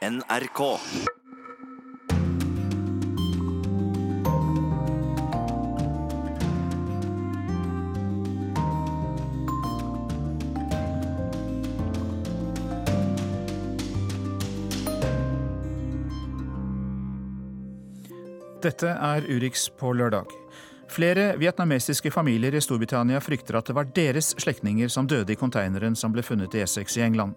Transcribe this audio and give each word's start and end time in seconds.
NRK. 0.00 0.60
Dette 18.60 18.88
er 18.88 19.26
Urix 19.28 19.68
på 19.76 19.92
lørdag. 19.92 20.24
Flere 20.88 21.36
vietnamesiske 21.36 22.08
familier 22.10 22.56
i 22.56 22.60
Storbritannia 22.64 23.20
frykter 23.20 23.60
at 23.60 23.68
det 23.68 23.76
var 23.76 23.92
deres 23.92 24.32
slektninger 24.40 24.88
som 24.88 25.04
døde 25.04 25.36
i 25.36 25.36
konteineren 25.36 25.92
som 25.92 26.16
ble 26.16 26.24
funnet 26.24 26.56
i 26.56 26.64
Essex 26.64 26.96
i 26.96 27.04
England. 27.04 27.36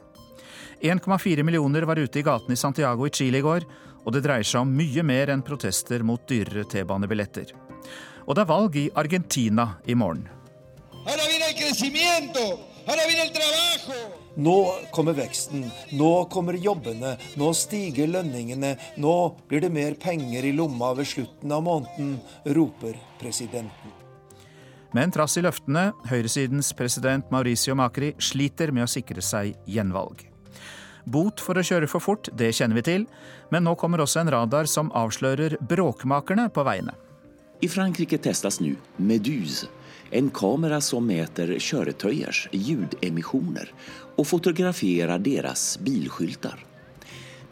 1,4 0.82 1.44
millioner 1.44 1.86
var 1.90 2.00
ute 2.00 2.20
i 2.20 2.26
gatene 2.26 2.58
i 2.58 2.60
Santiago 2.60 3.08
i 3.08 3.14
Chile 3.14 3.42
i 3.42 3.46
går, 3.46 3.68
og 4.04 4.16
det 4.16 4.24
dreier 4.26 4.48
seg 4.48 4.64
om 4.64 4.74
mye 4.76 5.04
mer 5.06 5.32
enn 5.34 5.44
protester 5.46 6.04
mot 6.04 6.24
dyrere 6.28 6.66
T-banebilletter. 6.70 7.54
Og 8.28 8.36
det 8.36 8.44
er 8.44 8.50
valg 8.50 8.76
i 8.80 8.90
Argentina 8.96 9.74
i 9.86 9.96
morgen. 9.96 10.28
Ahora 11.06 11.28
viene 11.28 11.50
el 11.50 11.56
crecimiento, 11.56 12.44
ahora 12.88 13.08
viene 13.08 13.24
el 13.24 13.34
trabajo. 13.34 14.20
Nå 14.36 14.74
kommer 14.92 15.14
veksten, 15.14 15.66
nå 15.92 16.26
kommer 16.26 16.54
jobbene, 16.58 17.18
nå 17.38 17.52
stiger 17.54 18.08
lønningene, 18.10 18.72
nå 18.98 19.16
blir 19.50 19.62
det 19.62 19.70
mer 19.70 19.94
penger 20.00 20.48
i 20.48 20.56
lomma 20.56 20.94
ved 20.98 21.06
slutten 21.12 21.52
av 21.54 21.62
måneden, 21.68 22.16
roper 22.56 22.98
presidenten. 23.20 23.94
Men 24.94 25.14
trass 25.14 25.38
i 25.38 25.44
løftene, 25.46 25.92
høyresidens 26.10 26.74
president 26.78 27.30
Mauricio 27.34 27.76
Macri 27.78 28.14
sliter 28.22 28.74
med 28.74 28.88
å 28.88 28.90
sikre 28.90 29.22
seg 29.26 29.58
gjenvalg. 29.70 30.33
Bot 31.06 31.42
for 31.44 31.60
å 31.60 31.64
kjøre 31.66 31.90
for 31.92 32.04
fort, 32.04 32.30
det 32.32 32.54
kjenner 32.56 32.80
vi 32.80 32.86
til, 32.88 33.06
men 33.52 33.66
nå 33.68 33.76
kommer 33.80 34.04
også 34.04 34.22
en 34.22 34.32
radar 34.32 34.70
som 34.72 34.92
avslører 34.96 35.58
bråkmakerne 35.60 36.48
på 36.54 36.64
veiene. 36.64 36.96
I 37.64 37.70
Frankrike 37.72 38.20
testes 38.20 38.60
nå 38.64 38.74
Meduse, 39.00 39.70
en 40.12 40.30
kamera 40.36 40.80
som 40.84 41.06
meter 41.08 41.56
kjøretøyers 41.58 42.46
lydemisjoner 42.54 43.72
og 44.18 44.28
fotograferer 44.28 45.16
deres 45.24 45.74
bilskyltar. 45.84 46.60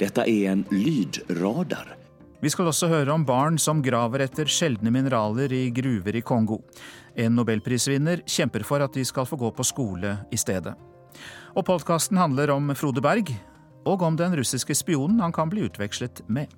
Dette 0.01 0.25
er 0.25 0.51
en 0.51 0.63
lydradar. 0.71 1.97
Vi 2.41 2.49
skal 2.49 2.71
også 2.71 2.89
høre 2.89 3.13
om 3.13 3.25
barn 3.25 3.59
som 3.61 3.83
graver 3.85 4.23
etter 4.25 4.49
sjeldne 4.49 4.89
mineraler 4.93 5.53
i 5.53 5.67
gruver 5.69 6.15
i 6.17 6.23
Kongo. 6.25 6.63
En 7.13 7.35
nobelprisvinner 7.37 8.23
kjemper 8.25 8.65
for 8.65 8.81
at 8.81 8.97
de 8.97 9.03
skal 9.05 9.27
få 9.29 9.37
gå 9.37 9.51
på 9.53 9.65
skole 9.67 10.15
i 10.33 10.39
stedet. 10.41 10.73
Og 11.51 11.65
podkasten 11.67 12.19
handler 12.19 12.53
om 12.53 12.71
Frode 12.79 13.03
Berg, 13.03 13.33
og 13.83 14.03
om 14.07 14.15
den 14.15 14.35
russiske 14.39 14.75
spionen 14.77 15.19
han 15.19 15.33
kan 15.35 15.49
bli 15.51 15.65
utvekslet 15.67 16.23
med. 16.31 16.51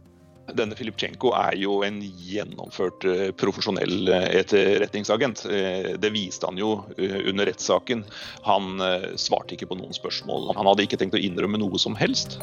Denne 0.54 0.76
Filipchenko 0.76 1.32
er 1.40 1.56
jo 1.56 1.78
en 1.88 2.02
gjennomført 2.04 3.06
eh, 3.08 3.30
profesjonell 3.40 4.12
eh, 4.12 4.28
etterretningsagent. 4.42 5.46
Eh, 5.48 5.94
det 6.04 6.12
viste 6.14 6.50
han 6.50 6.60
jo 6.60 6.76
under 7.00 7.48
rettssaken. 7.48 8.04
Han 8.44 8.84
svarte 9.16 9.56
ikke 9.56 9.72
på 9.72 9.80
noen 9.80 9.96
spørsmål. 9.96 10.52
Han 10.60 10.68
hadde 10.68 10.86
ikke 10.86 11.00
tenkt 11.00 11.16
å 11.16 11.24
innrømme 11.24 11.64
noe 11.64 11.80
som 11.82 11.96
helst. 11.98 12.42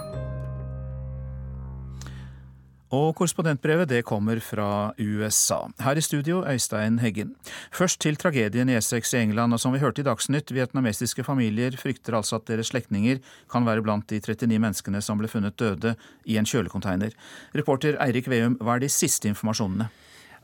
Og 2.90 3.12
korrespondentbrevet 3.14 3.86
det 3.86 4.00
kommer 4.02 4.40
fra 4.42 4.90
USA. 4.98 5.60
Her 5.78 5.98
i 5.98 6.02
studio, 6.02 6.40
Øystein 6.42 6.98
Heggen. 6.98 7.36
Først 7.70 8.00
til 8.02 8.16
tragedien 8.18 8.68
i 8.68 8.74
Essex 8.74 9.14
i 9.14 9.20
England. 9.22 9.54
og 9.54 9.60
Som 9.60 9.72
vi 9.72 9.78
hørte 9.78 10.02
i 10.02 10.04
Dagsnytt, 10.04 10.50
vietnamesiske 10.50 11.22
familier 11.22 11.76
frykter 11.78 12.16
altså 12.18 12.40
at 12.40 12.48
deres 12.48 12.66
slektninger 12.74 13.22
kan 13.50 13.66
være 13.66 13.82
blant 13.82 14.10
de 14.10 14.18
39 14.18 14.58
menneskene 14.58 15.02
som 15.02 15.18
ble 15.18 15.30
funnet 15.30 15.54
døde 15.56 15.94
i 16.26 16.36
en 16.36 16.44
kjølekonteiner. 16.44 17.14
Reporter 17.54 17.94
Eirik 18.02 18.26
Veum, 18.26 18.58
hva 18.58 18.74
er 18.74 18.82
de 18.82 18.90
siste 18.90 19.30
informasjonene? 19.30 19.86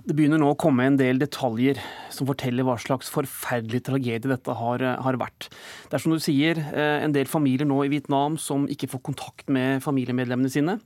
Det 0.06 0.14
begynner 0.14 0.39
nå 0.39 0.52
å 0.52 0.61
komme 0.61 0.86
en 0.86 0.97
del 1.00 1.19
detaljer 1.19 1.80
som 2.14 2.28
forteller 2.28 2.62
hva 2.62 2.78
slags 2.78 3.11
forferdelig 3.11 3.89
tragedie 3.89 4.30
dette 4.30 4.55
har, 4.55 4.85
har, 5.02 5.17
vært. 5.18 5.48
Det 5.90 5.98
er 5.98 5.98
som 5.98 6.14
du 6.14 6.23
sier, 6.23 6.62
eh, 6.62 7.02
en 7.02 7.11
del 7.11 7.27
familier 7.27 7.67
nå 7.67 7.83
i 7.83 7.90
Vietnam 7.90 8.39
som 8.39 8.68
ikke 8.70 8.86
får 8.92 9.02
kontakt 9.02 9.51
med 9.51 9.83
familiemedlemmene 9.83 10.52
sine. 10.52 10.79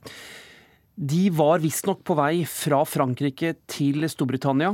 De 0.95 1.29
var 1.31 1.61
visstnok 1.63 2.03
på 2.03 2.15
vei 2.19 2.43
fra 2.49 2.81
Frankrike 2.85 3.53
til 3.71 4.03
Storbritannia. 4.11 4.73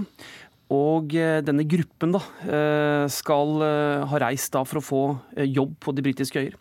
Og 0.73 1.13
eh, 1.15 1.39
denne 1.45 1.63
gruppen 1.69 2.15
da, 2.15 2.21
eh, 2.43 3.05
skal 3.13 3.61
eh, 3.63 4.05
ha 4.09 4.21
reist 4.25 4.51
da 4.55 4.65
for 4.67 4.81
å 4.81 4.83
få 4.87 5.01
jobb 5.45 5.77
på 5.83 5.93
de 5.95 6.03
britiske 6.03 6.41
øyer. 6.41 6.57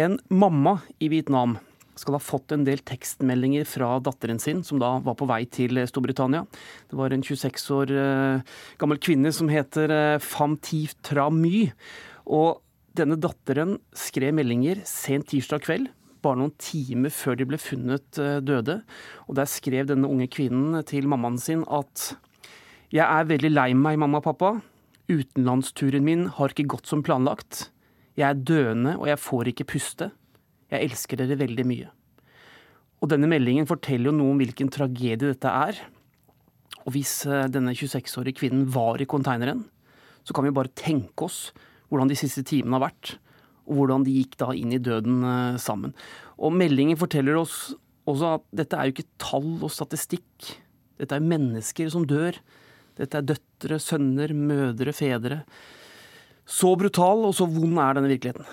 En 0.00 0.16
mamma 0.32 0.80
i 0.98 1.10
Vietnam 1.12 1.58
skal 2.00 2.16
ha 2.16 2.22
fått 2.22 2.54
en 2.56 2.64
del 2.64 2.80
tekstmeldinger 2.86 3.68
fra 3.68 3.92
datteren 4.00 4.40
sin, 4.40 4.64
som 4.64 4.80
da 4.80 4.94
var 5.04 5.18
på 5.20 5.28
vei 5.28 5.44
til 5.52 5.82
Storbritannia. 5.86 6.46
Det 6.88 6.96
var 6.96 7.12
en 7.12 7.22
26 7.22 7.66
år 7.76 7.92
gammel 8.80 9.00
kvinne 9.04 9.34
som 9.36 9.50
heter 9.52 9.92
Pham 10.24 10.56
Tif 10.64 10.94
Tra 11.04 11.28
My. 11.28 11.66
Og 12.24 12.62
denne 12.96 13.20
datteren 13.20 13.76
skrev 13.92 14.32
meldinger 14.38 14.80
sent 14.88 15.28
tirsdag 15.28 15.66
kveld 15.66 15.90
bare 16.24 16.40
noen 16.40 16.54
timer 16.60 17.12
før 17.14 17.38
de 17.38 17.46
ble 17.48 17.58
funnet 17.60 18.20
eh, 18.20 18.40
døde. 18.44 18.80
Og 19.28 19.36
der 19.38 19.48
skrev 19.50 19.88
denne 19.90 20.08
unge 20.10 20.28
kvinnen 20.32 20.80
til 20.88 21.08
mammaen 21.10 21.38
sin 21.40 21.64
at 21.68 22.12
jeg 22.90 23.04
er 23.04 23.28
veldig 23.28 23.52
lei 23.52 23.70
meg, 23.78 24.00
mamma 24.02 24.18
og 24.18 24.26
pappa. 24.26 24.54
Utenlandsturen 25.10 26.06
min 26.06 26.26
har 26.36 26.52
ikke 26.52 26.68
gått 26.72 26.90
som 26.90 27.04
planlagt. 27.06 27.68
Jeg 28.18 28.26
er 28.26 28.42
døende, 28.42 28.96
og 28.98 29.06
jeg 29.10 29.22
får 29.22 29.52
ikke 29.52 29.68
puste. 29.72 30.10
Jeg 30.70 30.90
elsker 30.90 31.20
dere 31.20 31.38
veldig 31.38 31.66
mye. 31.66 31.88
Og 33.00 33.08
denne 33.12 33.30
meldingen 33.30 33.68
forteller 33.68 34.10
jo 34.10 34.16
noe 34.16 34.34
om 34.34 34.40
hvilken 34.42 34.70
tragedie 34.74 35.18
dette 35.22 35.50
er. 35.50 35.78
Og 36.84 36.94
hvis 36.96 37.22
eh, 37.28 37.48
denne 37.52 37.74
26-årige 37.76 38.42
kvinnen 38.42 38.66
var 38.74 39.00
i 39.00 39.08
konteineren, 39.08 39.64
så 40.26 40.36
kan 40.36 40.46
vi 40.46 40.54
bare 40.54 40.72
tenke 40.76 41.26
oss 41.26 41.48
hvordan 41.90 42.10
de 42.10 42.18
siste 42.18 42.44
timene 42.46 42.78
har 42.78 42.88
vært 42.90 43.16
og 43.70 43.78
hvordan 43.78 44.04
de 44.06 44.16
gikk 44.18 44.34
da 44.42 44.50
inn 44.56 44.74
i 44.74 44.82
døden 44.82 45.22
eh, 45.22 45.60
sammen. 45.62 45.94
Og 46.40 46.54
meldingen 46.56 46.98
forteller 46.98 47.38
oss 47.38 47.70
også 48.10 48.34
at 48.36 48.46
dette 48.62 48.76
er 48.76 48.88
jo 48.88 48.96
ikke 48.96 49.10
tall 49.22 49.52
og 49.60 49.70
statistikk. 49.70 50.54
Dette 51.00 51.16
er 51.16 51.24
mennesker 51.24 51.90
som 51.92 52.06
dør. 52.08 52.36
Dette 52.98 53.20
er 53.20 53.28
døtre, 53.28 53.78
sønner, 53.80 54.34
mødre, 54.34 54.92
fedre. 54.96 55.44
Så 56.50 56.74
brutal 56.78 57.22
og 57.28 57.36
så 57.38 57.46
vond 57.46 57.78
er 57.78 57.96
denne 57.96 58.10
virkeligheten. 58.10 58.48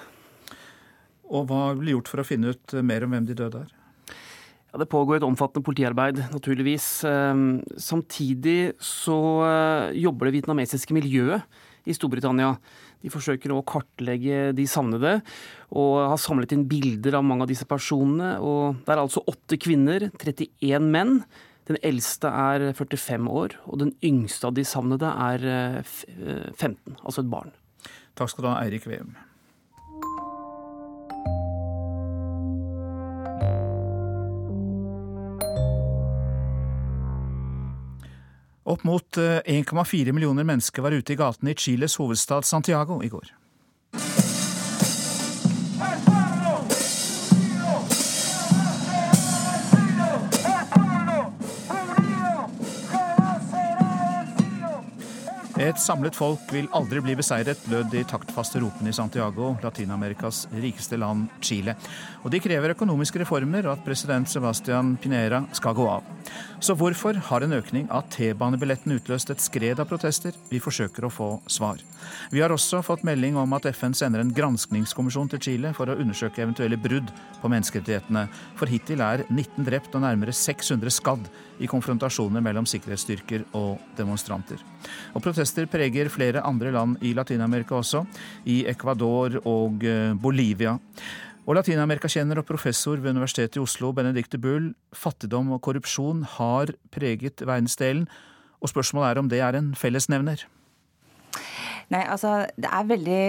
Og 1.27 1.47
hva 1.49 1.71
blir 1.75 1.97
gjort 1.97 2.11
for 2.11 2.21
å 2.21 2.27
finne 2.27 2.53
ut 2.53 2.77
mer 2.85 3.03
om 3.03 3.15
hvem 3.15 3.25
de 3.27 3.35
døde 3.35 3.65
er? 3.65 3.73
Ja, 4.71 4.79
Det 4.79 4.89
pågår 4.91 5.17
et 5.17 5.27
omfattende 5.27 5.65
politiarbeid, 5.65 6.21
naturligvis. 6.31 7.03
Ehm, 7.07 7.63
samtidig 7.75 8.75
så 8.79 9.17
eh, 9.47 9.97
jobber 10.03 10.27
det 10.27 10.37
vietnamesiske 10.37 10.93
miljøet 10.95 11.43
i 11.87 11.95
Storbritannia 11.95 12.53
de 13.03 13.11
forsøker 13.13 13.53
å 13.53 13.63
kartlegge 13.67 14.51
de 14.57 14.65
savnede, 14.69 15.17
og 15.71 15.93
har 16.13 16.21
samlet 16.21 16.55
inn 16.55 16.67
bilder 16.69 17.19
av 17.19 17.25
mange 17.27 17.45
av 17.47 17.51
disse 17.51 17.67
personene. 17.69 18.37
og 18.39 18.81
Det 18.83 18.95
er 18.95 19.03
altså 19.03 19.23
åtte 19.27 19.59
kvinner, 19.61 20.09
31 20.17 20.91
menn. 20.93 21.21
Den 21.67 21.79
eldste 21.83 22.31
er 22.31 22.69
45 22.71 23.27
år, 23.27 23.57
og 23.67 23.81
den 23.83 23.93
yngste 24.05 24.47
av 24.49 24.55
de 24.55 24.63
savnede 24.67 25.11
er 25.11 25.47
15, 25.83 26.77
eh, 26.77 27.01
altså 27.03 27.23
et 27.25 27.31
barn. 27.31 27.51
Takk 28.17 28.31
skal 28.31 28.45
du 28.45 28.51
ha, 28.53 28.59
Eirik 28.63 28.87
Veum. 28.87 29.15
Opp 38.67 38.83
mot 38.83 39.17
1,4 39.17 40.07
eh, 40.07 40.13
millioner 40.13 40.43
mennesker 40.43 40.83
var 40.83 40.91
ute 40.91 41.13
i 41.13 41.19
gatene 41.19 41.53
i 41.53 41.55
Chiles 41.55 41.95
hovedstad 42.01 42.43
Santiago 42.43 42.99
i 43.03 43.07
går. 43.07 43.29
Et 55.67 55.79
samlet 55.81 56.15
folk 56.15 56.45
vil 56.53 56.69
aldri 56.77 57.01
bli 57.03 57.13
beseiret, 57.19 57.59
lød 57.67 57.89
de 57.91 57.99
taktfaste 58.07 58.61
ropene 58.63 58.93
i 58.93 58.95
Santiago, 58.95 59.49
Latin-Amerikas 59.59 60.45
rikeste 60.53 60.95
land, 61.01 61.25
Chile. 61.43 61.73
Og 62.23 62.31
de 62.31 62.39
krever 62.39 62.71
økonomiske 62.71 63.19
reformer 63.19 63.67
og 63.67 63.73
at 63.73 63.83
president 63.83 64.31
Sebastian 64.31 64.93
Pinera 65.01 65.41
skal 65.57 65.75
gå 65.75 65.87
av. 65.91 66.05
Så 66.63 66.75
hvorfor 66.79 67.19
har 67.27 67.43
en 67.43 67.57
økning 67.57 67.89
av 67.91 68.05
T-banebilletten 68.15 68.95
utløst 68.95 69.33
et 69.33 69.43
skred 69.43 69.81
av 69.83 69.89
protester? 69.89 70.37
Vi 70.47 70.61
forsøker 70.63 71.03
å 71.03 71.11
få 71.11 71.29
svar. 71.51 71.83
Vi 72.31 72.39
har 72.39 72.55
også 72.55 72.79
fått 72.85 73.03
melding 73.07 73.35
om 73.35 73.57
at 73.57 73.67
FN 73.73 73.97
sender 73.97 74.23
en 74.23 74.31
granskningskommisjon 74.31 75.33
til 75.33 75.43
Chile 75.49 75.73
for 75.75 75.91
å 75.91 75.99
undersøke 75.99 76.45
eventuelle 76.45 76.79
brudd 76.79 77.11
på 77.41 77.51
menneskerettighetene. 77.51 78.27
For 78.55 78.71
hittil 78.71 79.03
er 79.03 79.27
19 79.27 79.67
drept 79.67 79.99
og 79.99 80.07
nærmere 80.07 80.31
600 80.31 80.95
skadd 80.95 81.27
i 81.59 81.69
konfrontasjoner 81.69 82.43
mellom 82.43 82.67
sikkerhetsstyrker 82.69 83.45
og 83.57 83.77
demonstranter. 83.97 84.61
Og 85.15 85.23
Protester 85.23 85.69
preger 85.69 86.11
flere 86.13 86.43
andre 86.45 86.73
land 86.75 86.97
i 87.05 87.13
Latin-Amerika 87.17 87.77
også, 87.79 88.03
i 88.45 88.63
Ecuador 88.69 89.39
og 89.45 89.85
eh, 89.87 90.13
Bolivia. 90.13 90.77
Og 91.47 91.55
latinamerikakjenner 91.55 92.41
og 92.41 92.47
professor 92.47 92.99
ved 92.99 93.15
Universitetet 93.15 93.55
i 93.55 93.63
Oslo, 93.63 93.93
Benedicte 93.95 94.37
Bull, 94.37 94.73
fattigdom 94.91 95.53
og 95.55 95.61
korrupsjon 95.63 96.25
har 96.35 96.73
preget 96.91 97.39
verdensdelen, 97.39 98.03
og 98.59 98.69
spørsmålet 98.73 99.09
er 99.09 99.21
om 99.21 99.29
det 99.31 99.39
er 99.39 99.55
en 99.55 99.71
fellesnevner? 99.77 100.43
Nei, 101.93 102.03
altså 102.03 102.41
det 102.59 102.67
er 102.67 102.89
veldig 102.89 103.21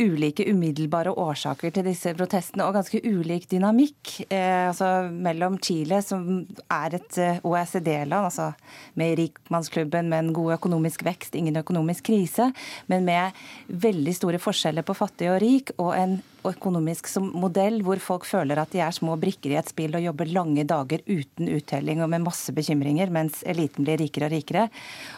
ulike 0.00 0.46
umiddelbare 0.50 1.12
årsaker 1.16 1.72
til 1.74 1.86
disse 1.88 2.12
protestene, 2.16 2.66
og 2.66 2.76
ganske 2.76 3.00
ulik 3.04 3.48
dynamikk. 3.50 4.12
Eh, 4.28 4.68
altså 4.70 5.08
Mellom 5.10 5.58
Chile, 5.62 6.02
som 6.04 6.44
er 6.72 6.98
et 6.98 7.18
eh, 7.22 7.40
OECD-land, 7.46 8.30
altså 8.30 8.50
med 8.94 9.16
rikmannsklubben, 9.20 10.10
med 10.12 10.24
en 10.24 10.32
god 10.36 10.56
økonomisk 10.58 11.04
vekst, 11.06 11.36
ingen 11.38 11.58
økonomisk 11.60 12.08
krise, 12.10 12.50
men 12.90 13.06
med 13.08 13.36
veldig 13.68 14.16
store 14.16 14.42
forskjeller 14.42 14.86
på 14.86 14.96
fattig 14.96 15.30
og 15.32 15.40
rik, 15.42 15.74
og 15.80 15.94
en 15.96 16.18
økonomisk 16.46 17.08
modell 17.34 17.80
hvor 17.84 18.00
folk 18.02 18.26
føler 18.28 18.58
at 18.60 18.72
de 18.74 18.82
er 18.84 18.94
små 18.94 19.16
brikker 19.20 19.52
i 19.52 19.58
et 19.58 19.70
spill 19.70 19.96
og 19.96 20.04
jobber 20.04 20.30
lange 20.30 20.66
dager 20.68 21.02
uten 21.08 21.50
uttelling 21.56 22.02
og 22.04 22.10
med 22.12 22.24
masse 22.26 22.54
bekymringer, 22.54 23.10
mens 23.12 23.42
eliten 23.48 23.86
blir 23.86 24.00
rikere 24.00 24.28
og 24.28 24.34
rikere. 24.36 24.66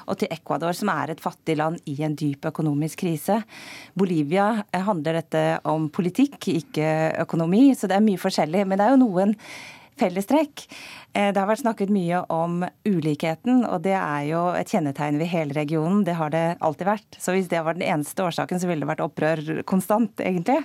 Og 0.09 0.21
til 0.21 0.33
Ecuador, 0.35 0.77
som 0.77 0.93
er 0.93 1.13
et 1.13 1.23
fattig 1.23 1.59
land 1.59 1.81
i 1.91 1.99
en 2.07 2.17
dyp 2.19 2.49
økonomisk 2.51 3.05
krise. 3.05 3.41
Bolivia 3.99 4.58
handler 4.73 5.21
dette 5.21 5.43
om 5.69 5.89
politikk, 5.93 6.51
ikke 6.51 6.93
økonomi, 7.25 7.71
så 7.77 7.91
det 7.91 7.99
er 7.99 8.07
mye 8.07 8.21
forskjellig. 8.21 8.65
Men 8.67 8.81
det 8.81 8.87
er 8.87 8.97
jo 8.97 9.03
noen 9.05 9.35
fellestrekk. 9.99 10.65
Eh, 11.17 11.31
det 11.33 11.41
har 11.41 11.49
vært 11.49 11.63
snakket 11.65 11.93
mye 11.93 12.21
om 12.33 12.63
ulikheten, 12.87 13.65
og 13.67 13.83
det 13.87 13.97
er 13.97 14.29
jo 14.29 14.43
et 14.59 14.71
kjennetegn 14.71 15.19
ved 15.21 15.31
hele 15.33 15.57
regionen. 15.57 16.05
Det 16.07 16.17
har 16.19 16.33
det 16.35 16.45
alltid 16.65 16.89
vært. 16.89 17.19
Så 17.19 17.35
hvis 17.35 17.51
det 17.51 17.63
var 17.67 17.79
den 17.79 17.87
eneste 17.87 18.25
årsaken, 18.25 18.61
så 18.61 18.71
ville 18.71 18.85
det 18.85 18.91
vært 18.93 19.05
opprør 19.05 19.63
konstant, 19.69 20.23
egentlig. 20.23 20.61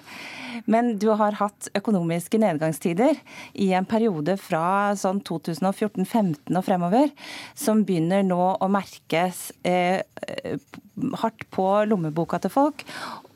Men 0.69 0.93
du 1.01 1.09
har 1.17 1.39
hatt 1.39 1.71
økonomiske 1.75 2.39
nedgangstider 2.41 3.17
i 3.53 3.71
en 3.73 3.87
periode 3.89 4.37
fra 4.41 4.93
sånn 4.99 5.23
2014-15 5.25 6.53
og 6.53 6.63
fremover, 6.65 7.09
som 7.57 7.83
begynner 7.87 8.25
nå 8.27 8.41
å 8.61 8.71
merkes 8.71 9.49
eh, 9.65 10.03
hardt 11.23 11.47
på 11.53 11.67
lommeboka 11.89 12.39
til 12.43 12.53
folk. 12.53 12.85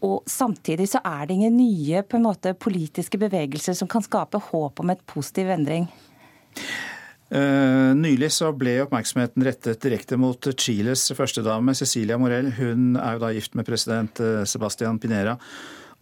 Og 0.05 0.21
samtidig 0.29 0.89
så 0.91 1.01
er 1.05 1.25
det 1.25 1.37
ingen 1.37 1.57
nye 1.57 2.03
på 2.05 2.19
en 2.19 2.27
måte, 2.27 2.53
politiske 2.53 3.17
bevegelser 3.21 3.77
som 3.77 3.89
kan 3.89 4.05
skape 4.05 4.41
håp 4.51 4.83
om 4.83 4.93
et 4.93 5.01
positiv 5.09 5.49
endring. 5.53 5.87
Uh, 7.27 7.91
nylig 7.97 8.29
så 8.31 8.53
ble 8.55 8.77
oppmerksomheten 8.85 9.43
rettet 9.43 9.81
direkte 9.83 10.15
mot 10.15 10.47
Chiles 10.55 11.09
førstedame 11.17 11.75
Cecilia 11.75 12.15
Morell. 12.21 12.53
Hun 12.55 12.95
er 12.95 13.17
jo 13.17 13.23
da 13.25 13.33
gift 13.35 13.57
med 13.57 13.67
president 13.67 14.21
eh, 14.23 14.45
Sebastian 14.47 14.99
Pinera. 15.01 15.35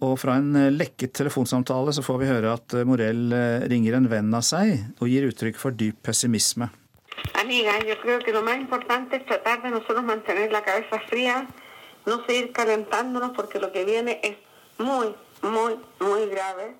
Og 0.05 0.19
fra 0.21 0.35
en 0.37 0.51
eh, 0.59 0.73
lekket 0.75 1.15
telefonsamtale 1.17 1.95
så 1.95 2.03
får 2.05 2.21
vi 2.21 2.29
høre 2.29 2.53
at 2.59 2.77
Morell 2.85 3.33
ringer 3.71 3.97
en 3.97 4.09
venn 4.11 4.33
av 4.37 4.45
seg 4.45 4.75
og 4.99 5.09
gir 5.09 5.25
uttrykk 5.31 5.57
for 5.57 5.73
dyp 5.73 6.03
pessimisme. 6.05 6.69
Amiga, 7.41 7.79
no 12.05 12.25
seguir 12.25 12.51
calentándonos 12.51 13.31
porque 13.35 13.59
lo 13.59 13.71
que 13.71 13.85
viene 13.85 14.19
es 14.23 14.37
muy, 14.77 15.15
muy, 15.41 15.79
muy 15.99 16.27
grave. 16.27 16.75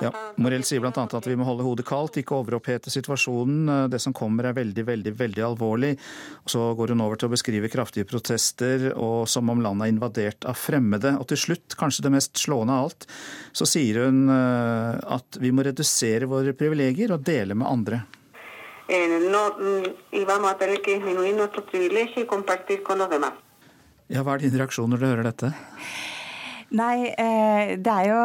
Ja, 0.00 0.10
Morell 0.40 0.62
sier 0.64 0.80
bl.a. 0.80 1.02
at 1.04 1.26
vi 1.26 1.34
må 1.36 1.44
holde 1.44 1.64
hodet 1.66 1.84
kaldt, 1.88 2.16
ikke 2.20 2.36
overopphete 2.38 2.92
situasjonen. 2.92 3.90
Det 3.92 3.98
som 4.00 4.14
kommer 4.16 4.48
er 4.48 4.54
veldig, 4.56 4.84
veldig 4.88 5.12
veldig 5.18 5.44
alvorlig. 5.44 5.90
Og 6.44 6.52
Så 6.54 6.62
går 6.78 6.94
hun 6.94 7.02
over 7.04 7.20
til 7.20 7.28
å 7.28 7.34
beskrive 7.34 7.70
kraftige 7.72 8.08
protester 8.08 8.90
og 8.94 9.28
som 9.28 9.50
om 9.52 9.60
landet 9.60 9.88
er 9.88 9.92
invadert 9.94 10.48
av 10.48 10.56
fremmede. 10.56 11.12
Og 11.20 11.28
til 11.32 11.42
slutt, 11.44 11.76
kanskje 11.80 12.06
det 12.06 12.14
mest 12.14 12.40
slående 12.40 12.78
av 12.78 12.88
alt, 12.88 13.06
så 13.52 13.68
sier 13.68 14.06
hun 14.06 14.30
eh, 14.32 14.96
at 15.18 15.40
vi 15.42 15.52
må 15.52 15.66
redusere 15.66 16.30
våre 16.30 16.56
privilegier 16.56 17.12
og 17.12 17.26
dele 17.26 17.58
med 17.58 17.68
andre. 17.68 18.02
Eh, 18.88 19.20
no, 19.30 19.44
y 20.10 20.24
vamos 20.24 20.50
a 20.50 20.58
tener 20.58 20.80
que 20.82 20.96
disminuir 20.96 21.36
nuestros 21.36 21.64
privilegios 21.66 22.24
y 22.24 22.26
compartir 22.26 22.82
con 22.82 22.98
los 22.98 23.10
demás. 23.10 23.32
Ja, 24.10 24.24
hva 24.26 24.34
er 24.34 24.42
din 24.42 24.56
reaksjon 24.58 24.90
når 24.90 24.98
du 24.98 25.06
hører 25.06 25.26
dette? 25.28 25.52
Nei, 26.70 27.10
eh, 27.18 27.72
det 27.82 27.90
er 27.90 28.04
jo 28.06 28.18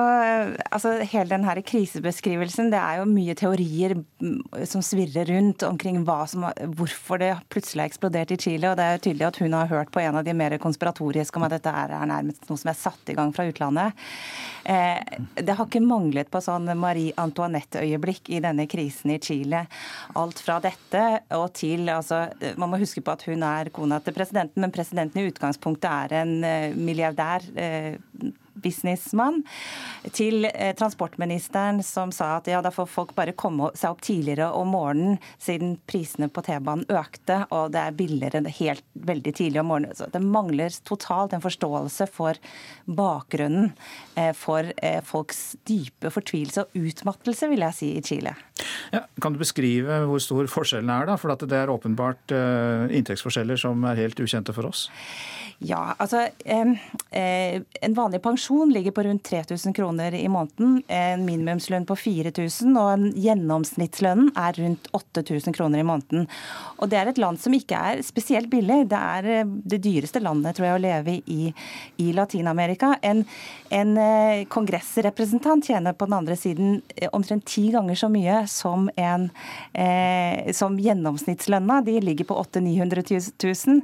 Altså 0.69 0.91
hele 1.01 1.31
den 1.31 1.45
her 1.47 1.57
krisebeskrivelsen, 1.65 2.69
det 2.69 2.77
er 2.77 2.99
jo 2.99 3.07
mye 3.09 3.33
teorier 3.37 3.95
mm, 3.97 4.65
som 4.69 4.83
svirrer 4.85 5.25
rundt 5.31 5.63
omkring 5.65 6.03
som, 6.29 6.45
hvorfor 6.77 7.21
det 7.21 7.31
plutselig 7.49 7.81
har 7.81 7.89
eksplodert 7.89 8.31
i 8.35 8.37
Chile. 8.37 8.69
Og 8.69 8.77
det 8.77 8.85
er 8.85 8.97
jo 8.97 9.03
tydelig 9.07 9.27
at 9.27 9.39
hun 9.41 9.53
har 9.57 9.71
hørt 9.71 9.91
på 9.91 10.03
en 10.03 10.19
av 10.19 10.25
de 10.27 10.33
mer 10.37 10.57
konspiratoriske 10.61 11.39
om 11.39 11.47
at 11.47 11.55
dette 11.55 11.73
er 11.73 11.95
nærmest 12.05 12.45
noe 12.49 12.61
som 12.61 12.69
er 12.69 12.77
satt 12.77 13.09
i 13.09 13.15
gang 13.17 13.33
fra 13.33 13.47
utlandet. 13.49 14.05
Eh, 14.63 15.01
det 15.41 15.57
har 15.57 15.65
ikke 15.65 15.81
manglet 15.81 16.29
på 16.29 16.41
sånn 16.43 16.69
Marie 16.77 17.15
Antoinette-øyeblikk 17.17 18.29
i 18.35 18.43
denne 18.45 18.67
krisen 18.69 19.15
i 19.15 19.19
Chile. 19.23 19.65
Alt 20.21 20.43
fra 20.45 20.59
dette 20.61 21.03
og 21.37 21.49
til 21.57 21.89
altså, 21.89 22.27
Man 22.59 22.71
må 22.71 22.81
huske 22.81 23.01
på 23.01 23.13
at 23.15 23.25
hun 23.25 23.43
er 23.45 23.73
kona 23.73 24.01
til 24.03 24.13
presidenten, 24.13 24.61
men 24.61 24.73
presidenten 24.75 25.23
i 25.23 25.29
utgangspunktet 25.31 25.89
er 25.89 26.19
en 26.21 26.37
eh, 26.45 26.77
milliardær 26.77 27.45
businessmann, 28.55 29.41
til 30.15 30.47
eh, 30.49 30.73
transportministeren 30.77 31.81
som 31.83 32.11
sa 32.15 32.35
at 32.39 32.49
ja, 32.51 32.61
da 32.65 32.71
får 32.73 32.89
folk 32.91 33.15
bare 33.17 33.35
komme 33.37 33.71
seg 33.75 33.95
opp 33.95 34.03
tidligere 34.05 34.51
om 34.55 34.73
morgenen 34.75 35.19
siden 35.41 35.75
prisene 35.89 36.29
på 36.31 36.43
T-banen 36.45 36.87
økte 36.89 37.43
og 37.51 37.73
det 37.75 37.81
er 37.81 37.97
billigere 37.97 38.43
helt 38.59 38.85
veldig 38.93 39.33
tidlig 39.35 39.61
om 39.61 39.71
morgenen. 39.73 39.97
Så 39.97 40.09
det 40.11 40.21
mangler 40.23 40.73
totalt 40.87 41.35
en 41.35 41.43
forståelse 41.43 42.07
for 42.11 42.39
bakgrunnen 42.85 43.71
eh, 44.15 44.31
for 44.37 44.71
eh, 44.77 45.01
folks 45.05 45.55
dype 45.67 46.11
fortvilelse 46.13 46.65
og 46.65 46.79
utmattelse, 46.85 47.49
vil 47.51 47.65
jeg 47.67 47.79
si, 47.79 47.91
i 47.95 48.05
Chile. 48.05 48.35
Ja, 48.95 49.05
kan 49.21 49.35
du 49.35 49.41
beskrive 49.41 50.03
hvor 50.09 50.21
stor 50.23 50.49
forskjellen 50.51 50.91
er, 50.91 51.09
da? 51.09 51.17
For 51.19 51.33
det 51.35 51.55
er 51.55 51.71
åpenbart 51.71 52.33
inntektsforskjeller 52.35 53.59
som 53.59 53.83
er 53.89 53.99
helt 53.99 54.19
ukjente 54.21 54.55
for 54.55 54.69
oss. 54.69 54.87
Ja, 55.63 55.95
altså 55.97 56.25
eh, 56.43 57.61
En 57.81 57.93
vanlig 57.95 58.19
pensjon 58.23 58.71
ligger 58.73 58.91
på 58.91 59.05
rundt 59.07 59.23
3000 59.23 59.73
kroner 59.73 60.13
i 60.13 60.27
måneden. 60.27 60.81
En 60.87 61.23
minimumslønn 61.25 61.85
på 61.87 61.95
4000, 61.95 62.75
og 62.75 62.89
en 62.91 63.05
gjennomsnittslønnen 63.15 64.33
er 64.35 64.59
rundt 64.59 64.89
8000 64.91 65.55
kroner 65.55 65.79
i 65.79 65.87
måneden. 65.87 66.27
Og 66.77 66.89
Det 66.91 66.99
er 66.99 67.11
et 67.11 67.21
land 67.21 67.39
som 67.39 67.55
ikke 67.55 67.79
er 67.91 68.03
spesielt 68.03 68.49
billig. 68.51 68.83
Det 68.91 68.99
er 68.99 69.29
eh, 69.31 69.53
det 69.63 69.79
dyreste 69.85 70.19
landet 70.23 70.57
tror 70.57 70.69
jeg, 70.69 70.79
å 70.79 70.83
leve 70.83 71.19
i 71.25 71.53
i 72.01 72.11
Latin-Amerika. 72.13 72.95
En, 73.01 73.23
en 73.69 73.97
eh, 73.97 74.43
kongressrepresentant 74.51 75.65
tjener 75.65 75.95
på 75.95 76.07
den 76.09 76.17
andre 76.17 76.35
siden 76.35 76.81
omtrent 77.15 77.45
ti 77.47 77.69
ganger 77.71 77.95
så 77.95 78.09
mye 78.11 78.41
som, 78.51 78.64
en, 78.95 79.29
eh, 79.73 80.51
som 80.55 80.77
gjennomsnittslønna. 80.79 81.81
De 81.85 81.99
ligger 82.01 82.25
på 82.29 82.37
800 82.41 82.65
000-900 82.65 83.67
000. 83.67 83.81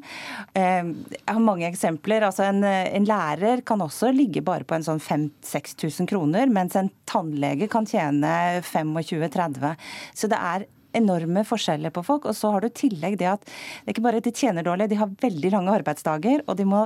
Eh, 0.53 0.91
jeg 1.17 1.27
har 1.33 1.39
mange 1.43 1.67
eksempler. 1.69 2.25
Altså 2.27 2.47
en, 2.49 2.63
en 2.65 3.07
lærer 3.07 3.63
kan 3.65 3.81
også 3.81 4.11
ligge 4.15 4.43
bare 4.45 4.67
på 4.67 4.77
en 4.77 4.85
sånn 4.85 5.01
5000-6000 5.01 6.09
kroner, 6.11 6.51
mens 6.51 6.77
en 6.79 6.91
tannlege 7.09 7.69
kan 7.71 7.87
tjene 7.89 8.61
25-30. 8.65 9.75
Så 10.13 10.29
det 10.31 10.39
er 10.39 10.69
enorme 10.97 11.43
forskjeller 11.47 11.93
på 11.93 12.03
folk. 12.05 12.27
Og 12.29 12.37
så 12.37 12.51
har 12.53 12.61
du 12.63 12.69
i 12.69 12.75
tillegg 12.81 13.17
det 13.21 13.29
at 13.31 13.45
det 13.45 13.87
er 13.87 13.95
ikke 13.95 14.05
bare 14.07 14.21
at 14.21 14.27
de 14.27 14.35
tjener 14.35 14.65
dårlig, 14.67 14.89
de 14.91 14.99
har 15.01 15.15
veldig 15.21 15.53
lange 15.55 15.77
arbeidsdager, 15.79 16.43
og 16.47 16.59
de 16.59 16.67
må 16.67 16.83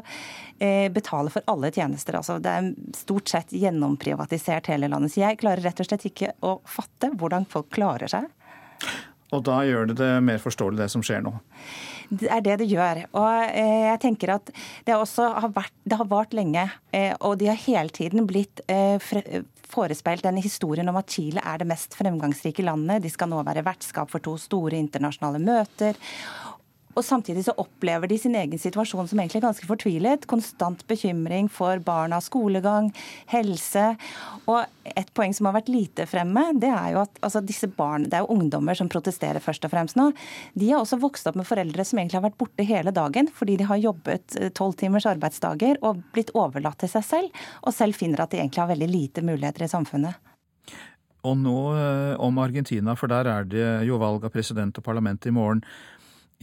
eh, 0.60 0.88
betale 0.94 1.34
for 1.34 1.46
alle 1.52 1.72
tjenester. 1.76 2.20
Altså, 2.20 2.38
det 2.44 2.54
er 2.54 2.72
stort 2.98 3.32
sett 3.32 3.56
gjennomprivatisert 3.56 4.72
hele 4.74 4.92
landet. 4.92 5.16
Så 5.16 5.24
jeg 5.24 5.42
klarer 5.42 5.66
rett 5.66 5.82
og 5.82 5.90
slett 5.90 6.08
ikke 6.12 6.36
å 6.46 6.58
fatte 6.70 7.12
hvordan 7.16 7.48
folk 7.50 7.72
klarer 7.76 8.12
seg. 8.12 8.32
Og 9.34 9.42
da 9.46 9.60
gjør 9.66 9.90
det 9.90 9.98
det 10.00 10.12
mer 10.24 10.42
forståelig, 10.42 10.80
det 10.80 10.92
som 10.94 11.04
skjer 11.06 11.24
nå? 11.26 11.34
Det 12.14 12.30
er 12.30 12.44
det 12.46 12.60
det 12.62 12.68
gjør. 12.70 13.02
Og 13.18 13.30
eh, 13.50 13.88
jeg 13.90 14.02
tenker 14.04 14.36
at 14.36 14.52
det 14.86 14.96
også 14.96 15.28
har 15.42 15.52
vært 15.56 15.74
Det 15.86 15.98
har 15.98 16.10
vart 16.10 16.36
lenge, 16.38 16.68
eh, 16.94 17.14
og 17.20 17.40
de 17.42 17.50
har 17.50 17.60
hele 17.66 17.94
tiden 17.94 18.28
blitt 18.30 18.62
eh, 18.70 19.02
forespeilt 19.72 20.26
denne 20.26 20.44
historien 20.44 20.90
om 20.92 21.00
at 21.00 21.12
Chile 21.12 21.44
er 21.44 21.62
det 21.62 21.70
mest 21.70 21.98
fremgangsrike 21.98 22.66
landet. 22.66 23.04
De 23.04 23.12
skal 23.12 23.32
nå 23.32 23.42
være 23.48 23.66
vertskap 23.66 24.12
for 24.12 24.24
to 24.24 24.36
store 24.42 24.80
internasjonale 24.80 25.42
møter. 25.44 26.00
Og 26.96 27.04
Samtidig 27.06 27.44
så 27.46 27.54
opplever 27.60 28.10
de 28.10 28.18
sin 28.20 28.36
egen 28.40 28.60
situasjon 28.60 29.08
som 29.10 29.20
egentlig 29.20 29.42
er 29.42 29.48
ganske 29.50 29.68
fortvilet. 29.68 30.28
Konstant 30.32 30.82
bekymring 30.90 31.50
for 31.52 31.80
barnas 31.84 32.30
skolegang, 32.32 32.90
helse. 33.32 33.86
Og 34.48 34.64
et 34.96 35.12
poeng 35.18 35.34
som 35.36 35.50
har 35.50 35.58
vært 35.58 35.72
lite 35.74 36.08
fremme, 36.10 36.48
det 36.62 36.72
er 36.72 36.94
jo 36.96 37.02
at 37.04 37.20
altså, 37.22 37.44
disse 37.46 37.70
barn, 37.72 38.08
det 38.10 38.18
er 38.18 38.26
jo 38.26 38.38
ungdommer 38.38 38.78
som 38.78 38.90
protesterer 38.92 39.44
først 39.44 39.68
og 39.68 39.74
fremst 39.74 40.00
nå. 40.00 40.10
De 40.56 40.72
har 40.72 40.82
også 40.82 41.00
vokst 41.02 41.28
opp 41.30 41.40
med 41.40 41.48
foreldre 41.48 41.86
som 41.88 42.00
egentlig 42.00 42.20
har 42.20 42.28
vært 42.30 42.40
borte 42.40 42.68
hele 42.68 42.94
dagen 42.96 43.30
fordi 43.36 43.58
de 43.60 43.68
har 43.68 43.82
jobbet 43.82 44.38
eh, 44.40 44.52
tolv 44.56 44.78
timers 44.80 45.08
arbeidsdager 45.10 45.82
og 45.86 46.04
blitt 46.16 46.32
overlatt 46.38 46.80
til 46.84 46.92
seg 46.92 47.06
selv, 47.08 47.44
og 47.66 47.76
selv 47.76 47.98
finner 47.98 48.24
at 48.24 48.32
de 48.32 48.40
egentlig 48.40 48.64
har 48.64 48.72
veldig 48.72 48.90
lite 48.92 49.26
muligheter 49.26 49.66
i 49.66 49.72
samfunnet. 49.72 50.32
Og 51.26 51.38
nå 51.42 51.60
eh, 51.74 52.14
om 52.22 52.38
Argentina, 52.42 52.94
for 52.98 53.10
der 53.12 53.28
er 53.30 53.48
det 53.50 53.66
jo 53.88 53.98
valg 54.02 54.26
av 54.28 54.34
president 54.34 54.78
og 54.78 54.86
parlament 54.86 55.26
i 55.26 55.34
morgen. 55.34 55.64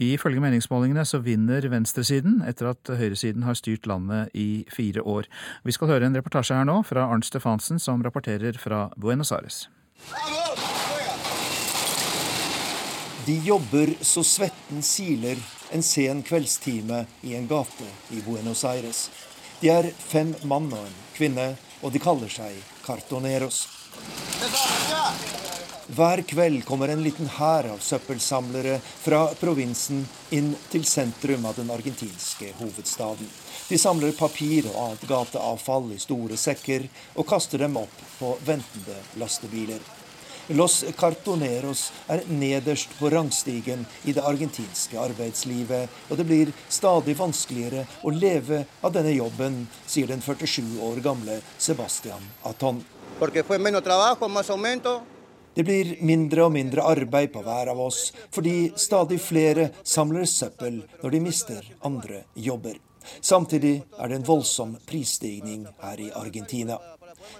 Ifølge 0.01 0.41
meningsmålingene 0.41 1.05
så 1.05 1.19
vinner 1.21 1.67
venstresiden 1.69 2.41
etter 2.47 2.71
at 2.71 2.89
høyresiden 2.97 3.45
har 3.45 3.57
styrt 3.59 3.85
landet 3.85 4.33
i 4.33 4.65
fire 4.73 5.03
år. 5.05 5.29
Vi 5.63 5.75
skal 5.75 5.91
høre 5.91 6.09
en 6.09 6.17
reportasje 6.17 6.57
her 6.57 6.65
nå 6.65 6.79
fra 6.87 7.05
Arnt 7.05 7.27
Stefansen 7.29 7.79
som 7.79 8.01
rapporterer 8.03 8.57
fra 8.57 8.87
Buenos 8.97 9.31
Aires. 9.31 9.67
De 13.25 13.37
jobber 13.45 13.93
så 14.01 14.23
svetten 14.25 14.81
siler 14.83 15.39
en 15.71 15.83
sen 15.85 16.23
kveldstime 16.25 17.05
i 17.21 17.37
en 17.37 17.47
gate 17.47 17.87
i 18.11 18.19
Buenos 18.25 18.65
Aires. 18.67 19.07
De 19.61 19.69
er 19.71 19.87
fem 19.95 20.33
mann 20.43 20.67
og 20.73 20.83
en 20.83 20.97
kvinne, 21.15 21.53
og 21.79 21.93
de 21.93 22.01
kaller 22.03 22.27
seg 22.27 22.57
cartoneros. 22.83 23.63
Hver 25.87 26.21
kveld 26.21 26.61
kommer 26.63 26.87
en 26.87 27.01
liten 27.03 27.27
hær 27.27 27.67
av 27.73 27.81
søppelsamlere 27.83 28.77
fra 28.79 29.25
provinsen 29.35 30.05
inn 30.31 30.53
til 30.71 30.85
sentrum 30.87 31.43
av 31.49 31.57
den 31.59 31.73
argentinske 31.75 32.53
hovedstaden. 32.55 33.27
De 33.67 33.79
samler 33.81 34.15
papir 34.15 34.69
og 34.71 34.77
annet 34.85 35.03
gateavfall 35.09 35.91
i 35.91 35.99
store 35.99 36.39
sekker 36.39 36.87
og 37.17 37.27
kaster 37.27 37.65
dem 37.65 37.75
opp 37.81 37.99
på 38.15 38.31
ventende 38.47 38.95
lastebiler. 39.19 39.83
Los 40.55 40.85
Cartoneros 40.95 41.89
er 42.07 42.23
nederst 42.31 42.95
på 42.99 43.11
rangstigen 43.11 43.83
i 44.07 44.15
det 44.15 44.23
argentinske 44.23 44.99
arbeidslivet, 44.99 45.91
og 46.07 46.19
det 46.19 46.27
blir 46.27 46.51
stadig 46.67 47.15
vanskeligere 47.19 47.83
å 48.03 48.11
leve 48.11 48.65
av 48.79 48.95
denne 48.95 49.11
jobben, 49.17 49.65
sier 49.87 50.07
den 50.07 50.23
47 50.23 50.79
år 50.83 51.03
gamle 51.03 51.41
Sebastian 51.57 52.23
Aton. 52.47 52.83
Porque 53.19 53.43
fue 53.43 53.59
menos 53.59 53.83
trabajo, 53.83 54.27
más 54.27 54.49
aumento, 54.49 55.01
Det 55.53 55.63
blir 55.63 55.97
mindre 56.01 56.47
og 56.47 56.53
mindre 56.55 56.85
arbeid 56.89 57.33
på 57.33 57.43
hver 57.45 57.69
av 57.73 57.81
oss, 57.83 58.07
fordi 58.33 58.71
stadig 58.79 59.19
flere 59.21 59.69
samler 59.83 60.25
søppel 60.29 60.81
når 61.03 61.13
de 61.13 61.21
mister 61.21 61.69
andre 61.85 62.23
jobber. 62.33 62.79
Samtidig 63.21 63.75
er 63.99 64.09
det 64.09 64.17
en 64.19 64.27
voldsom 64.27 64.77
prisstigning 64.87 65.67
her 65.83 66.01
i 66.01 66.09
Argentina. 66.15 66.79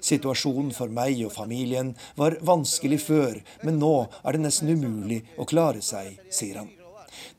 Situasjonen 0.04 0.72
for 0.76 0.92
meg 0.94 1.24
og 1.26 1.34
familien 1.34 1.94
var 2.20 2.38
vanskelig 2.46 3.02
før, 3.04 3.40
men 3.64 3.80
nå 3.82 3.96
er 4.24 4.36
det 4.36 4.44
nesten 4.46 4.72
umulig 4.72 5.24
å 5.38 5.48
klare 5.50 5.82
seg, 5.82 6.20
sier 6.32 6.62
han. 6.62 6.70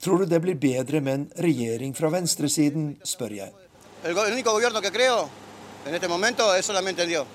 Tror 0.02 0.22
du 0.22 0.30
det 0.30 0.40
blir 0.42 0.58
bedre 0.60 1.00
med 1.00 1.14
en 1.14 1.28
regjering 1.46 1.94
fra 1.94 2.10
venstresiden, 2.12 2.96
spør 3.04 3.38
jeg. 3.38 3.52
el, 4.04 4.18
único 4.18 4.52
gobierno 4.52 4.82
que 4.82 4.92
creo 4.92 5.28
en 5.86 5.94
este 5.94 6.08
momento 6.08 6.54
es 6.54 6.66
solamente 6.66 7.06
Dios. 7.06 7.26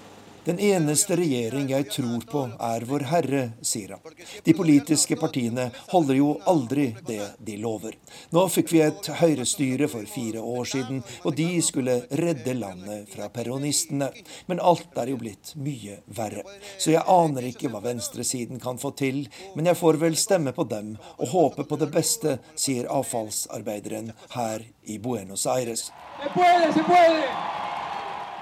Den 0.45 0.59
eneste 0.59 1.15
regjering 1.19 1.69
jeg 1.69 1.89
tror 1.91 2.23
på, 2.29 2.41
er 2.63 2.85
Vår 2.87 3.03
Herre, 3.09 3.41
sier 3.61 3.95
han. 3.95 4.15
De 4.45 4.53
politiske 4.55 5.17
partiene 5.19 5.67
holder 5.91 6.17
jo 6.19 6.29
aldri 6.49 6.87
det 7.07 7.25
de 7.45 7.57
lover. 7.59 7.97
Nå 8.35 8.45
fikk 8.51 8.71
vi 8.73 8.81
et 8.85 9.09
høyrestyre 9.19 9.89
for 9.91 10.07
fire 10.09 10.41
år 10.41 10.69
siden, 10.71 11.03
og 11.23 11.35
de 11.37 11.49
skulle 11.65 11.99
redde 12.21 12.55
landet 12.57 13.11
fra 13.13 13.29
peronistene. 13.33 14.09
Men 14.47 14.63
alt 14.63 14.97
er 14.97 15.11
jo 15.11 15.19
blitt 15.21 15.53
mye 15.59 15.99
verre. 16.07 16.45
Så 16.77 16.95
jeg 16.95 17.05
aner 17.05 17.49
ikke 17.51 17.71
hva 17.73 17.83
venstresiden 17.83 18.63
kan 18.63 18.79
få 18.81 18.93
til, 18.99 19.25
men 19.55 19.69
jeg 19.69 19.79
får 19.79 19.99
vel 20.01 20.17
stemme 20.19 20.55
på 20.55 20.65
dem 20.71 20.95
og 21.17 21.33
håpe 21.33 21.67
på 21.67 21.79
det 21.83 21.91
beste, 21.93 22.39
sier 22.55 22.89
avfallsarbeideren 22.89 24.13
her 24.37 24.63
i 24.87 24.97
Buenos 25.03 25.45
Aires. 25.49 25.89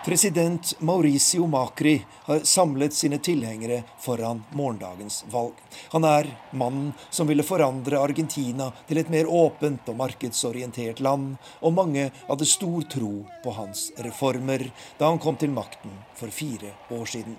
President 0.08 0.80
Mauricio 0.80 1.48
Macri 1.48 2.06
har 2.24 2.40
samlet 2.40 2.94
sine 2.94 3.18
tilhengere 3.18 3.82
foran 4.00 4.44
morgendagens 4.56 5.26
valg. 5.32 5.54
Han 5.92 6.06
er 6.08 6.30
mannen 6.52 6.94
som 7.10 7.28
ville 7.28 7.44
forandre 7.44 8.00
Argentina 8.00 8.70
til 8.88 9.02
et 9.02 9.12
mer 9.12 9.28
åpent 9.28 9.90
og 9.92 9.98
markedsorientert 10.00 11.02
land, 11.04 11.34
og 11.60 11.76
mange 11.76 12.06
hadde 12.30 12.48
stor 12.48 12.88
tro 12.88 13.12
på 13.44 13.56
hans 13.58 13.90
reformer 14.06 14.64
da 14.96 15.10
han 15.12 15.20
kom 15.20 15.36
til 15.36 15.52
makten 15.52 15.98
for 16.16 16.32
fire 16.32 16.72
år 16.88 17.04
siden. 17.18 17.36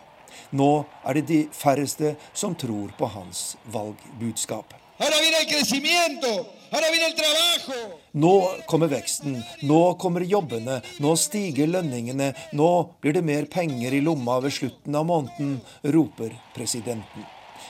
Nå 0.52 0.68
er 1.08 1.16
det 1.16 1.24
de 1.32 1.40
færreste 1.56 2.18
som 2.36 2.52
tror 2.52 2.92
på 3.00 3.08
hans 3.16 3.54
valgbudskap. 3.72 4.76
Ahora 5.00 5.20
viene 5.20 5.38
el 5.38 5.46
crecimiento, 5.46 6.26
ahora 6.72 6.90
viene 6.90 7.06
el 7.06 7.14
trabajo. 7.14 8.00
Nå 8.12 8.32
kommer 8.66 8.88
veksten, 8.88 9.36
nå 9.62 9.94
kommer 9.94 10.24
jobbene, 10.26 10.80
nå 10.98 11.12
stiger 11.14 11.70
lønningene, 11.70 12.32
nå 12.58 12.70
blir 12.98 13.14
det 13.14 13.22
mer 13.22 13.46
penger 13.46 13.94
i 13.94 14.00
lomma 14.02 14.40
ved 14.42 14.56
slutten 14.56 14.98
av 14.98 15.06
måneden, 15.06 15.60
roper 15.94 16.34
presidenten. 16.56 17.26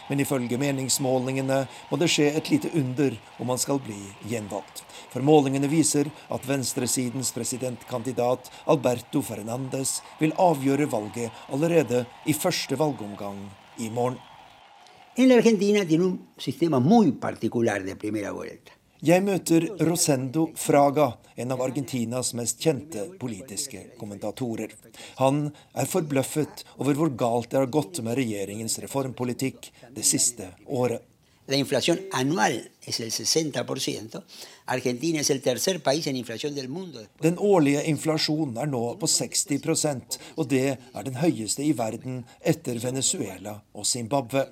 Men 0.09 0.23
ifølge 0.25 0.57
meningsmålingene 0.57 1.59
må 1.91 1.99
det 2.01 2.09
skje 2.09 2.31
et 2.39 2.49
lite 2.49 2.73
under 2.81 3.19
om 3.37 3.53
han 3.53 3.61
skal 3.61 3.83
bli 3.85 3.99
gjenvalgt. 4.31 4.81
For 5.13 5.21
målingene 5.21 5.69
viser 5.69 6.09
at 6.33 6.49
venstresidens 6.49 7.35
presidentkandidat 7.37 8.49
Alberto 8.65 9.21
Fernandes 9.21 9.99
vil 10.17 10.33
avgjøre 10.41 10.89
valget 10.89 11.45
allerede 11.53 12.07
i 12.25 12.33
første 12.33 12.81
valgomgang 12.81 13.45
i 13.77 13.93
morgen. 13.93 14.17
En 15.19 15.29
la 15.29 15.35
Argentina 15.35 15.85
tiene 15.85 16.05
un 16.05 16.29
sistema 16.37 16.79
muy 16.79 17.11
particular 17.11 17.83
de 17.83 17.97
primera 17.97 18.31
vuelta. 18.31 18.71
Jeg 19.03 19.25
møter 19.27 19.65
Rosendo 19.83 20.45
Fraga, 20.55 21.09
en 21.35 21.51
av 21.51 21.63
Argentinas 21.65 22.37
mest 22.39 22.61
kjente 22.63 23.03
politiske 23.19 23.81
kommentatorer. 23.99 24.77
Han 25.19 25.49
er 25.75 25.91
forbløffet 25.91 26.63
over 26.77 26.95
hvor 26.95 27.11
galt 27.19 27.51
det 27.51 27.59
har 27.59 27.67
gått 27.67 27.99
med 28.07 28.15
regjeringens 28.15 28.79
reformpolitikk 28.85 29.67
det 29.97 30.05
siste 30.07 30.53
året. 30.67 31.03
La 31.51 31.59
inflación 31.59 31.99
anual 32.13 32.61
es 32.87 33.01
el 33.01 33.11
60%. 33.11 34.23
Argentina 34.67 35.19
es 35.19 35.31
el 35.31 35.43
tercer 35.43 35.81
país 35.83 36.07
en 36.07 36.15
inflación 36.15 36.55
del 36.55 36.69
mundo. 36.69 37.03
Den 37.21 37.41
årlige 37.43 37.83
inflasjonen 37.91 38.63
er 38.63 38.71
nå 38.71 38.85
på 39.03 39.11
60% 39.11 40.21
og 40.37 40.47
det 40.47 40.77
er 40.77 41.11
den 41.11 41.19
høyeste 41.19 41.67
i 41.67 41.75
verden 41.75 42.23
etter 42.39 42.79
Venezuela 42.79 43.57
og 43.75 43.87
Zimbabwe. 43.87 44.47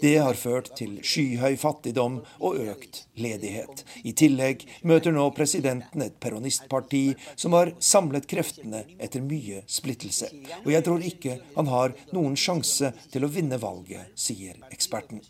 Det 0.00 0.16
har 0.18 0.38
ført 0.38 0.72
til 0.78 0.98
skyhøy 1.04 1.56
fattigdom 1.60 2.20
og 2.40 2.58
økt 2.60 3.02
ledighet. 3.20 3.84
I 4.04 4.12
tillegg 4.16 4.66
møter 4.86 5.14
nå 5.14 5.28
presidenten 5.36 6.04
et 6.04 6.18
peronistparti 6.22 7.04
som 7.34 7.56
har 7.56 7.72
samlet 7.80 8.28
kreftene 8.30 8.84
etter 8.98 9.24
mye 9.24 9.62
splittelse. 9.70 10.30
Og 10.64 10.70
jeg 10.74 10.86
tror 10.86 11.04
ikke 11.06 11.38
han 11.56 11.72
har 11.72 11.96
noen 12.16 12.36
sjanse 12.40 12.92
til 13.12 13.26
å 13.26 13.32
vinne 13.32 13.60
valget, 13.62 14.12
sier 14.14 14.60
eksperten. 14.70 15.22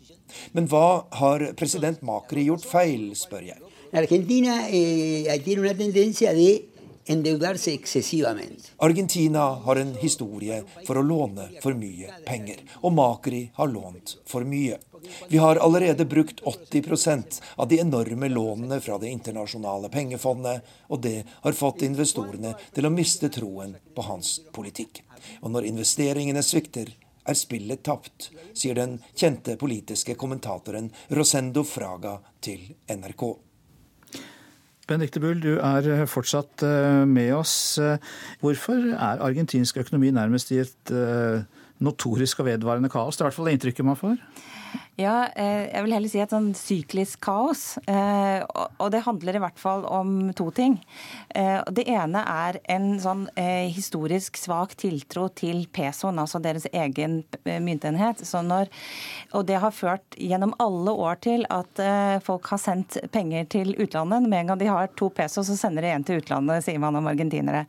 Men 0.53 0.67
hva 0.71 1.07
har 1.21 1.51
president 1.59 2.03
Makri 2.05 2.47
gjort 2.47 2.67
feil, 2.67 3.11
spør 3.17 3.51
jeg. 3.53 3.73
Argentina 3.95 4.65
eh, 4.67 5.29
endeudarse 7.07 7.73
excesivamente. 7.73 8.73
Argentina 8.77 9.39
har 9.39 9.75
en 9.75 9.95
historie 9.95 10.63
for 10.87 10.99
å 10.99 11.05
låne 11.05 11.47
for 11.63 11.77
mye 11.77 12.19
penger, 12.25 12.61
og 12.81 12.93
Macri 12.97 13.47
har 13.55 13.71
lånt 13.71 14.17
for 14.27 14.47
mye. 14.47 14.77
Vi 15.27 15.37
har 15.37 15.55
allerede 15.55 16.05
brukt 16.05 16.41
80% 16.41 17.41
av 17.55 17.67
de 17.67 17.79
enorme 17.79 18.29
lånene 18.29 18.79
fra 18.81 18.97
Det 18.97 19.09
internasjonale 19.09 19.89
pengefondet, 19.89 20.61
og 20.87 21.01
det 21.01 21.23
har 21.41 21.53
fått 21.53 21.85
investorene 21.87 22.55
til 22.73 22.85
å 22.85 22.93
miste 22.93 23.29
troen 23.29 23.75
på 23.95 24.07
hans 24.09 24.39
politikk. 24.53 25.03
Og 25.41 25.51
når 25.51 25.69
investeringene 25.71 26.43
svikter, 26.43 26.91
er 27.27 27.35
spillet 27.35 27.83
tapt, 27.83 28.29
sier 28.55 28.77
den 28.77 28.97
kjente 29.15 29.57
politiske 29.59 30.15
kommentatoren 30.15 30.89
Rosendo 31.11 31.63
Fraga 31.67 32.17
til 32.39 32.63
NRK. 32.87 33.46
Benedicte 34.87 35.21
Bull, 35.23 35.39
du 35.43 35.57
er 35.59 36.05
fortsatt 36.07 36.63
eh, 36.63 37.03
med 37.07 37.33
oss. 37.35 37.55
Hvorfor 38.39 38.91
er 38.95 39.23
argentinsk 39.25 39.81
økonomi 39.83 40.13
nærmest 40.15 40.53
i 40.55 40.61
et 40.63 40.93
eh, 40.95 41.43
notorisk 41.83 42.39
og 42.43 42.47
vedvarende 42.49 42.91
kaos? 42.91 43.17
Det 43.17 43.21
er 43.21 43.25
i 43.25 43.29
hvert 43.29 43.37
fall 43.39 43.51
det 43.51 43.57
inntrykket 43.57 43.87
man 43.87 43.99
får. 43.99 44.15
Ja, 44.97 45.27
eh, 45.35 45.67
jeg 45.69 45.83
vil 45.85 45.93
heller 45.93 46.09
si 46.09 46.21
et 46.23 46.31
sånn 46.33 46.47
syklisk 46.57 47.21
kaos. 47.21 47.77
Eh, 47.85 48.41
og 48.81 48.89
det 48.93 49.03
handler 49.05 49.37
i 49.37 49.41
hvert 49.43 49.59
fall 49.61 49.85
om 49.85 50.31
to 50.37 50.47
ting. 50.57 50.79
Eh, 51.37 51.61
det 51.69 51.85
ene 51.93 52.23
er 52.25 52.57
en 52.73 52.95
sånn 53.01 53.27
historisk 53.37 54.39
svak 54.39 54.73
tiltro 54.79 55.27
til 55.29 55.65
pesoen, 55.73 56.17
altså 56.17 56.41
deres 56.41 56.65
egen 56.71 57.19
myntenhet. 57.45 58.23
Når, 58.47 58.71
og 59.37 59.45
det 59.49 59.59
har 59.61 59.75
ført 59.75 60.17
gjennom 60.17 60.55
alle 60.63 60.93
år 60.93 61.21
til 61.25 61.45
at 61.53 61.81
folk 62.25 62.49
har 62.51 62.61
sendt 62.61 62.97
penger 63.13 63.45
til 63.53 63.75
utlandet. 63.77 64.25
Med 64.25 64.41
en 64.41 64.53
gang 64.53 64.61
de 64.61 64.71
har 64.71 64.89
to 64.97 65.11
peso, 65.13 65.45
så 65.45 65.57
sender 65.59 65.85
de 65.85 65.93
en 65.93 66.07
til 66.07 66.23
utlandet, 66.23 66.65
sier 66.65 66.81
man 66.81 66.97
om 66.97 67.09
argentinere. 67.09 67.67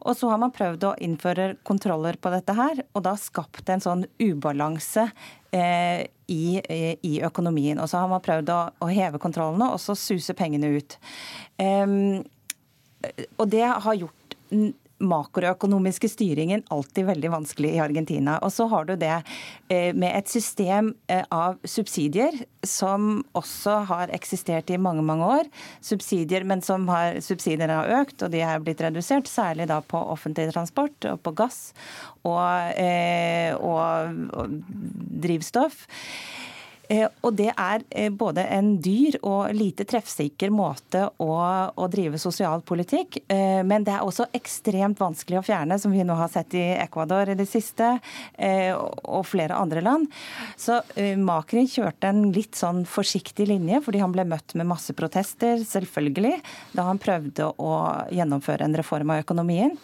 Og 0.00 0.16
så 0.16 0.30
har 0.30 0.40
man 0.40 0.52
prøvd 0.54 0.86
å 0.88 0.94
innføre 1.04 1.54
kontroller 1.66 2.16
på 2.20 2.32
dette 2.32 2.54
her, 2.56 2.82
og 2.96 3.04
da 3.04 3.14
skapt 3.20 3.68
en 3.72 3.82
sånn 3.84 4.06
ubalanse 4.22 5.06
eh, 5.52 6.06
i, 6.30 6.44
i, 6.60 7.14
økonomien. 7.26 7.80
Og 7.82 7.90
så 7.90 8.00
har 8.00 8.10
man 8.10 8.24
prøvd 8.24 8.52
å, 8.54 8.60
å 8.80 8.90
heve 8.90 9.20
kontrollene, 9.22 9.72
og 9.74 9.82
så 9.82 9.96
suser 9.98 10.38
pengene 10.38 10.72
ut. 10.78 10.96
Um, 11.60 12.22
og 13.36 13.46
det 13.52 13.66
har 13.66 13.98
gjort 13.98 14.36
makroøkonomiske 15.00 16.10
styringen 16.12 16.62
alltid 16.72 17.08
veldig 17.08 17.32
vanskelig 17.32 17.74
i 17.76 17.82
Argentina. 17.82 18.38
Og 18.44 18.52
så 18.54 18.66
har 18.70 18.86
du 18.88 18.94
det 19.00 19.16
eh, 19.72 19.90
med 19.96 20.12
et 20.12 20.28
system 20.30 20.92
eh, 21.10 21.24
av 21.32 21.58
subsidier 21.64 22.36
som 22.66 23.22
også 23.38 23.78
har 23.88 24.12
eksistert 24.16 24.70
i 24.70 24.80
mange 24.80 25.04
mange 25.06 25.28
år. 25.40 25.48
Subsidier, 25.84 26.44
men 26.44 26.62
som 26.64 26.86
har, 26.92 27.20
subsidier 27.24 27.72
har 27.72 27.94
økt, 28.02 28.20
og 28.22 28.34
de 28.34 28.44
er 28.44 28.60
blitt 28.64 28.82
redusert. 28.84 29.30
Særlig 29.30 29.70
da 29.70 29.80
på 29.80 30.00
offentlig 30.12 30.50
transport 30.52 31.08
og 31.08 31.22
på 31.24 31.34
gass 31.38 31.70
og, 32.24 32.76
eh, 32.76 33.56
og, 33.56 34.20
og 34.36 34.60
drivstoff. 35.24 35.86
Eh, 36.90 37.06
og 37.22 37.36
det 37.38 37.50
er 37.54 37.84
eh, 37.90 38.10
både 38.10 38.42
en 38.50 38.72
dyr 38.82 39.20
og 39.22 39.52
lite 39.54 39.86
treffsikker 39.88 40.50
måte 40.50 41.04
å, 41.22 41.30
å, 41.70 41.88
drive 41.90 42.18
sosial 42.18 42.64
politikk, 42.66 43.20
eh, 43.30 43.60
men 43.66 43.86
det 43.86 43.94
er 43.94 44.06
også 44.06 44.26
ekstremt 44.34 44.98
vanskelig 44.98 45.38
å 45.38 45.44
fjerne, 45.46 45.78
som 45.78 45.94
vi 45.94 46.02
nå 46.06 46.16
har 46.18 46.32
sett 46.32 46.56
i 46.58 46.64
Ecuador 46.80 47.30
i 47.30 47.38
det 47.38 47.46
siste, 47.48 47.92
og 48.40 49.24
flere 49.28 49.56
andre 49.58 49.82
land. 49.84 50.08
Så 50.58 50.78
Makri 51.20 51.62
kjørte 51.70 52.10
en 52.10 52.30
litt 52.34 52.58
sånn 52.58 52.82
forsiktig 52.88 53.46
linje, 53.48 53.80
fordi 53.84 54.00
han 54.02 54.12
ble 54.14 54.24
møtt 54.28 54.54
med 54.58 54.68
masse 54.70 54.94
protester, 54.96 55.60
selvfølgelig, 55.66 56.38
da 56.76 56.86
han 56.88 57.00
prøvde 57.02 57.50
å 57.60 57.72
gjennomføre 58.14 58.66
en 58.66 58.76
reform 58.80 59.14
av 59.14 59.24
økonomien. 59.24 59.76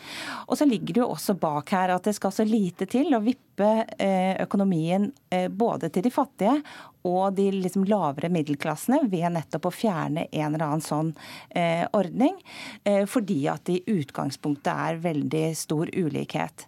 Og 0.47 0.59
så 0.59 0.69
ligger 0.69 0.97
det 0.97 1.05
jo 1.05 1.11
også 1.15 1.37
bak 1.41 1.75
her 1.77 1.95
at 1.95 2.09
det 2.09 2.17
skal 2.19 2.35
så 2.35 2.47
lite 2.47 2.89
til 2.91 3.15
å 3.15 3.23
vippe 3.25 3.46
økonomien 3.57 5.09
både 5.57 5.89
til 5.93 6.05
de 6.05 6.11
fattige 6.13 6.59
og 7.07 7.37
de 7.39 7.51
liksom 7.55 7.85
lavere 7.89 8.31
middelklassene 8.33 9.05
ved 9.11 9.29
nettopp 9.37 9.69
å 9.69 9.75
fjerne 9.75 10.27
en 10.27 10.49
eller 10.49 10.65
annen 10.67 10.85
sånn 10.85 11.13
eh, 11.51 11.85
ordning, 11.97 12.39
eh, 12.85 13.05
fordi 13.11 13.45
at 13.53 13.67
det 13.69 13.81
i 13.81 13.99
utgangspunktet 14.01 14.73
er 14.73 15.03
veldig 15.05 15.45
stor 15.59 15.93
ulikhet. 15.95 16.67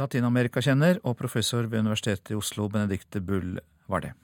Latin-Amerika-kjenner 0.00 1.02
og 1.04 1.18
professor 1.18 1.68
ved 1.68 1.84
Universitetet 1.84 2.32
i 2.32 2.38
Oslo, 2.38 2.68
Benedicte 2.72 3.20
Bull, 3.20 3.58
var 3.92 4.06
det. 4.06 4.14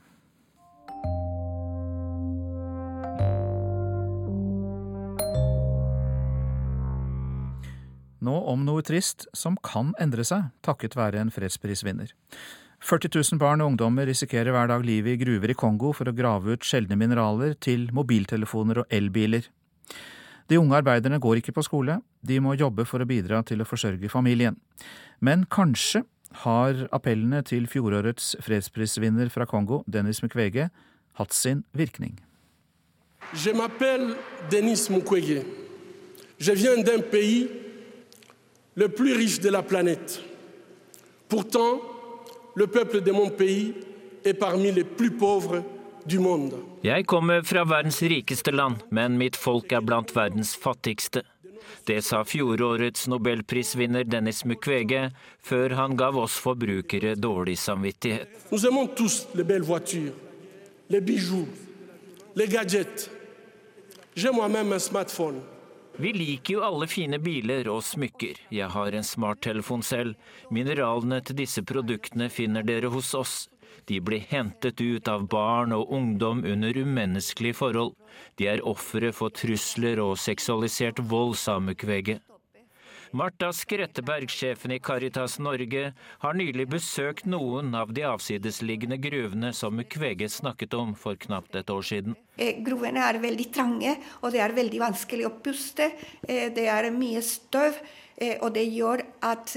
Nå 8.28 8.38
om 8.50 8.64
noe 8.66 8.84
trist 8.84 9.24
som 9.36 9.56
kan 9.64 9.94
endre 10.02 10.24
seg 10.26 10.50
takket 10.66 10.96
være 10.98 11.22
en 11.22 11.32
fredsprisvinner. 11.32 12.10
40 12.84 13.10
000 13.16 13.40
barn 13.40 13.62
og 13.62 13.72
ungdommer 13.72 14.06
risikerer 14.06 14.52
hver 14.54 14.68
dag 14.70 14.84
livet 14.86 15.16
i 15.16 15.20
gruver 15.22 15.50
i 15.50 15.56
Kongo 15.58 15.90
for 15.96 16.10
å 16.10 16.14
grave 16.14 16.54
ut 16.54 16.66
sjeldne 16.66 16.98
mineraler 16.98 17.56
til 17.58 17.88
mobiltelefoner 17.94 18.82
og 18.82 18.92
elbiler. 18.94 19.48
De 20.48 20.58
unge 20.60 20.78
arbeiderne 20.78 21.18
går 21.20 21.40
ikke 21.40 21.54
på 21.56 21.64
skole, 21.66 21.98
de 22.22 22.38
må 22.40 22.54
jobbe 22.56 22.86
for 22.88 23.02
å 23.02 23.08
bidra 23.08 23.42
til 23.44 23.60
å 23.60 23.66
forsørge 23.68 24.10
familien. 24.12 24.56
Men 25.20 25.44
kanskje 25.50 26.04
har 26.44 26.84
appellene 26.94 27.42
til 27.48 27.66
fjorårets 27.68 28.34
fredsprisvinner 28.44 29.32
fra 29.32 29.46
Kongo, 29.48 29.82
Dennis 29.88 30.22
Mukwege, 30.24 30.68
hatt 31.18 31.34
sin 31.34 31.64
virkning. 31.76 32.18
Je 33.34 33.52
m'appelle 33.52 34.14
Denis 34.52 34.86
Mukwege. 34.92 35.42
Je 36.38 36.54
viens 36.54 36.84
d'un 36.84 37.02
pays 37.02 37.67
le 38.78 38.88
plus 38.88 39.12
riche 39.12 39.40
de 39.40 39.50
la 39.50 39.62
planète. 39.62 40.22
Pourtant, 41.28 41.80
Le 42.58 42.66
peuple 42.66 43.00
de 43.02 43.12
mon 43.12 43.30
pays 43.30 43.72
est 44.24 44.34
parmi 44.34 44.72
les 44.72 44.82
plus 44.82 45.12
pauvres 45.12 45.62
du 46.06 46.18
monde. 46.18 46.54
Jeg 46.82 47.04
kommer 47.06 47.44
fra 47.46 47.62
verdens 47.64 48.00
rikeste 48.02 48.50
land, 48.50 48.82
men 48.90 49.14
mitt 49.18 49.36
folk 49.38 49.70
er 49.70 49.84
blant 49.86 50.10
verdens 50.14 50.56
fattigste. 50.58 51.22
Det 51.86 52.00
sa 52.02 52.24
fjorårets 52.26 53.06
nobelprisvinner 53.12 54.08
Dennis 54.10 54.42
Mukwege 54.44 55.04
før 55.38 55.76
han 55.78 55.94
gav 56.00 56.18
oss 56.18 56.34
forbrukere 56.42 57.14
dårlig 57.14 57.54
samvittighet. 57.62 58.26
Nous 58.50 58.66
aimons 58.66 58.90
tous 58.96 59.28
les 59.34 59.44
belles 59.44 59.68
voitures, 59.68 60.18
les 60.90 61.00
bijoux, 61.00 61.46
les 62.34 62.48
gadgets. 62.48 63.08
J'ai 64.16 64.32
moi-même 64.32 64.72
un 64.72 64.82
smartphone. 64.82 65.38
Vi 66.00 66.12
liker 66.12 66.54
jo 66.54 66.60
alle 66.62 66.86
fine 66.86 67.18
biler 67.18 67.66
og 67.72 67.80
smykker. 67.82 68.36
Jeg 68.54 68.70
har 68.70 68.94
en 68.94 69.06
smarttelefon 69.06 69.82
selv. 69.82 70.14
Mineralene 70.54 71.18
til 71.26 71.40
disse 71.40 71.64
produktene 71.66 72.28
finner 72.30 72.62
dere 72.62 72.92
hos 72.94 73.10
oss. 73.18 73.32
De 73.90 73.98
blir 73.98 74.22
hentet 74.30 74.78
ut 74.78 75.10
av 75.10 75.26
barn 75.32 75.74
og 75.74 75.90
ungdom 75.90 76.44
under 76.46 76.78
umenneskelige 76.78 77.58
forhold. 77.58 77.96
De 78.38 78.46
er 78.46 78.62
ofre 78.62 79.10
for 79.10 79.34
trusler 79.34 79.98
og 80.04 80.14
seksualisert 80.22 81.02
vold, 81.10 81.34
sa 81.34 81.58
Mukwege. 81.58 82.20
Marta 83.10 83.52
Skretteberg, 83.52 84.28
sjefen 84.30 84.70
i 84.70 84.78
Caritas 84.78 85.38
Norge, 85.38 85.92
har 86.20 86.34
nylig 86.36 86.66
besøkt 86.68 87.24
noen 87.24 87.72
av 87.74 87.94
de 87.96 88.04
avsidesliggende 88.04 88.98
gruvene 89.00 89.54
som 89.56 89.78
Mukwege 89.78 90.28
snakket 90.28 90.76
om 90.76 90.92
for 90.98 91.16
knapt 91.16 91.56
et 91.56 91.72
år 91.72 91.86
siden. 91.88 92.18
Eh, 92.36 92.60
gruvene 92.64 93.06
er 93.08 93.20
veldig 93.22 93.48
trange, 93.54 93.96
og 94.20 94.36
det 94.36 94.42
er 94.44 94.56
veldig 94.56 94.82
vanskelig 94.84 95.24
å 95.24 95.32
puste. 95.40 95.88
Eh, 96.28 96.52
det 96.52 96.68
er 96.68 96.90
mye 96.92 97.24
støv, 97.24 97.80
eh, 98.18 98.36
og 98.42 98.52
det 98.58 98.68
gjør 98.68 99.06
at 99.24 99.56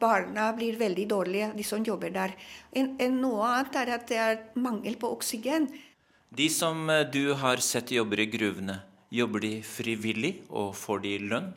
barna 0.00 0.50
blir 0.58 0.76
veldig 0.76 1.06
dårlige, 1.08 1.54
de 1.54 1.62
som 1.62 1.84
jobber 1.84 2.10
der. 2.10 2.34
noe 2.74 3.46
annet 3.46 3.76
er 3.76 3.94
at 3.94 4.06
det 4.08 4.18
er 4.18 4.38
mangel 4.56 4.96
på 4.96 5.14
oksygen. 5.14 5.70
De 6.34 6.48
som 6.48 6.90
du 7.12 7.34
har 7.34 7.56
sett 7.58 7.90
jobber 7.90 8.18
i 8.18 8.26
gruvene, 8.26 8.82
jobber 9.10 9.40
de 9.40 9.62
frivillig, 9.62 10.42
og 10.50 10.74
får 10.74 11.02
de 11.02 11.18
lønn? 11.18 11.54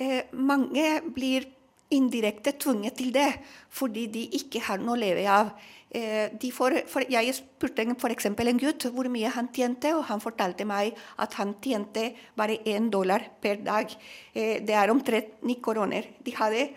Eh, 0.00 0.22
mange 0.32 1.00
blir 1.14 1.48
indirekte 1.94 2.56
tvunget 2.58 2.96
til 2.98 3.12
det 3.14 3.28
fordi 3.70 4.06
de 4.10 4.24
ikke 4.38 4.62
har 4.66 4.82
noe 4.82 4.96
å 4.96 5.00
leve 5.00 5.26
av. 5.30 5.52
Eh, 5.96 6.50
får, 6.52 6.80
jeg 7.08 7.34
spurte 7.36 7.84
f.eks. 7.94 8.26
en 8.26 8.58
gutt 8.60 8.88
hvor 8.92 9.08
mye 9.08 9.30
han 9.32 9.48
tjente, 9.54 9.94
og 9.94 10.04
han 10.10 10.20
fortalte 10.20 10.66
meg 10.66 10.96
at 11.22 11.36
han 11.38 11.54
tjente 11.62 12.10
bare 12.36 12.58
én 12.66 12.90
dollar 12.90 13.22
per 13.40 13.62
dag. 13.64 13.92
Eh, 14.34 14.58
det 14.66 14.74
er 14.74 14.90
omtrent 14.90 15.42
ni 15.46 15.60
hadde, 16.36 16.68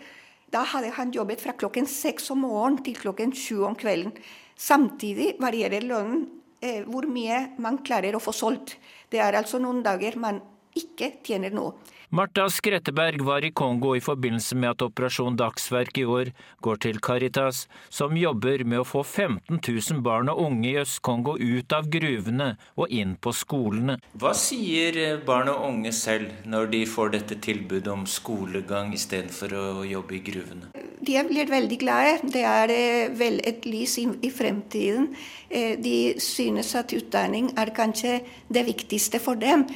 da 0.50 0.62
hadde 0.64 0.94
han 0.96 1.12
jobbet 1.12 1.42
fra 1.42 1.52
klokken 1.58 1.86
seks 1.86 2.30
om 2.30 2.46
morgenen 2.46 2.84
til 2.84 2.96
klokken 2.96 3.34
sju 3.34 3.64
om 3.66 3.74
kvelden. 3.74 4.14
Samtidig 4.56 5.34
varierer 5.40 5.84
lønnen 5.84 6.28
eh, 6.62 6.82
hvor 6.86 7.06
mye 7.10 7.50
man 7.58 7.82
klarer 7.82 8.14
å 8.14 8.22
få 8.22 8.32
solgt. 8.32 8.78
Det 9.10 9.18
er 9.18 9.34
altså 9.34 9.58
noen 9.58 9.82
dager 9.82 10.16
man 10.16 10.40
ikke 10.76 11.16
tjener 11.26 11.50
noe. 11.50 11.74
Marta 12.12 12.48
Skretteberg 12.50 13.20
var 13.22 13.44
i 13.44 13.52
Kongo 13.54 13.92
i 13.94 14.00
forbindelse 14.02 14.56
med 14.58 14.72
at 14.72 14.82
Operasjon 14.82 15.36
Dagsverk 15.38 15.98
i 16.00 16.02
år 16.10 16.32
går 16.58 16.80
til 16.82 16.96
Caritas, 16.98 17.68
som 17.86 18.16
jobber 18.18 18.64
med 18.66 18.82
å 18.82 18.86
få 18.88 19.04
15 19.04 19.60
000 19.60 20.00
barn 20.02 20.26
og 20.32 20.40
unge 20.42 20.72
i 20.72 20.80
Øst-Kongo 20.80 21.36
ut 21.38 21.70
av 21.70 21.86
gruvene 21.86 22.56
og 22.74 22.90
inn 22.90 23.12
på 23.14 23.30
skolene. 23.30 24.00
Hva 24.18 24.32
sier 24.34 24.98
eh, 24.98 25.20
barn 25.22 25.52
og 25.52 25.62
unge 25.68 25.92
selv 25.94 26.48
når 26.50 26.72
de 26.72 26.80
får 26.96 27.14
dette 27.14 27.38
tilbudet 27.46 27.92
om 27.94 28.02
skolegang 28.10 28.90
istedenfor 28.98 29.54
å 29.54 29.86
jobbe 29.86 30.18
i 30.18 30.22
gruvene? 30.32 30.72
De 30.98 31.14
blir 31.30 31.46
veldig 31.46 31.78
glade. 31.78 32.18
Det 32.26 32.42
er 32.42 32.74
eh, 32.74 33.14
vel 33.22 33.38
et 33.46 33.70
lys 33.70 33.94
i 34.02 34.32
fremtiden. 34.34 35.12
Eh, 35.46 35.78
de 35.78 36.18
synes 36.18 36.74
at 36.74 36.90
utdanning 36.98 37.54
er 37.54 37.70
kanskje 37.70 38.18
det 38.50 38.66
viktigste 38.66 39.22
for 39.22 39.38
dem 39.38 39.68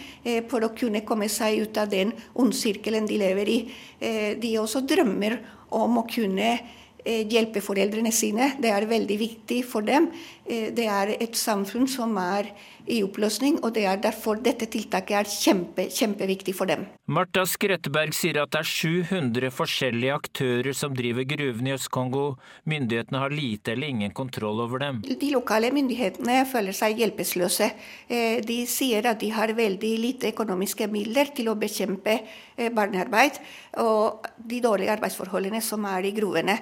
for 0.50 0.64
å 0.64 0.72
kunne 0.74 1.04
komme 1.06 1.28
seg 1.30 1.60
ut 1.62 1.78
av 1.78 1.90
den 1.92 2.10
ondsirkelen 2.34 3.06
de 3.08 3.18
lever 3.20 3.50
i. 3.50 3.58
Eh, 4.00 4.32
de 4.40 4.54
også 4.60 4.84
drømmer 4.86 5.38
om 5.74 6.00
å 6.00 6.06
kunne 6.08 6.50
eh, 6.54 7.24
hjelpe 7.30 7.62
foreldrene 7.64 8.12
sine. 8.14 8.52
Det 8.60 8.72
er 8.72 8.88
veldig 8.90 9.18
viktig 9.20 9.62
for 9.68 9.86
dem. 9.86 10.10
Eh, 10.44 10.70
det 10.76 10.84
er 10.90 11.14
et 11.16 11.36
samfunn 11.38 11.86
som 11.88 12.16
er 12.20 12.50
i 12.84 12.98
oppløsning, 13.04 13.62
og 13.64 13.72
det 13.76 13.86
er 13.88 14.00
derfor 14.02 14.36
dette 14.44 14.66
tiltaket 14.68 15.16
er 15.16 15.28
kjempe, 15.30 15.86
kjempeviktig 15.88 16.52
for 16.56 16.68
dem. 16.68 16.84
Marta 17.08 17.46
Skretteberg 17.48 18.12
sier 18.16 18.42
at 18.42 18.52
det 18.52 18.60
er 18.60 18.68
700 18.68 19.52
forskjellige 19.54 20.16
aktører 20.18 20.76
som 20.76 20.92
driver 20.96 21.24
gruvene 21.28 21.72
i 21.72 21.76
Øst-Kongo. 21.78 22.24
Myndighetene 22.68 23.22
har 23.22 23.32
lite 23.32 23.72
eller 23.72 23.88
ingen 23.88 24.12
kontroll 24.12 24.60
over 24.60 24.82
dem. 24.84 25.00
De 25.04 25.30
lokale 25.32 25.70
myndighetene 25.72 26.42
føler 26.50 26.76
seg 26.76 27.00
hjelpeløse. 27.00 27.70
Eh, 28.08 28.42
de 28.44 28.58
sier 28.68 29.08
at 29.08 29.22
de 29.22 29.30
har 29.32 29.54
veldig 29.56 29.94
lite 30.02 30.32
økonomiske 30.34 30.90
midler 30.92 31.32
til 31.36 31.48
å 31.48 31.56
bekjempe 31.56 32.18
eh, 32.20 32.68
barnearbeid 32.68 33.40
og 33.80 34.28
de 34.36 34.60
dårlige 34.64 34.92
arbeidsforholdene 34.98 35.62
som 35.64 35.88
er 35.88 36.04
i 36.04 36.12
gruvene. 36.16 36.58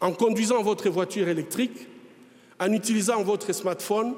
En 0.00 0.16
conduisant 0.16 0.64
votre 0.64 0.90
voiture 0.92 1.30
électrique, 1.32 1.95
en 2.60 2.74
utilisant 2.74 3.22
votre 3.22 3.52
smartphone, 3.52 4.14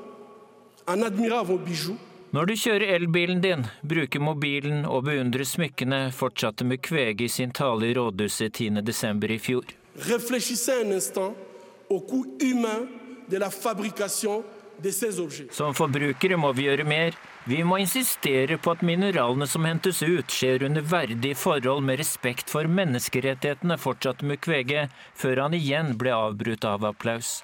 når 2.28 2.46
du 2.48 2.54
kjører 2.56 2.94
elbilen 2.94 3.42
din, 3.44 3.64
bruker 3.84 4.22
mobilen 4.24 4.86
og 4.88 5.02
beundrer 5.04 5.44
smykkene, 5.44 5.98
fortsatte 6.16 6.64
Mukwege 6.64 7.26
i 7.26 7.28
sin 7.28 7.52
tale 7.52 7.90
i 7.90 7.94
rådhuset 7.98 8.56
10.12. 8.56 9.26
i 9.34 9.38
fjor. 9.38 9.64
Som 15.50 15.74
forbrukere 15.76 16.36
må 16.40 16.52
vi 16.56 16.68
gjøre 16.68 16.86
mer. 16.88 17.18
Vi 17.48 17.60
må 17.64 17.80
insistere 17.82 18.56
på 18.56 18.72
at 18.76 18.84
mineralene 18.84 19.48
som 19.48 19.64
hentes 19.68 20.00
ut, 20.04 20.28
skjer 20.32 20.64
under 20.68 20.84
verdige 20.84 21.36
forhold 21.36 21.84
med 21.84 22.00
respekt 22.00 22.48
for 22.52 22.68
menneskerettighetene, 22.68 23.76
fortsatte 23.76 24.24
Mukwege, 24.24 24.88
før 25.16 25.44
han 25.44 25.56
igjen 25.56 25.96
ble 26.00 26.16
avbrutt 26.16 26.64
av 26.68 26.88
applaus. 26.94 27.42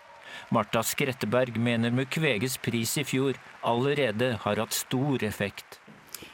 Marta 0.54 0.82
Skretteberg 0.82 1.56
mener 1.58 1.94
Mukweges 1.94 2.58
pris 2.62 2.96
i 2.98 3.04
fjor 3.04 3.38
allerede 3.62 4.34
har 4.44 4.62
hatt 4.62 4.76
stor 4.76 5.24
effekt. 5.26 5.80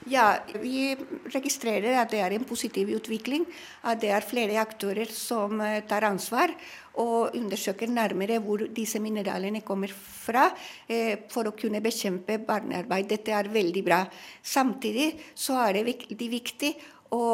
Ja, 0.08 0.40
vi 0.62 0.94
registrerer 1.28 1.98
at 2.00 2.12
det 2.12 2.20
er 2.24 2.34
en 2.34 2.46
positiv 2.48 2.88
utvikling. 2.96 3.44
At 3.84 4.00
det 4.00 4.12
er 4.14 4.24
flere 4.24 4.56
aktører 4.62 5.10
som 5.12 5.60
eh, 5.60 5.82
tar 5.88 6.06
ansvar 6.08 6.52
og 7.00 7.36
undersøker 7.36 7.90
nærmere 7.90 8.40
hvor 8.42 8.64
disse 8.74 9.00
mineralene 9.02 9.62
kommer 9.66 9.92
fra, 9.92 10.48
eh, 10.88 11.26
for 11.30 11.50
å 11.50 11.56
kunne 11.56 11.82
bekjempe 11.84 12.40
barnearbeid. 12.46 13.10
Dette 13.12 13.34
er 13.36 13.52
veldig 13.52 13.84
bra. 13.84 14.02
Samtidig 14.42 15.12
så 15.34 15.60
er 15.66 15.78
det 15.78 15.88
veldig 15.92 16.30
viktig 16.38 16.74
å 17.16 17.24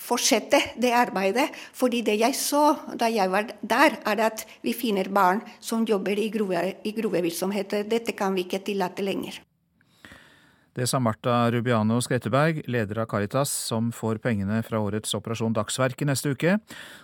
fortsette 0.00 0.60
det 0.80 0.92
arbeidet. 0.96 1.50
fordi 1.72 2.02
det 2.02 2.16
jeg 2.20 2.34
så 2.34 2.76
da 2.96 3.08
jeg 3.08 3.30
var 3.30 3.46
der, 3.60 3.98
er 4.04 4.24
at 4.26 4.46
vi 4.62 4.72
finner 4.72 5.08
barn 5.08 5.42
som 5.60 5.84
jobber 5.84 6.18
i, 6.18 6.30
grove, 6.30 6.74
i 6.84 6.92
grovevirksomheter. 6.92 7.84
Dette 7.84 8.12
kan 8.12 8.34
vi 8.34 8.46
ikke 8.46 8.64
tillate 8.64 9.02
lenger. 9.02 9.40
Det 10.72 10.86
sa 10.86 11.00
Marta 11.02 11.50
Rubiano 11.50 11.98
Skretteberg, 12.00 12.62
leder 12.70 13.02
av 13.02 13.08
Caritas, 13.10 13.50
som 13.50 13.90
får 13.92 14.20
pengene 14.22 14.62
fra 14.62 14.78
årets 14.80 15.16
Operasjon 15.18 15.52
Dagsverk 15.52 16.02
i 16.02 16.06
neste 16.08 16.30
uke. 16.30 16.60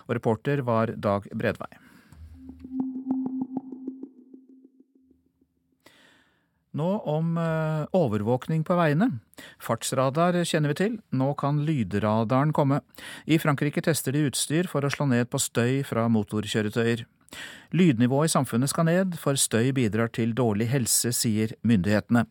Og 0.07 0.15
reporter 0.15 0.63
var 0.63 0.95
Dag 0.95 1.27
Bredvei. 1.35 1.86
Nå 6.75 6.87
om 7.07 7.37
eh, 7.39 7.85
overvåkning 7.95 8.63
på 8.67 8.75
veiene. 8.77 9.09
Fartsradar 9.63 10.35
kjenner 10.43 10.73
vi 10.73 10.79
til, 10.81 10.97
nå 11.15 11.31
kan 11.39 11.61
lydradaren 11.65 12.51
komme. 12.53 12.81
I 13.25 13.39
Frankrike 13.39 13.81
tester 13.85 14.15
de 14.15 14.25
utstyr 14.27 14.67
for 14.69 14.83
å 14.83 14.91
slå 14.91 15.07
ned 15.09 15.29
på 15.31 15.39
støy 15.41 15.79
fra 15.87 16.07
motorkjøretøyer. 16.11 17.05
Lydnivået 17.75 18.29
i 18.29 18.35
samfunnet 18.35 18.71
skal 18.71 18.87
ned, 18.87 19.15
for 19.19 19.39
støy 19.39 19.71
bidrar 19.75 20.11
til 20.15 20.35
dårlig 20.35 20.69
helse, 20.71 21.13
sier 21.15 21.55
myndighetene. 21.67 22.27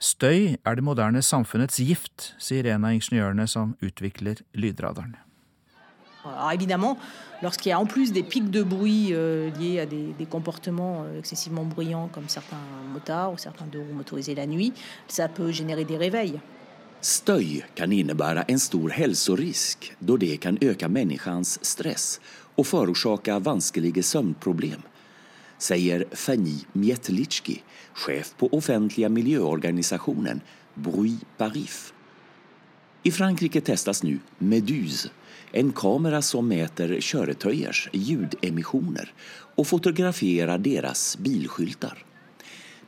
Støy 0.00 0.56
er 0.64 0.76
det 0.78 0.84
moderne 0.84 1.20
samfunnets 1.24 1.80
gift, 1.84 2.32
sier 2.40 2.68
en 2.72 2.86
av 2.88 2.96
ingeniørene 2.96 3.48
som 3.48 3.76
utvikler 3.84 4.40
lydradaren. 4.56 5.18
Alors 6.24 6.52
évidemment, 6.52 6.98
lorsqu'il 7.42 7.70
y 7.70 7.72
a 7.72 7.80
en 7.80 7.86
plus 7.86 8.12
des 8.12 8.22
pics 8.22 8.50
de 8.50 8.62
bruit 8.62 9.08
euh, 9.12 9.50
liés 9.58 9.80
à 9.80 9.86
des, 9.86 10.26
comportements 10.28 11.02
euh, 11.04 11.18
excessivement 11.18 11.64
bruyants 11.64 12.08
comme 12.12 12.28
certains 12.28 12.56
motards 12.92 13.32
ou 13.32 13.38
certains 13.38 13.66
deux 13.66 13.80
roues 13.80 13.94
motorisés 13.94 14.34
la 14.34 14.46
nuit, 14.46 14.72
ça 15.08 15.28
peut 15.28 15.50
générer 15.50 15.84
des 15.84 15.96
réveils. 15.96 16.38
Støy 17.00 17.62
kan 17.74 17.88
innebære 17.96 18.42
en 18.44 18.58
stor 18.60 18.92
helsorisk, 18.92 19.94
da 20.04 20.18
det 20.20 20.34
kan 20.44 20.58
øke 20.60 20.84
menneskens 20.84 21.56
stress 21.64 22.18
og 22.60 22.66
forårsake 22.68 23.38
vanskelige 23.40 24.02
søvnproblem 24.04 24.84
säger 25.60 26.04
Fanny 26.12 26.58
Mietlitski, 26.72 27.62
chef 27.94 28.34
på 28.36 28.48
offentliga 28.52 29.08
miljöorganisationen 29.08 30.40
Bruy 30.74 31.16
Parif. 31.36 31.92
I 33.02 33.10
Frankrike 33.10 33.60
testas 33.60 34.02
nu 34.02 34.18
Meduse, 34.38 35.10
en 35.52 35.72
kamera 35.72 36.22
som 36.22 36.48
mäter 36.48 36.96
kjøretøyers 37.00 37.88
ljudemissioner 37.92 39.10
og 39.56 39.66
fotograferer 39.66 40.60
deres 40.62 41.16
bilskyltar. 41.22 42.04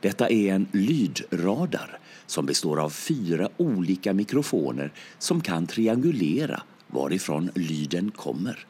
Detta 0.03 0.27
er 0.31 0.55
en 0.55 0.67
lydradar 0.75 1.97
som 2.27 2.45
består 2.45 2.81
av 2.83 2.89
fyra 2.95 3.49
olika 3.57 4.13
mikrofoner 4.13 4.91
som 5.19 5.41
kan 5.41 5.67
triangulera 5.67 6.61
varifrån 6.87 7.51
lyden 7.55 8.11
kommer. 8.11 8.65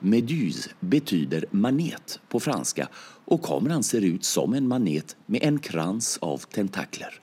Meduse 0.00 0.70
betyder 0.80 1.46
manet 1.50 2.20
på 2.28 2.40
franska 2.40 2.88
og 3.24 3.42
kameran 3.44 3.82
ser 3.82 4.04
ut 4.04 4.24
som 4.24 4.54
en 4.54 4.68
manet 4.68 5.16
med 5.26 5.44
en 5.44 5.58
krans 5.58 6.18
av 6.22 6.44
tentakler. 6.52 7.20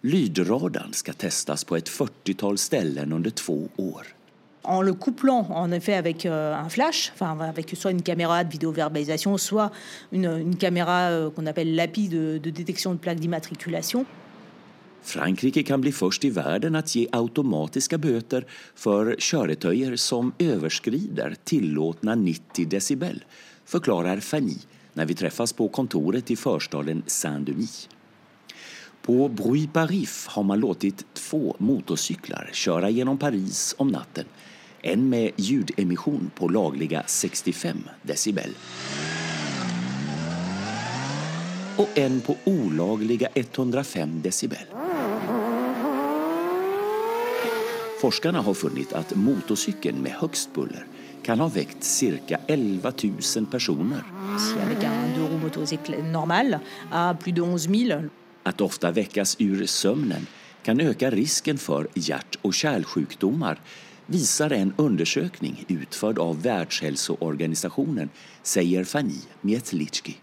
Lydradaren 0.00 0.92
skal 0.92 1.14
testes 1.14 1.64
på 1.64 1.76
et 1.76 1.88
40-tal 1.88 2.58
ställen 2.58 3.12
under 3.12 3.30
två 3.30 3.68
år. 3.76 4.15
En 4.66 4.82
le 4.82 4.94
couplant 4.94 5.46
en 5.50 5.70
effet 5.70 5.94
avec 5.94 6.26
euh, 6.26 6.54
un 6.54 6.68
flash, 6.68 7.12
enfin 7.14 7.38
avec 7.40 7.70
soit 7.76 7.92
une 7.92 8.02
caméra 8.02 8.42
de 8.42 8.50
vidéoverbalisation, 8.50 9.38
soit 9.38 9.70
une, 10.10 10.56
caméra 10.56 11.10
euh, 11.10 11.30
qu'on 11.30 11.46
appelle 11.46 11.74
l'API 11.76 12.08
de, 12.08 12.38
détection 12.38 12.92
de 12.92 12.98
plaques 12.98 13.20
d'immatriculation. 13.20 14.04
Frankrike 15.06 15.62
kan 15.62 15.78
bli 15.78 15.92
først 15.94 16.24
i 16.26 16.32
verden 16.34 16.74
å 16.74 16.82
gi 16.82 17.04
automatiske 17.14 17.94
bøter 18.02 18.42
for 18.74 19.12
kjøretøyer 19.22 19.94
som 20.02 20.32
overskrider 20.42 21.36
tillåtna 21.46 22.16
90 22.18 22.66
decibel, 22.72 23.20
forklarer 23.70 24.18
Fanny 24.18 24.58
når 24.98 25.06
vi 25.06 25.18
treffes 25.20 25.54
på 25.54 25.68
kontoret 25.70 26.32
i 26.34 26.36
förstaden 26.40 27.04
Saint-Denis. 27.06 27.84
På 29.06 29.28
Bruy 29.28 29.68
Parif 29.70 30.26
har 30.34 30.42
man 30.42 30.60
låtit 30.60 31.06
två 31.14 31.56
motorcyklar 31.58 32.50
köra 32.52 32.90
gjennom 32.90 33.18
Paris 33.18 33.74
om 33.78 33.88
natten. 33.88 34.26
En 34.86 35.08
med 35.08 35.30
ljudemission 35.36 36.30
på 36.34 36.48
lagliga 36.48 37.02
65 37.06 37.78
decibel. 38.02 38.52
Og 41.76 41.98
en 41.98 42.20
på 42.20 42.36
olagliga 42.44 43.28
105 43.34 44.20
decibel. 44.22 44.62
Forskerne 47.98 48.44
har 48.46 48.54
funnet 48.54 48.94
at 48.94 49.16
motorsykkelen 49.18 50.04
med 50.04 50.14
høyest 50.20 50.52
buller 50.54 50.84
kan 51.26 51.42
ha 51.42 51.48
vekt 51.50 51.82
ca. 51.82 52.38
11 52.46 52.92
000 53.02 53.50
personer. 53.50 54.06
At 58.46 58.62
ofte 58.62 58.94
vekkes 59.00 59.34
ur 59.42 59.66
søvnen 59.66 60.30
kan 60.62 60.80
øke 60.80 61.10
risken 61.10 61.58
for 61.58 61.90
hjert- 61.98 62.38
og 62.44 62.54
kärlsjukdomar 62.54 63.58
viser 64.06 64.52
en 64.52 64.72
undersøkning 64.76 65.64
utförd 65.68 66.18
av 66.18 66.42
Världshälsoorganisationen, 66.42 68.10
sier 68.42 68.84
Fanny 68.84 69.20
Mietlitski. 69.40 70.16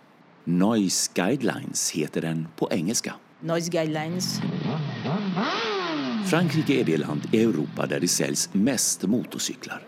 Noise 0.46 1.12
Guidelines 1.16 1.92
heter 1.92 2.22
den 2.22 2.48
på 2.56 2.68
engelska. 2.72 3.14
Noise 3.40 3.72
Guidelines. 3.72 4.40
Frankrike 6.26 6.80
er 6.80 6.84
det 6.84 6.98
land 6.98 7.28
i 7.32 7.44
Europa 7.44 7.86
der 7.88 8.00
det 8.00 8.08
säljs 8.08 8.50
mest 8.54 9.04
motorcyklar. 9.04 9.82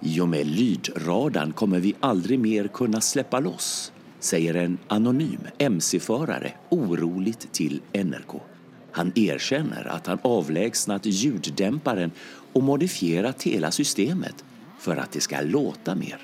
I 0.00 0.20
og 0.20 0.28
med 0.28 0.46
lydradarn 0.46 1.52
kommer 1.52 1.80
vi 1.80 1.94
aldri 2.00 2.36
mer 2.38 2.68
kunne 2.68 3.00
släppa 3.00 3.40
loss, 3.40 3.92
sier 4.20 4.54
en 4.54 4.78
anonym 4.88 5.48
mc-förare 5.58 6.52
oroligt 6.70 7.48
til 7.52 7.80
NRK. 7.92 8.53
Han 8.94 9.12
erkjenner 9.18 9.88
at 9.90 10.06
han 10.06 10.22
avlägsnat 10.22 11.06
ljuddemperen 11.06 12.12
og 12.54 12.62
modifierat 12.62 13.42
hele 13.42 13.70
systemet 13.74 14.44
for 14.78 15.00
at 15.02 15.16
det 15.16 15.24
skal 15.24 15.48
låte 15.50 15.96
mer. 15.98 16.20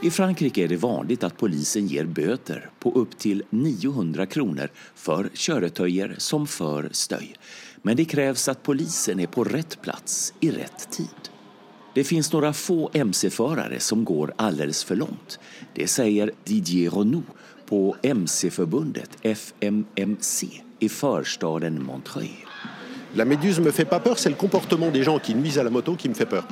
I 0.00 0.10
Frankrike 0.14 0.62
er 0.64 0.70
det 0.72 0.78
vanlig 0.80 1.18
at 1.26 1.36
polisen 1.36 1.88
gir 1.90 2.06
bøter 2.06 2.68
på 2.80 2.94
opptil 3.00 3.42
900 3.50 4.24
kroner 4.30 4.70
for 4.94 5.28
kjøretøyer 5.34 6.14
som 6.22 6.46
fører 6.48 6.94
støy. 6.96 7.34
Men 7.82 7.98
det 7.98 8.06
kreves 8.12 8.46
at 8.48 8.62
polisen 8.64 9.20
er 9.20 9.28
på 9.28 9.44
rett 9.44 9.76
plass 9.82 10.30
i 10.40 10.52
rett 10.54 10.86
tid. 10.94 11.28
Det 11.92 12.06
finns 12.06 12.30
noen 12.32 12.54
få 12.54 12.78
MC-förare 12.94 13.82
som 13.84 14.06
går 14.06 14.32
alldeles 14.38 14.80
for 14.86 14.96
langt. 15.02 15.36
Det 15.74 15.90
sier 15.90 16.32
Didier 16.46 16.94
Renault 16.94 17.36
på 17.68 17.82
MC-förbundet 18.00 19.18
FMMC 19.26 20.67
i 20.78 20.88
förstaden 20.88 21.82
Montreuil. 21.82 22.44
La 23.14 23.24
méduse 23.24 23.60
me 23.60 23.70
fait 23.70 23.88
pas 23.90 24.00
peur, 24.00 24.18
c'est 24.18 24.30
le 24.30 24.36
comportement 24.36 24.90
des 24.90 25.02
gens 25.02 25.18
qui 25.18 25.34
nuisent 25.34 25.58
à 25.58 25.62
la 25.62 25.70
moto 25.70 25.96
qui 25.96 26.08
me 26.08 26.14
fait 26.14 26.28
peur. 26.28 26.44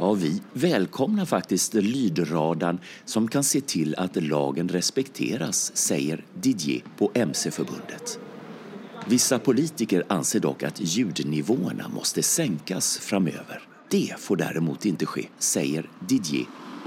Ja, 0.00 0.12
vi 0.12 0.42
välkomnar 0.52 1.24
faktiskt 1.24 1.74
lydradaren 1.74 2.78
som 3.04 3.28
kan 3.28 3.44
se 3.44 3.60
til 3.60 3.94
at 3.98 4.16
lagen 4.22 4.68
respekteras, 4.68 5.72
sier 5.74 6.24
Didier 6.34 6.82
på 6.98 7.10
MC-förbundet. 7.14 8.18
Vissa 9.06 9.38
politiker 9.38 10.04
anser 10.08 10.40
dock 10.40 10.62
att 10.62 10.80
ljudnivåerna 10.80 11.88
måste 11.88 12.22
sänkas 12.22 12.98
framöver. 12.98 13.60
Det 13.90 14.14
får 14.18 14.36
däremot 14.36 14.86
inte 14.86 15.06
ske, 15.06 15.28
säger 15.38 15.90
Didier. 16.08 16.46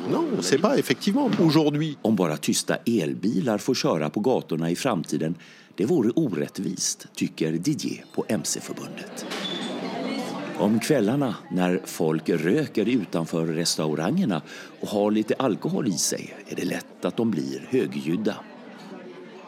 Non, 0.09 0.41
c'est 0.41 0.61
pas 0.61 0.77
effectivement 0.77 1.39
aujourd'hui. 1.39 1.97
Om 2.01 2.15
bara 2.15 2.37
tysta 2.37 2.75
elbilar 2.75 3.57
får 3.57 3.75
köra 3.75 4.09
på 4.09 4.19
gatorna 4.19 4.71
i 4.71 4.75
framtiden, 4.75 5.35
det 5.75 5.85
vore 5.85 6.09
orättvist, 6.09 7.07
tycker 7.15 7.51
Didier 7.51 8.05
på 8.13 8.25
MC-förbundet. 8.27 9.25
Om 10.57 10.79
kvällarna 10.79 11.35
när 11.51 11.81
folk 11.85 12.29
röker 12.29 12.89
utanför 12.89 13.45
restaurangerna 13.45 14.41
och 14.79 14.87
har 14.87 15.11
lite 15.11 15.35
alkohol 15.35 15.87
i 15.87 15.97
sig 15.97 16.35
är 16.47 16.55
det 16.55 16.65
lätt 16.65 17.05
att 17.05 17.17
de 17.17 17.31
blir 17.31 17.67
högljudda. 17.69 18.35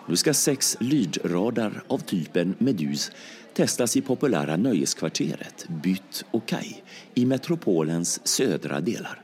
Nå 0.08 0.16
skal 0.16 0.34
seks 0.34 0.78
lydradar 0.80 1.84
av 1.88 1.98
typen 1.98 2.56
Medus 2.58 3.12
testas 3.54 3.98
i 3.98 4.02
populære 4.02 4.58
nöjeskvarteret 4.58 5.66
Bytt 5.84 6.24
og 6.34 6.46
Kaj 6.50 6.84
i 7.14 7.26
metropolens 7.26 8.20
södra 8.28 8.82
deler. 8.82 9.22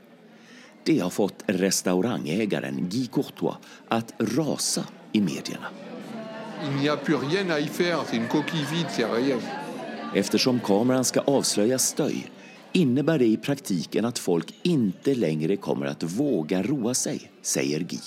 Det 0.84 0.98
har 0.98 1.10
fått 1.10 1.44
restaurangägaren 1.46 2.88
Guy 2.88 3.06
Courtois 3.06 3.56
att 3.88 4.14
rasa 4.18 4.84
i 5.12 5.20
medierna. 5.20 5.89
Il 6.64 6.76
n'y 6.80 6.88
a 6.88 6.96
plus 6.96 7.14
rien 7.14 7.48
à 7.50 7.60
y 7.60 7.68
faire, 7.68 8.04
c'est 8.06 8.16
une 8.16 8.28
coquille 8.28 8.64
vide, 8.70 8.86
c'est 8.90 9.04
rien. 9.04 9.38
Eftersom 10.14 10.60
kameran 10.60 11.04
skal 11.04 11.22
avslöja 11.26 11.78
støy, 11.78 12.24
innebär 12.72 13.18
det 13.18 13.26
i 13.26 13.36
praktiken 13.36 14.04
at 14.04 14.18
folk 14.18 14.52
ikke 14.62 15.14
lenger 15.14 15.56
kommer 15.56 15.86
att 15.86 16.02
våga 16.02 16.62
roa 16.62 16.94
seg, 16.94 17.30
sier 17.42 17.80
Guy. 17.80 18.00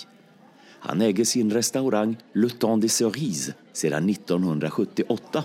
Han 0.79 1.01
äger 1.01 1.25
sin 1.25 1.51
restaurang 1.51 2.17
Le 2.33 2.49
Temps 2.49 2.81
de 2.81 2.89
Cerise 2.89 3.53
siden 3.73 4.09
1978. 4.09 5.43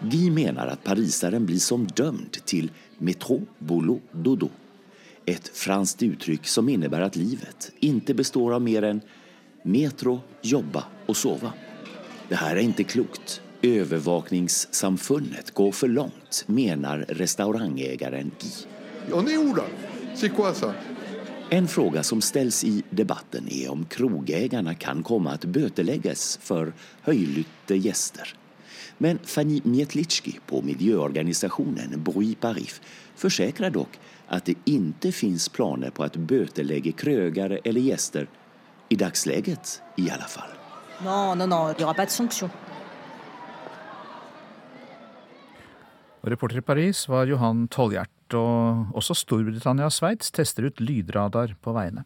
Guy 0.00 0.30
mener 0.30 0.66
at 0.66 0.84
pariseren 0.84 1.46
blir 1.46 1.58
som 1.58 1.86
dømt 1.86 2.42
til 2.44 2.70
métro, 2.98 3.40
boulot, 3.58 4.04
dodo. 4.12 4.50
Et 5.26 5.50
franskt 5.54 6.02
uttrykk 6.02 6.46
som 6.48 6.68
innebærer 6.68 7.08
at 7.08 7.16
livet 7.16 7.72
ikke 7.80 8.14
består 8.14 8.54
av 8.54 8.62
mer 8.62 8.84
än 8.84 9.02
metro, 9.64 10.20
jobba 10.42 10.84
og 11.08 11.16
sove. 11.16 11.52
Det 12.30 12.38
her 12.38 12.54
er 12.56 12.62
ikke 12.62 12.84
klokt. 12.86 13.40
Övervakningssamfundet 13.62 15.50
går 15.54 15.72
for 15.72 15.88
langt, 15.90 16.44
mener 16.46 17.04
restaurangägaren 17.08 18.30
Guy. 18.38 18.50
En 21.50 21.68
fråga 21.68 22.02
som 22.02 22.20
ställs 22.20 22.64
i 22.64 22.82
debatten 22.90 23.48
er 23.52 23.70
om 23.70 23.84
krogägarna 23.84 24.74
kan 24.74 25.02
komme 25.02 25.30
att 25.30 25.44
böteläggas 25.44 26.38
for 26.42 26.72
höjlytte 27.02 27.76
gäster. 27.76 28.34
Men 28.98 29.18
Fanny 29.24 29.60
Mietlitski 29.64 30.38
på 30.46 30.62
miljöorganisationen 30.62 32.02
Bruit 32.04 32.40
Parif 32.40 32.80
försäkrar 33.16 33.70
dock 33.70 33.98
at 34.28 34.44
det 34.44 34.54
ikke 34.64 35.12
finns 35.12 35.48
planer 35.48 35.90
på 35.90 36.04
att 36.04 36.16
bötelägga 36.16 36.92
krögare 36.92 37.58
eller 37.64 37.80
gäster, 37.80 38.28
i 38.88 38.96
dagsläget 38.96 39.82
i 39.96 40.10
alla 40.10 40.28
fall. 40.28 40.59
Non, 41.02 41.34
non, 41.34 41.46
non, 41.46 41.70
il 41.72 41.76
n'y 41.78 41.84
aura 41.84 41.94
pas 41.94 42.06
de 42.06 42.10
sanction. 42.10 42.50
Reporter 46.22 46.58
i 46.58 46.60
Paris 46.60 47.06
var 47.08 47.26
Johan 47.26 47.66
Tolljert. 47.68 48.10
Og 48.36 48.92
også 48.94 49.16
Storbritannia 49.16 49.88
og 49.88 49.94
Sveits 49.94 50.30
tester 50.30 50.68
ut 50.68 50.78
lydradar 50.78 51.56
på 51.64 51.72
veiene. 51.74 52.04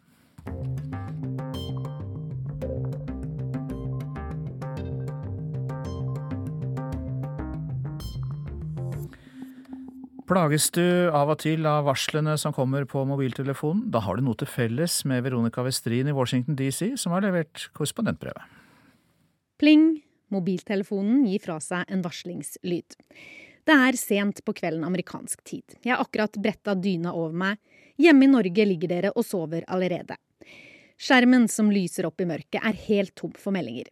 Plages 10.25 10.71
du 10.73 11.11
av 11.13 11.29
og 11.35 11.37
til 11.43 11.67
av 11.69 11.85
varslene 11.85 12.33
som 12.41 12.55
kommer 12.55 12.87
på 12.89 13.03
mobiltelefonen? 13.05 13.91
Da 13.93 14.01
har 14.01 14.17
du 14.17 14.25
noe 14.25 14.39
til 14.39 14.49
felles 14.49 15.03
med 15.05 15.21
Veronica 15.27 15.61
Westrin 15.67 16.09
i 16.09 16.15
Washington 16.15 16.57
DC, 16.57 16.95
som 16.97 17.13
har 17.13 17.27
levert 17.27 17.67
korrespondentbrevet. 17.77 18.54
Pling! 19.61 20.01
Mobiltelefonen 20.33 21.23
gir 21.29 21.41
fra 21.43 21.59
seg 21.61 21.85
en 21.91 22.01
varslingslyd. 22.03 22.97
Det 23.65 23.75
er 23.87 23.97
sent 23.99 24.41
på 24.45 24.55
kvelden 24.57 24.83
amerikansk 24.87 25.43
tid. 25.45 25.77
Jeg 25.85 25.93
har 25.93 26.03
akkurat 26.03 26.37
bretta 26.41 26.75
dyna 26.75 27.13
over 27.13 27.35
meg. 27.45 27.61
Hjemme 28.01 28.25
i 28.25 28.31
Norge 28.33 28.65
ligger 28.67 28.91
dere 28.91 29.13
og 29.15 29.25
sover 29.25 29.63
allerede. 29.71 30.17
Skjermen 30.97 31.47
som 31.51 31.71
lyser 31.71 32.07
opp 32.09 32.21
i 32.21 32.27
mørket, 32.29 32.61
er 32.61 32.85
helt 32.87 33.15
tom 33.15 33.33
for 33.37 33.55
meldinger. 33.55 33.91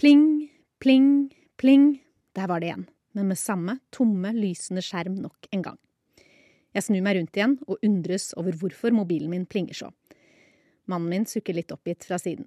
Pling, 0.00 0.48
pling, 0.82 1.30
pling. 1.60 1.92
Der 2.36 2.50
var 2.50 2.60
det 2.60 2.72
igjen 2.72 2.88
men 3.12 3.28
med 3.28 3.38
samme 3.38 3.78
tomme, 3.90 4.32
lysende 4.32 4.82
skjerm 4.84 5.18
nok 5.18 5.48
en 5.50 5.62
gang. 5.62 5.78
Jeg 6.74 6.86
snur 6.86 7.02
meg 7.02 7.18
rundt 7.18 7.36
igjen 7.36 7.56
og 7.66 7.82
undres 7.86 8.30
over 8.38 8.54
hvorfor 8.56 8.94
mobilen 8.94 9.32
min 9.32 9.46
plinger 9.50 9.74
så. 9.74 9.90
Mannen 10.90 11.10
min 11.10 11.26
sukker 11.26 11.56
litt 11.56 11.72
oppgitt 11.74 12.06
fra 12.06 12.18
siden. 12.22 12.46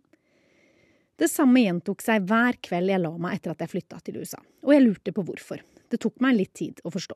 Det 1.24 1.30
samme 1.32 1.62
gjentok 1.64 2.02
seg 2.04 2.26
hver 2.28 2.58
kveld 2.60 2.92
jeg 2.92 3.00
la 3.00 3.14
meg 3.16 3.38
etter 3.38 3.54
at 3.54 3.62
jeg 3.64 3.72
flytta 3.72 4.02
til 4.04 4.18
USA, 4.20 4.42
og 4.44 4.72
jeg 4.74 4.84
lurte 4.84 5.14
på 5.16 5.24
hvorfor. 5.24 5.62
Det 5.88 6.02
tok 6.04 6.18
meg 6.26 6.36
litt 6.36 6.52
tid 6.60 6.82
å 6.84 6.92
forstå. 6.92 7.16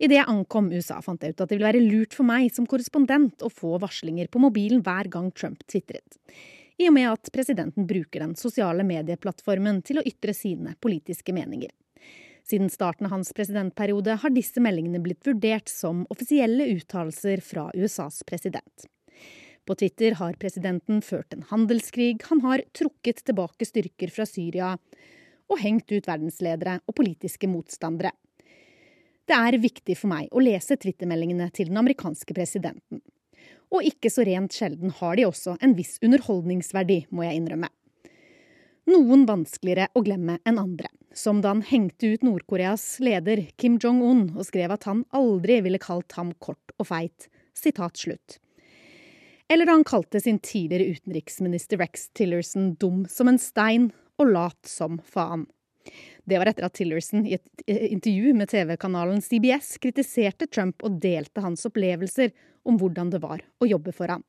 Idet 0.00 0.16
jeg 0.16 0.32
ankom 0.32 0.70
USA, 0.72 1.02
fant 1.04 1.20
jeg 1.20 1.34
ut 1.34 1.42
at 1.44 1.50
det 1.50 1.58
ville 1.58 1.68
være 1.68 1.82
lurt 1.84 2.16
for 2.16 2.24
meg 2.24 2.46
som 2.54 2.64
korrespondent 2.70 3.44
å 3.44 3.50
få 3.52 3.74
varslinger 3.82 4.30
på 4.32 4.40
mobilen 4.40 4.80
hver 4.86 5.10
gang 5.12 5.28
Trump 5.36 5.60
tvitret. 5.68 6.16
I 6.80 6.86
og 6.88 6.94
med 6.96 7.10
at 7.10 7.28
presidenten 7.34 7.84
bruker 7.90 8.24
den 8.24 8.32
sosiale 8.40 8.86
medieplattformen 8.88 9.82
til 9.84 10.00
å 10.00 10.06
ytre 10.08 10.32
sine 10.32 10.72
politiske 10.80 11.34
meninger. 11.36 11.74
Siden 12.48 12.72
starten 12.72 13.10
av 13.10 13.18
hans 13.18 13.34
presidentperiode 13.36 14.16
har 14.22 14.32
disse 14.32 14.64
meldingene 14.64 15.02
blitt 15.04 15.28
vurdert 15.28 15.68
som 15.68 16.06
offisielle 16.08 16.70
uttalelser 16.72 17.44
fra 17.44 17.68
USAs 17.76 18.22
president. 18.24 18.88
På 19.66 19.76
Twitter 19.78 20.16
har 20.18 20.38
presidenten 20.40 21.02
ført 21.02 21.34
en 21.34 21.44
handelskrig, 21.50 22.22
han 22.28 22.40
har 22.44 22.62
trukket 22.76 23.24
tilbake 23.24 23.68
styrker 23.68 24.12
fra 24.12 24.26
Syria 24.26 24.74
og 25.50 25.60
hengt 25.60 25.90
ut 25.92 26.08
verdensledere 26.08 26.78
og 26.86 26.96
politiske 26.98 27.50
motstandere. 27.50 28.12
Det 29.28 29.36
er 29.36 29.60
viktig 29.62 29.94
for 29.98 30.10
meg 30.10 30.30
å 30.34 30.42
lese 30.42 30.78
twittermeldingene 30.80 31.50
til 31.54 31.70
den 31.70 31.78
amerikanske 31.78 32.34
presidenten. 32.34 33.02
Og 33.70 33.86
ikke 33.86 34.10
så 34.10 34.24
rent 34.26 34.54
sjelden 34.56 34.90
har 34.98 35.18
de 35.18 35.28
også 35.28 35.54
en 35.62 35.76
viss 35.78 35.98
underholdningsverdi, 36.02 37.04
må 37.14 37.28
jeg 37.28 37.38
innrømme. 37.38 37.70
Noen 38.90 39.22
vanskeligere 39.28 39.92
å 39.94 40.02
glemme 40.02 40.40
enn 40.48 40.58
andre 40.58 40.90
som 41.14 41.40
da 41.42 41.54
han 41.54 41.62
hengte 41.66 42.14
ut 42.14 42.22
Nord-Koreas 42.22 42.84
leder 43.02 43.42
Kim 43.58 43.78
Jong-un 43.82 44.30
og 44.36 44.46
skrev 44.46 44.74
at 44.74 44.86
han 44.88 45.04
aldri 45.16 45.60
ville 45.64 45.80
kalt 45.82 46.14
ham 46.18 46.32
kort 46.38 46.74
og 46.78 46.88
feit. 46.90 47.28
Sitat 47.56 47.98
slutt. 47.98 48.38
Eller 49.50 49.66
da 49.66 49.74
han 49.74 49.84
kalte 49.84 50.20
sin 50.22 50.38
tidligere 50.38 50.94
utenriksminister 50.94 51.80
Rex 51.82 52.08
Tillerson 52.14 52.74
dum 52.78 53.02
som 53.10 53.28
en 53.28 53.38
stein 53.42 53.88
og 54.20 54.30
lat 54.30 54.68
som 54.68 55.00
faen. 55.02 55.48
Det 56.24 56.38
var 56.38 56.46
etter 56.46 56.68
at 56.68 56.76
Tillerson 56.78 57.24
i 57.26 57.34
et 57.34 57.64
intervju 57.66 58.34
med 58.38 58.52
TV-kanalen 58.52 59.18
CBS 59.24 59.72
kritiserte 59.82 60.46
Trump 60.46 60.84
og 60.86 61.00
delte 61.02 61.42
hans 61.42 61.66
opplevelser 61.66 62.30
om 62.62 62.78
hvordan 62.78 63.10
det 63.10 63.22
var 63.24 63.42
å 63.58 63.66
jobbe 63.66 63.94
for 63.96 64.12
ham. 64.14 64.22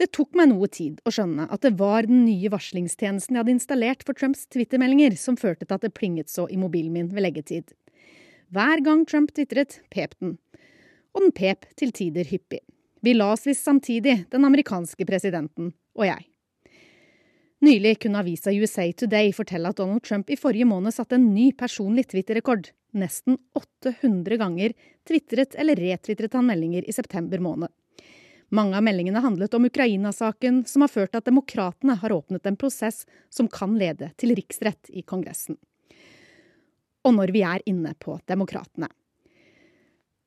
Det 0.00 0.08
tok 0.16 0.32
meg 0.38 0.48
noe 0.50 0.66
tid 0.72 1.02
å 1.04 1.12
skjønne 1.12 1.44
at 1.52 1.62
det 1.62 1.76
var 1.78 2.08
den 2.08 2.24
nye 2.24 2.48
varslingstjenesten 2.50 3.36
jeg 3.36 3.44
hadde 3.44 3.54
installert 3.58 4.02
for 4.06 4.16
Trumps 4.16 4.48
twittermeldinger 4.50 5.14
som 5.20 5.36
førte 5.36 5.68
til 5.68 5.76
at 5.76 5.84
det 5.84 5.92
plinget 5.94 6.32
så 6.32 6.48
i 6.48 6.58
mobilen 6.58 6.96
min 6.96 7.12
ved 7.12 7.28
leggetid. 7.28 7.76
Hver 8.54 8.80
gang 8.86 9.04
Trump 9.04 9.34
tvitret, 9.36 9.82
pep 9.92 10.16
den. 10.24 10.38
Og 11.14 11.26
den 11.26 11.36
pep 11.36 11.68
til 11.76 11.92
tider 11.94 12.26
hyppig. 12.26 12.64
Vi 13.04 13.12
la 13.14 13.32
oss 13.32 13.46
visst 13.46 13.64
samtidig, 13.64 14.24
den 14.30 14.44
amerikanske 14.44 15.04
presidenten 15.04 15.74
og 15.92 16.06
jeg. 16.06 16.22
Nylig 17.60 17.98
kunne 18.00 18.22
avisa 18.22 18.52
USA 18.56 18.86
Today 18.96 19.28
fortelle 19.36 19.68
at 19.68 19.76
Donald 19.76 20.00
Trump 20.06 20.32
i 20.32 20.38
forrige 20.40 20.64
måned 20.64 20.94
satte 20.96 21.18
en 21.18 21.26
ny 21.34 21.50
personlig 21.52 22.06
Twitter-rekord. 22.08 22.70
Nesten 22.96 23.36
800 23.60 24.40
ganger 24.40 24.72
tvitret 25.04 25.52
eller 25.60 25.76
retvitret 25.84 26.32
han 26.32 26.48
meldinger 26.48 26.88
i 26.88 26.96
september 26.96 27.44
måned. 27.44 27.68
Mange 28.48 28.80
av 28.80 28.88
meldingene 28.88 29.20
handlet 29.20 29.52
om 29.52 29.68
Ukraina-saken, 29.68 30.64
som 30.64 30.88
har 30.88 30.96
ført 30.96 31.12
til 31.12 31.20
at 31.20 31.28
demokratene 31.28 32.00
har 32.00 32.16
åpnet 32.16 32.48
en 32.48 32.56
prosess 32.56 33.04
som 33.28 33.52
kan 33.52 33.76
lede 33.76 34.14
til 34.16 34.32
riksrett 34.32 34.88
i 34.96 35.04
Kongressen. 35.04 35.60
Og 37.04 37.18
når 37.20 37.36
vi 37.36 37.44
er 37.44 37.68
inne 37.68 37.92
på 38.00 38.16
demokratene. 38.24 38.88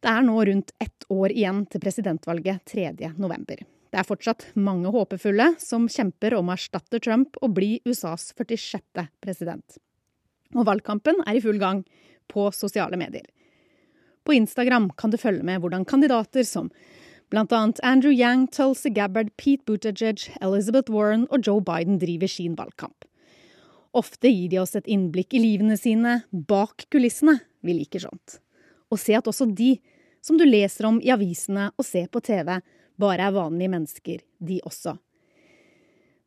Det 0.07 0.13
er 0.15 0.23
nå 0.23 0.37
rundt 0.47 0.69
ett 0.79 1.03
år 1.11 1.33
igjen 1.35 1.65
til 1.67 1.81
presidentvalget 1.83 2.61
3. 2.71 3.09
november. 3.19 3.59
Det 3.91 3.97
er 3.99 4.05
fortsatt 4.07 4.45
mange 4.55 4.87
håpefulle 4.93 5.49
som 5.59 5.89
kjemper 5.91 6.31
om 6.37 6.47
å 6.47 6.53
erstatte 6.55 7.01
Trump 7.03 7.35
og 7.43 7.57
bli 7.57 7.81
USAs 7.83 8.29
46. 8.37 9.03
president. 9.19 9.75
Og 10.55 10.63
valgkampen 10.69 11.19
er 11.25 11.35
i 11.35 11.41
full 11.43 11.59
gang 11.59 11.81
på 12.31 12.45
sosiale 12.55 12.95
medier. 12.95 13.25
På 14.23 14.31
Instagram 14.37 14.93
kan 14.95 15.11
du 15.11 15.19
følge 15.19 15.43
med 15.43 15.59
hvordan 15.59 15.83
kandidater 15.83 16.47
som 16.47 16.71
annet 17.35 17.83
Andrew 17.83 18.15
Yang, 18.15 18.47
Tulsi 18.55 18.93
Gabbard, 18.95 19.35
Pete 19.35 19.67
Buttigieg, 19.67 20.29
Elizabeth 20.39 20.87
Warren 20.87 21.27
og 21.27 21.43
Joe 21.43 21.59
Biden 21.59 21.99
driver 21.99 22.31
sin 22.31 22.55
valgkamp. 22.55 23.03
Ofte 23.91 24.31
gir 24.31 24.47
de 24.55 24.63
oss 24.63 24.73
et 24.79 24.87
innblikk 24.87 25.35
i 25.35 25.43
livene 25.43 25.75
sine 25.75 26.21
bak 26.31 26.87
kulissene. 26.95 27.41
Vi 27.59 27.75
liker 27.75 28.07
sånt. 28.07 28.39
Og 28.87 29.03
se 29.03 29.19
at 29.19 29.27
også 29.27 29.51
de, 29.51 29.75
som 30.27 30.37
du 30.37 30.43
leser 30.45 30.89
om 30.89 30.99
i 30.99 31.11
avisene 31.13 31.69
og 31.77 31.85
ser 31.87 32.09
på 32.11 32.19
TV, 32.19 32.57
bare 32.99 33.29
er 33.29 33.35
vanlige 33.35 33.71
mennesker, 33.71 34.23
de 34.43 34.59
også. 34.67 34.97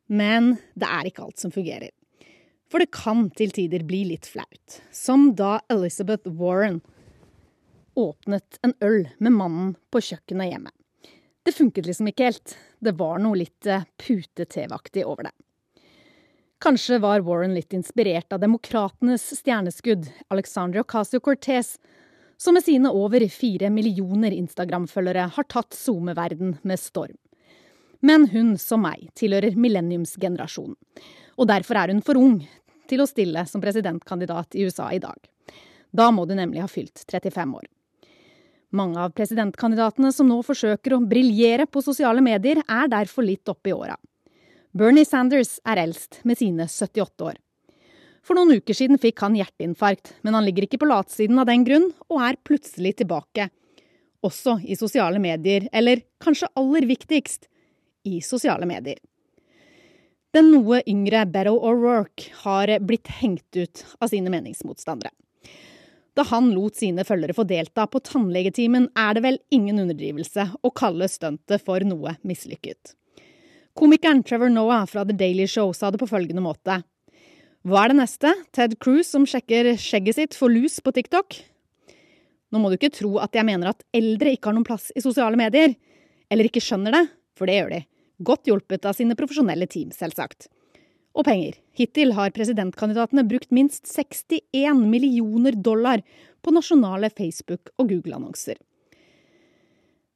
Men 0.09 0.55
det 0.73 0.89
er 0.89 1.07
ikke 1.07 1.27
alt 1.27 1.43
som 1.43 1.53
fungerer. 1.53 1.91
For 2.71 2.81
det 2.81 2.89
kan 2.95 3.27
til 3.35 3.51
tider 3.53 3.83
bli 3.85 4.05
litt 4.09 4.25
flaut. 4.31 4.79
Som 4.95 5.33
da 5.37 5.59
Elizabeth 5.69 6.31
Warren 6.39 6.79
åpnet 7.99 8.57
en 8.65 8.73
øl 8.81 9.05
med 9.19 9.35
mannen 9.35 9.73
på 9.91 10.01
kjøkkenet 10.07 10.53
hjemme. 10.53 10.71
Det 11.43 11.53
funket 11.53 11.89
liksom 11.89 12.09
ikke 12.09 12.31
helt. 12.31 12.55
Det 12.79 12.95
var 12.97 13.19
noe 13.21 13.37
litt 13.37 13.67
eh, 13.67 13.85
pute-TV-aktig 14.01 15.03
over 15.05 15.27
det. 15.27 15.35
Kanskje 16.61 17.01
var 17.01 17.23
Warren 17.25 17.55
litt 17.57 17.73
inspirert 17.73 18.33
av 18.33 18.41
demokratenes 18.43 19.23
stjerneskudd, 19.39 20.05
Alexandria 20.33 20.85
Ocasio-Cortez, 20.85 21.75
som 22.41 22.57
med 22.57 22.63
sine 22.65 22.89
over 22.89 23.27
fire 23.29 23.69
millioner 23.69 24.33
Instagram-følgere 24.33 25.27
har 25.35 25.45
tatt 25.45 25.75
SoMe-verden 25.77 26.55
med 26.65 26.79
storm. 26.79 27.17
Men 28.01 28.25
hun, 28.31 28.55
som 28.57 28.81
meg, 28.81 29.11
tilhører 29.13 29.53
millenniumsgenerasjonen. 29.61 30.73
Og 31.37 31.49
derfor 31.51 31.77
er 31.77 31.93
hun 31.93 32.01
for 32.01 32.17
ung 32.17 32.39
til 32.89 33.03
å 33.03 33.05
stille 33.05 33.43
som 33.45 33.61
presidentkandidat 33.61 34.57
i 34.57 34.65
USA 34.65 34.89
i 34.89 35.01
dag. 35.03 35.19
Da 35.93 36.09
må 36.09 36.25
du 36.25 36.33
nemlig 36.33 36.63
ha 36.63 36.71
fylt 36.71 37.03
35 37.05 37.53
år. 37.59 37.69
Mange 38.73 39.05
av 39.05 39.13
presidentkandidatene 39.13 40.09
som 40.15 40.31
nå 40.31 40.39
forsøker 40.47 40.95
å 40.95 41.03
briljere 41.05 41.67
på 41.69 41.83
sosiale 41.85 42.23
medier, 42.25 42.63
er 42.65 42.89
derfor 42.89 43.27
litt 43.27 43.53
oppe 43.53 43.69
i 43.69 43.75
åra. 43.75 43.99
Bernie 44.73 45.05
Sanders 45.05 45.59
er 45.67 45.83
eldst, 45.83 46.23
med 46.23 46.41
sine 46.41 46.65
78 46.65 47.27
år. 47.27 47.37
For 48.21 48.37
noen 48.37 48.59
uker 48.61 48.77
siden 48.77 49.01
fikk 49.01 49.23
han 49.25 49.37
hjerteinfarkt, 49.37 50.13
men 50.21 50.37
han 50.37 50.45
ligger 50.45 50.67
ikke 50.67 50.81
på 50.83 50.89
latsiden 50.89 51.39
av 51.41 51.47
den 51.49 51.65
grunn, 51.65 51.87
og 52.11 52.21
er 52.21 52.37
plutselig 52.45 52.95
tilbake. 53.01 53.49
Også 54.21 54.59
i 54.61 54.77
sosiale 54.77 55.21
medier, 55.21 55.65
eller 55.73 56.03
kanskje 56.21 56.51
aller 56.59 56.85
viktigst, 56.89 57.47
i 58.05 58.21
sosiale 58.25 58.65
medier. 58.69 58.97
Den 60.33 60.47
noe 60.53 60.79
yngre 60.87 61.25
Beto 61.29 61.57
O'Rourke 61.59 62.29
har 62.45 62.71
blitt 62.85 63.09
hengt 63.19 63.57
ut 63.57 63.83
av 63.99 64.09
sine 64.13 64.31
meningsmotstandere. 64.31 65.11
Da 66.15 66.23
han 66.27 66.49
lot 66.55 66.75
sine 66.79 67.05
følgere 67.07 67.35
få 67.35 67.45
delta 67.47 67.85
på 67.87 68.01
tannlegetimen, 68.03 68.89
er 68.99 69.15
det 69.15 69.23
vel 69.25 69.37
ingen 69.51 69.79
underdrivelse 69.83 70.47
å 70.61 70.71
kalle 70.75 71.07
stuntet 71.11 71.63
for 71.63 71.83
noe 71.87 72.17
mislykket. 72.27 72.95
Komikeren 73.77 74.23
Trevor 74.27 74.51
Noah 74.51 74.85
fra 74.87 75.05
The 75.07 75.15
Daily 75.15 75.47
Show 75.47 75.71
sa 75.75 75.91
det 75.91 76.01
på 76.01 76.09
følgende 76.09 76.43
måte. 76.43 76.81
Hva 77.61 77.83
er 77.83 77.91
det 77.91 77.99
neste? 77.99 78.31
Ted 78.55 78.77
Cruz 78.81 79.11
som 79.13 79.27
sjekker 79.29 79.75
skjegget 79.77 80.17
sitt 80.17 80.37
for 80.37 80.49
lus 80.49 80.79
på 80.81 80.93
TikTok? 80.95 81.35
Nå 82.51 82.59
må 82.59 82.71
du 82.71 82.79
ikke 82.79 82.93
tro 82.95 83.19
at 83.21 83.37
jeg 83.37 83.45
mener 83.47 83.69
at 83.69 83.85
eldre 83.95 84.33
ikke 84.33 84.49
har 84.49 84.57
noen 84.57 84.65
plass 84.67 84.89
i 84.97 85.03
sosiale 85.03 85.37
medier. 85.39 85.75
Eller 86.31 86.49
ikke 86.49 86.63
skjønner 86.63 86.95
det, 86.95 87.03
for 87.37 87.45
det 87.45 87.59
gjør 87.59 87.75
de. 87.75 87.83
Godt 88.25 88.49
hjulpet 88.49 88.87
av 88.89 88.97
sine 88.97 89.17
profesjonelle 89.19 89.69
team, 89.69 89.93
selvsagt 89.93 90.49
og 91.11 91.25
penger. 91.27 91.57
Hittil 91.75 92.13
har 92.15 92.33
presidentkandidatene 92.35 93.25
brukt 93.27 93.51
minst 93.51 93.89
61 93.89 94.83
millioner 94.87 95.57
dollar 95.59 96.03
på 96.41 96.53
nasjonale 96.55 97.11
Facebook- 97.11 97.73
og 97.77 97.91
Google-annonser. 97.91 98.55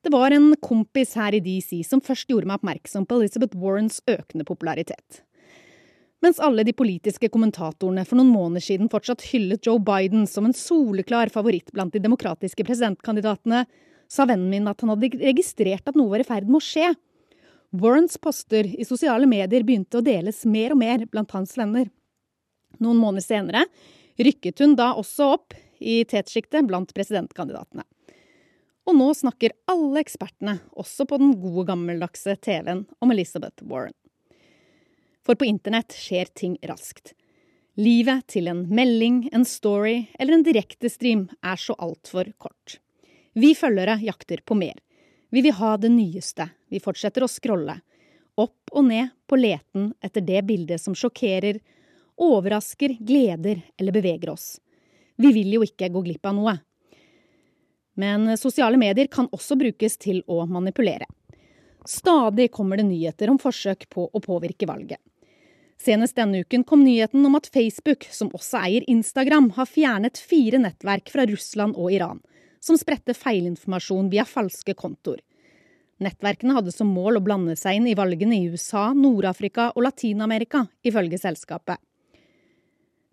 Det 0.06 0.14
var 0.14 0.32
en 0.32 0.54
kompis 0.62 1.16
her 1.18 1.34
i 1.34 1.42
DC 1.44 1.82
som 1.84 2.02
først 2.02 2.30
gjorde 2.30 2.48
meg 2.48 2.62
oppmerksom 2.62 3.08
på 3.10 3.20
Elizabeth 3.20 3.58
Warrens 3.58 4.02
økende 4.08 4.46
popularitet. 4.48 5.25
Mens 6.24 6.40
alle 6.40 6.64
de 6.64 6.74
politiske 6.74 7.30
kommentatorene 7.30 8.06
for 8.08 8.18
noen 8.20 8.32
måneder 8.34 8.64
siden 8.64 8.90
fortsatt 8.92 9.26
hyllet 9.30 9.68
Joe 9.68 9.82
Biden 9.84 10.24
som 10.30 10.48
en 10.48 10.56
soleklar 10.56 11.32
favoritt 11.34 11.74
blant 11.76 11.94
de 11.94 12.02
demokratiske 12.02 12.66
presidentkandidatene, 12.66 13.66
sa 14.08 14.26
vennen 14.30 14.50
min 14.52 14.70
at 14.70 14.82
han 14.82 14.94
hadde 14.94 15.12
registrert 15.22 15.88
at 15.90 15.98
noe 15.98 16.14
var 16.14 16.24
i 16.24 16.28
ferd 16.28 16.48
med 16.48 16.62
å 16.62 16.64
skje. 16.64 16.94
Warrens 17.76 18.18
poster 18.22 18.68
i 18.70 18.88
sosiale 18.88 19.28
medier 19.28 19.66
begynte 19.66 20.00
å 20.00 20.06
deles 20.06 20.46
mer 20.48 20.76
og 20.76 20.80
mer 20.80 21.06
blant 21.12 21.34
hans 21.36 21.56
venner. 21.60 21.90
Noen 22.80 23.02
måneder 23.02 23.26
senere 23.26 23.66
rykket 24.22 24.62
hun 24.64 24.78
da 24.80 24.94
også 24.96 25.34
opp 25.36 25.58
i 25.84 26.04
tetsjiktet 26.08 26.68
blant 26.70 26.94
presidentkandidatene. 26.96 27.84
Og 28.86 28.94
nå 28.96 29.10
snakker 29.18 29.56
alle 29.72 30.04
ekspertene, 30.04 30.60
også 30.78 31.08
på 31.10 31.18
den 31.20 31.34
gode 31.42 31.66
gammeldagse 31.72 32.38
TV-en, 32.38 32.86
om 33.02 33.12
Elizabeth 33.12 33.66
Warren. 33.66 33.96
For 35.26 35.36
på 35.36 35.46
internett 35.46 35.94
skjer 35.98 36.26
ting 36.26 36.58
raskt. 36.62 37.14
Livet 37.76 38.28
til 38.32 38.48
en 38.48 38.62
melding, 38.70 39.26
en 39.34 39.46
story 39.46 40.06
eller 40.20 40.38
en 40.38 40.44
direktestream 40.46 41.26
er 41.42 41.58
så 41.60 41.74
altfor 41.82 42.30
kort. 42.38 42.78
Vi 43.34 43.56
følgere 43.58 43.98
jakter 44.06 44.44
på 44.46 44.56
mer. 44.56 44.78
Vi 45.34 45.42
vil 45.42 45.58
ha 45.58 45.74
det 45.78 45.90
nyeste. 45.92 46.46
Vi 46.70 46.80
fortsetter 46.80 47.26
å 47.26 47.32
scrolle. 47.32 47.80
Opp 48.38 48.72
og 48.72 48.86
ned 48.88 49.16
på 49.28 49.40
leten 49.40 49.90
etter 50.04 50.24
det 50.24 50.44
bildet 50.48 50.82
som 50.82 50.96
sjokkerer, 50.96 51.58
overrasker, 52.16 52.96
gleder 53.00 53.64
eller 53.80 53.96
beveger 53.96 54.32
oss. 54.32 54.60
Vi 55.18 55.34
vil 55.36 55.58
jo 55.58 55.66
ikke 55.66 55.90
gå 55.92 56.06
glipp 56.06 56.30
av 56.30 56.38
noe. 56.38 56.56
Men 58.00 58.38
sosiale 58.38 58.78
medier 58.78 59.10
kan 59.12 59.28
også 59.32 59.58
brukes 59.60 59.98
til 59.98 60.22
å 60.28 60.46
manipulere. 60.46 61.08
Stadig 61.88 62.52
kommer 62.52 62.78
det 62.78 62.88
nyheter 62.88 63.32
om 63.32 63.40
forsøk 63.40 63.88
på 63.90 64.08
å 64.08 64.24
påvirke 64.24 64.68
valget. 64.68 65.00
Senest 65.82 66.16
denne 66.16 66.42
uken 66.46 66.64
kom 66.64 66.84
nyheten 66.84 67.26
om 67.28 67.36
at 67.38 67.50
Facebook, 67.54 68.08
som 68.12 68.32
også 68.34 68.62
eier 68.64 68.86
Instagram, 68.90 69.52
har 69.58 69.70
fjernet 69.70 70.18
fire 70.18 70.62
nettverk 70.64 71.12
fra 71.12 71.28
Russland 71.30 71.76
og 71.76 71.92
Iran 71.94 72.24
som 72.66 72.78
spredte 72.82 73.14
feilinformasjon 73.14 74.10
via 74.10 74.26
falske 74.26 74.74
kontoer. 74.78 75.22
Nettverkene 76.02 76.56
hadde 76.58 76.74
som 76.76 76.90
mål 76.92 77.20
å 77.20 77.24
blande 77.24 77.56
seg 77.60 77.80
inn 77.80 77.88
i 77.88 77.96
valgene 77.96 78.36
i 78.36 78.48
USA, 78.52 78.90
Nord-Afrika 78.98 79.70
og 79.76 79.86
Latin-Amerika, 79.86 80.66
ifølge 80.84 81.20
selskapet. 81.22 81.80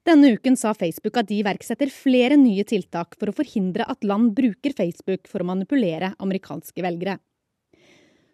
Denne 0.02 0.32
uken 0.34 0.56
sa 0.58 0.72
Facebook 0.74 1.20
at 1.20 1.28
de 1.28 1.36
iverksetter 1.38 1.92
flere 1.94 2.34
nye 2.40 2.64
tiltak 2.66 3.14
for 3.20 3.30
å 3.30 3.36
forhindre 3.36 3.86
at 3.86 4.02
land 4.02 4.32
bruker 4.34 4.74
Facebook 4.74 5.28
for 5.30 5.44
å 5.44 5.46
manipulere 5.52 6.10
amerikanske 6.18 6.82
velgere. 6.82 7.20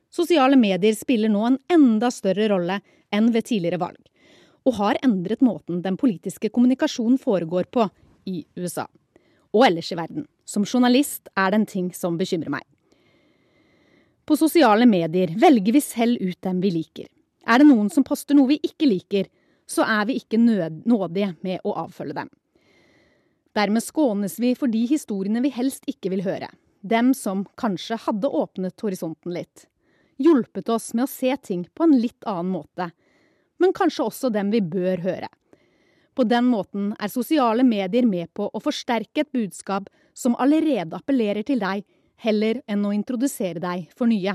Sosiale 0.09 0.57
medier 0.57 0.97
spiller 0.97 1.29
nå 1.29 1.43
en 1.45 1.59
enda 1.69 2.09
større 2.15 2.49
rolle 2.55 2.79
enn 3.13 3.29
ved 3.35 3.51
tidligere 3.51 3.83
valg, 3.83 4.01
og 4.69 4.77
har 4.77 4.99
endret 5.05 5.41
måten 5.45 5.81
den 5.85 5.97
politiske 5.97 6.51
kommunikasjonen 6.53 7.19
foregår 7.21 7.71
på 7.73 7.89
i 8.29 8.43
USA 8.61 8.85
og 9.57 9.65
ellers 9.65 9.89
i 9.93 9.97
verden. 9.97 10.27
Som 10.45 10.67
journalist 10.69 11.31
er 11.37 11.51
det 11.51 11.61
en 11.61 11.69
ting 11.69 11.87
som 11.97 12.19
bekymrer 12.21 12.53
meg. 12.53 12.65
På 14.29 14.37
sosiale 14.37 14.85
medier 14.85 15.33
velger 15.41 15.73
vi 15.73 15.81
selv 15.81 16.21
ut 16.21 16.37
dem 16.45 16.61
vi 16.61 16.73
liker. 16.75 17.07
Er 17.49 17.63
det 17.63 17.69
noen 17.71 17.89
som 17.89 18.05
poster 18.05 18.37
noe 18.37 18.51
vi 18.51 18.59
ikke 18.61 18.91
liker, 18.91 19.31
så 19.69 19.87
er 19.89 20.05
vi 20.09 20.19
ikke 20.21 20.41
nådige 20.41 21.33
med 21.45 21.65
å 21.65 21.73
avfølge 21.85 22.17
dem. 22.21 22.29
Dermed 23.57 23.85
skånes 23.85 24.37
vi 24.41 24.53
for 24.57 24.69
de 24.69 24.85
historiene 24.89 25.41
vi 25.45 25.53
helst 25.53 25.89
ikke 25.89 26.13
vil 26.13 26.27
høre. 26.29 26.51
Dem 26.85 27.15
som 27.17 27.47
kanskje 27.59 27.97
hadde 28.05 28.29
åpnet 28.29 28.85
horisonten 28.85 29.33
litt. 29.35 29.65
Hjulpet 30.21 30.69
oss 30.69 30.93
med 30.95 31.07
å 31.07 31.11
se 31.11 31.33
ting 31.43 31.65
på 31.75 31.87
en 31.87 31.97
litt 31.97 32.27
annen 32.29 32.53
måte. 32.53 32.91
Men 33.59 33.75
kanskje 33.77 34.07
også 34.07 34.31
dem 34.35 34.53
vi 34.55 34.63
bør 34.63 35.03
høre. 35.05 35.29
På 36.19 36.25
den 36.27 36.49
måten 36.51 36.91
er 36.99 37.11
sosiale 37.13 37.63
medier 37.63 38.07
med 38.07 38.33
på 38.35 38.49
å 38.51 38.63
forsterke 38.63 39.23
et 39.23 39.33
budskap 39.35 39.87
som 40.19 40.35
allerede 40.43 40.99
appellerer 40.99 41.47
til 41.47 41.63
deg, 41.63 41.85
heller 42.19 42.59
enn 42.67 42.87
å 42.87 42.95
introdusere 42.95 43.63
deg 43.63 43.87
for 43.95 44.11
nye. 44.11 44.35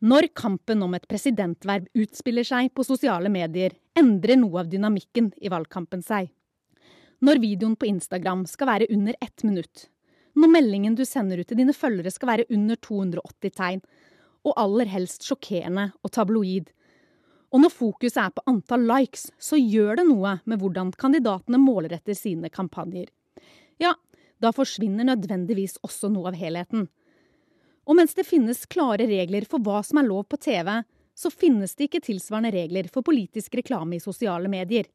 Når 0.00 0.30
kampen 0.36 0.82
om 0.84 0.94
et 0.96 1.04
presidentverv 1.08 1.88
utspiller 1.96 2.44
seg 2.44 2.70
på 2.76 2.84
sosiale 2.84 3.28
medier, 3.32 3.74
endrer 3.96 4.36
noe 4.40 4.62
av 4.62 4.70
dynamikken 4.72 5.30
i 5.40 5.52
valgkampen 5.52 6.04
seg. 6.04 6.30
Når 7.24 7.40
videoen 7.40 7.76
på 7.80 7.88
Instagram 7.88 8.44
skal 8.48 8.68
være 8.68 8.88
under 8.92 9.16
ett 9.24 9.44
minutt, 9.44 9.86
når 10.36 10.52
meldingen 10.52 10.96
du 10.96 11.04
sender 11.08 11.40
ut 11.40 11.48
til 11.48 11.60
dine 11.62 11.72
følgere 11.72 12.12
skal 12.12 12.28
være 12.28 12.48
under 12.52 12.76
280 12.76 13.54
tegn, 13.56 13.84
og 14.44 14.56
aller 14.60 14.88
helst 14.92 15.24
sjokkerende 15.24 15.90
og 16.04 16.12
tabloid, 16.12 16.68
og 17.56 17.62
når 17.62 17.72
fokuset 17.72 18.18
er 18.20 18.32
på 18.36 18.42
antall 18.50 18.82
likes, 18.84 19.30
så 19.40 19.56
gjør 19.56 19.96
det 19.96 20.02
noe 20.10 20.34
med 20.44 20.60
hvordan 20.60 20.90
kandidatene 21.00 21.56
målretter 21.56 22.12
sine 22.18 22.50
kampanjer. 22.52 23.08
Ja, 23.80 23.94
da 24.44 24.50
forsvinner 24.52 25.08
nødvendigvis 25.08 25.78
også 25.86 26.10
noe 26.12 26.28
av 26.34 26.36
helheten. 26.36 26.84
Og 27.88 27.96
mens 27.96 28.12
det 28.18 28.26
finnes 28.28 28.66
klare 28.68 29.06
regler 29.08 29.46
for 29.48 29.64
hva 29.64 29.80
som 29.86 30.02
er 30.02 30.08
lov 30.10 30.26
på 30.28 30.36
TV, 30.44 30.68
så 31.16 31.32
finnes 31.32 31.72
det 31.78 31.88
ikke 31.88 32.04
tilsvarende 32.10 32.52
regler 32.52 32.90
for 32.92 33.06
politisk 33.06 33.56
reklame 33.56 33.96
i 33.96 34.04
sosiale 34.04 34.52
medier. 34.52 34.90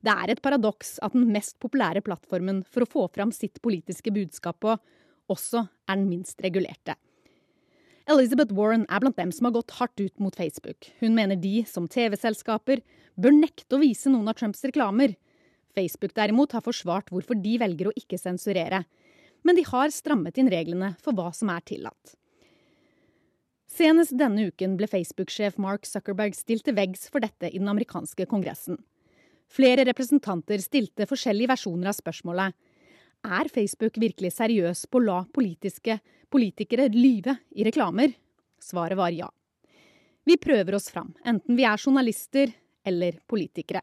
Det 0.00 0.14
er 0.14 0.32
et 0.32 0.40
paradoks 0.40 0.96
at 1.04 1.12
den 1.12 1.28
mest 1.34 1.58
populære 1.60 2.00
plattformen 2.06 2.62
for 2.64 2.86
å 2.86 2.88
få 2.88 3.08
fram 3.12 3.34
sitt 3.36 3.60
politiske 3.60 4.14
budskap 4.16 4.62
på, 4.64 4.78
også 5.28 5.66
er 5.66 5.98
den 5.98 6.08
minst 6.08 6.40
regulerte. 6.40 6.96
Elizabeth 8.06 8.54
Warren 8.54 8.84
er 8.86 9.02
blant 9.02 9.16
dem 9.18 9.32
som 9.34 9.48
har 9.48 9.56
gått 9.56 9.72
hardt 9.80 9.98
ut 9.98 10.20
mot 10.22 10.36
Facebook. 10.38 10.92
Hun 11.00 11.16
mener 11.16 11.38
de, 11.42 11.64
som 11.66 11.88
TV-selskaper, 11.90 12.84
bør 13.18 13.34
nekte 13.34 13.74
å 13.74 13.82
vise 13.82 14.12
noen 14.12 14.30
av 14.30 14.36
Trumps 14.38 14.62
reklamer. 14.62 15.16
Facebook 15.74 16.14
derimot 16.14 16.54
har 16.54 16.62
forsvart 16.62 17.10
hvorfor 17.10 17.38
de 17.42 17.56
velger 17.58 17.90
å 17.90 17.96
ikke 17.98 18.20
sensurere. 18.20 18.84
Men 19.42 19.58
de 19.58 19.64
har 19.66 19.90
strammet 19.90 20.38
inn 20.38 20.50
reglene 20.52 20.92
for 21.02 21.18
hva 21.18 21.32
som 21.34 21.50
er 21.50 21.66
tillatt. 21.66 22.14
Senest 23.66 24.14
denne 24.16 24.46
uken 24.52 24.78
ble 24.78 24.86
Facebook-sjef 24.88 25.58
Mark 25.60 25.84
Zuckerberg 25.84 26.38
stilt 26.38 26.64
til 26.68 26.78
veggs 26.78 27.10
for 27.10 27.20
dette 27.24 27.50
i 27.50 27.58
den 27.58 27.68
amerikanske 27.68 28.28
kongressen. 28.30 28.78
Flere 29.50 29.84
representanter 29.86 30.62
stilte 30.62 31.06
forskjellige 31.10 31.50
versjoner 31.50 31.90
av 31.90 31.98
spørsmålet 31.98 32.54
er 33.24 33.48
Facebook 33.52 33.96
virkelig 34.00 34.32
seriøs 34.36 34.86
på 34.90 35.00
å 35.00 35.06
la 35.06 35.18
politikere 35.32 36.88
lyve 36.92 37.36
i 37.56 37.66
reklamer? 37.66 38.12
Svaret 38.62 38.98
var 38.98 39.14
ja. 39.14 39.28
Vi 40.26 40.36
prøver 40.42 40.74
oss 40.74 40.90
fram, 40.90 41.12
enten 41.24 41.56
vi 41.56 41.64
er 41.64 41.78
journalister 41.78 42.50
eller 42.86 43.20
politikere. 43.30 43.82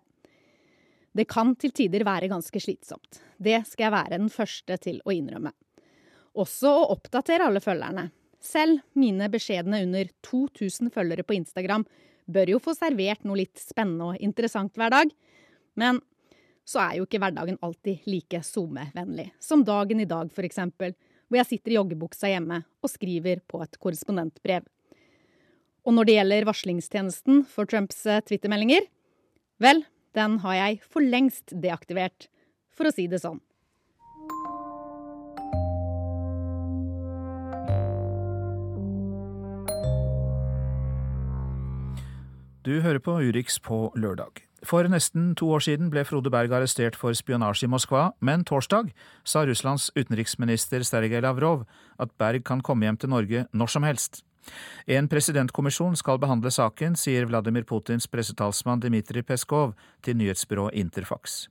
Det 1.14 1.28
kan 1.30 1.54
til 1.56 1.72
tider 1.72 2.04
være 2.08 2.28
ganske 2.32 2.60
slitsomt. 2.60 3.22
Det 3.38 3.62
skal 3.70 3.88
jeg 3.88 3.94
være 3.94 4.18
den 4.18 4.32
første 4.34 4.78
til 4.82 4.98
å 5.06 5.14
innrømme. 5.14 5.54
Også 6.42 6.72
å 6.72 6.88
oppdatere 6.96 7.46
alle 7.48 7.62
følgerne. 7.62 8.08
Selv 8.44 8.82
mine 9.00 9.30
beskjedne 9.32 9.84
under 9.86 10.10
2000 10.26 10.90
følgere 10.92 11.24
på 11.24 11.38
Instagram 11.38 11.86
bør 12.26 12.56
jo 12.56 12.62
få 12.64 12.74
servert 12.76 13.24
noe 13.28 13.44
litt 13.44 13.62
spennende 13.62 14.14
og 14.14 14.26
interessant 14.26 14.76
hver 14.80 14.92
dag. 14.92 15.14
Men 15.80 16.02
så 16.64 16.80
er 16.80 16.98
jo 16.98 17.08
ikke 17.08 17.20
hverdagen 17.20 17.60
alltid 17.64 18.06
like 18.08 18.40
SoMe-vennlig. 18.46 19.30
Som 19.40 19.66
dagen 19.68 20.00
i 20.00 20.08
dag, 20.08 20.32
eksempel, 20.48 20.96
hvor 21.28 21.42
jeg 21.42 21.50
sitter 21.50 21.74
i 21.74 21.78
joggebuksa 21.80 22.32
hjemme 22.32 22.64
og 22.84 22.92
skriver 22.92 23.44
på 23.48 23.62
et 23.64 23.80
korrespondentbrev. 23.84 24.66
Og 25.84 25.96
når 25.98 26.08
det 26.08 26.18
gjelder 26.18 26.48
varslingstjenesten 26.48 27.44
for 27.52 27.68
Trumps 27.68 28.06
eh, 28.08 28.24
twittermeldinger, 28.24 28.88
vel, 29.60 29.84
den 30.16 30.40
har 30.46 30.60
jeg 30.60 30.84
for 30.88 31.04
lengst 31.04 31.52
deaktivert, 31.52 32.30
for 32.74 32.88
å 32.88 32.94
si 32.96 33.10
det 33.12 33.20
sånn. 33.24 33.42
Du 42.64 42.78
hører 42.80 43.02
på 43.04 43.18
Urix 43.20 43.60
på 43.60 43.90
lørdag. 44.00 44.40
For 44.64 44.88
nesten 44.88 45.34
to 45.36 45.50
år 45.52 45.64
siden 45.66 45.90
ble 45.92 46.06
Frode 46.08 46.32
Berg 46.32 46.54
arrestert 46.56 46.96
for 46.96 47.16
spionasje 47.18 47.68
i 47.68 47.72
Moskva, 47.72 48.14
men 48.24 48.46
torsdag 48.48 48.94
sa 49.28 49.44
Russlands 49.44 49.90
utenriksminister 49.98 50.86
Sergej 50.88 51.20
Lavrov 51.26 51.66
at 52.00 52.14
Berg 52.18 52.46
kan 52.48 52.64
komme 52.64 52.88
hjem 52.88 53.00
til 53.02 53.12
Norge 53.12 53.48
når 53.52 53.74
som 53.74 53.84
helst. 53.84 54.24
En 54.88 55.08
presidentkommisjon 55.08 55.96
skal 56.00 56.20
behandle 56.20 56.52
saken, 56.52 56.96
sier 57.00 57.28
Vladimir 57.28 57.64
Putins 57.68 58.08
pressetalsmann 58.12 58.84
Dmitrij 58.84 59.24
Peskov 59.28 59.74
til 60.04 60.18
nyhetsbyrået 60.20 60.76
Interfax. 60.80 61.48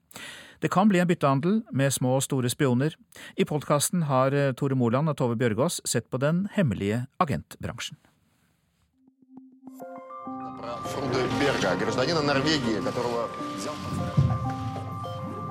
Det 0.62 0.70
kan 0.70 0.88
bli 0.88 1.00
en 1.02 1.08
byttehandel 1.08 1.62
med 1.72 1.92
små 1.92 2.16
og 2.16 2.22
store 2.22 2.52
spioner. 2.52 2.96
I 3.36 3.44
podkasten 3.48 4.06
har 4.08 4.36
Tore 4.56 4.78
Moland 4.78 5.08
og 5.08 5.18
Tove 5.18 5.36
Bjørgaas 5.36 5.80
sett 5.84 6.08
på 6.10 6.20
den 6.22 6.46
hemmelige 6.54 7.06
agentbransjen. 7.20 7.98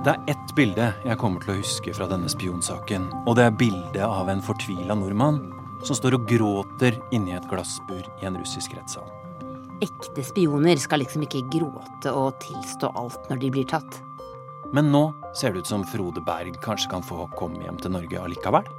Det 0.01 0.11
er 0.11 0.19
ett 0.31 0.53
bilde 0.55 0.85
jeg 1.03 1.17
kommer 1.19 1.43
til 1.43 1.51
å 1.51 1.57
huske 1.57 1.93
fra 1.97 2.07
denne 2.07 2.29
spionsaken. 2.31 3.09
Og 3.27 3.35
det 3.35 3.43
er 3.49 3.57
bildet 3.59 4.05
av 4.05 4.31
en 4.31 4.43
fortvila 4.45 4.95
nordmann 4.95 5.41
som 5.83 5.97
står 5.97 6.15
og 6.15 6.29
gråter 6.29 6.95
inni 7.11 7.35
et 7.35 7.49
glassbur 7.51 8.05
i 8.21 8.29
en 8.29 8.39
russisk 8.39 8.77
rettssal. 8.77 9.09
Ekte 9.83 10.23
spioner 10.23 10.79
skal 10.79 11.03
liksom 11.03 11.25
ikke 11.27 11.43
gråte 11.57 12.13
og 12.15 12.39
tilstå 12.45 12.93
alt 12.95 13.27
når 13.31 13.43
de 13.43 13.51
blir 13.57 13.67
tatt. 13.67 13.99
Men 14.71 14.93
nå 14.93 15.09
ser 15.35 15.51
det 15.51 15.65
ut 15.65 15.73
som 15.73 15.83
Frode 15.91 16.23
Berg 16.23 16.55
kanskje 16.63 16.93
kan 16.93 17.03
få 17.03 17.27
komme 17.35 17.65
hjem 17.65 17.81
til 17.83 17.91
Norge 17.97 18.23
allikevel? 18.23 18.71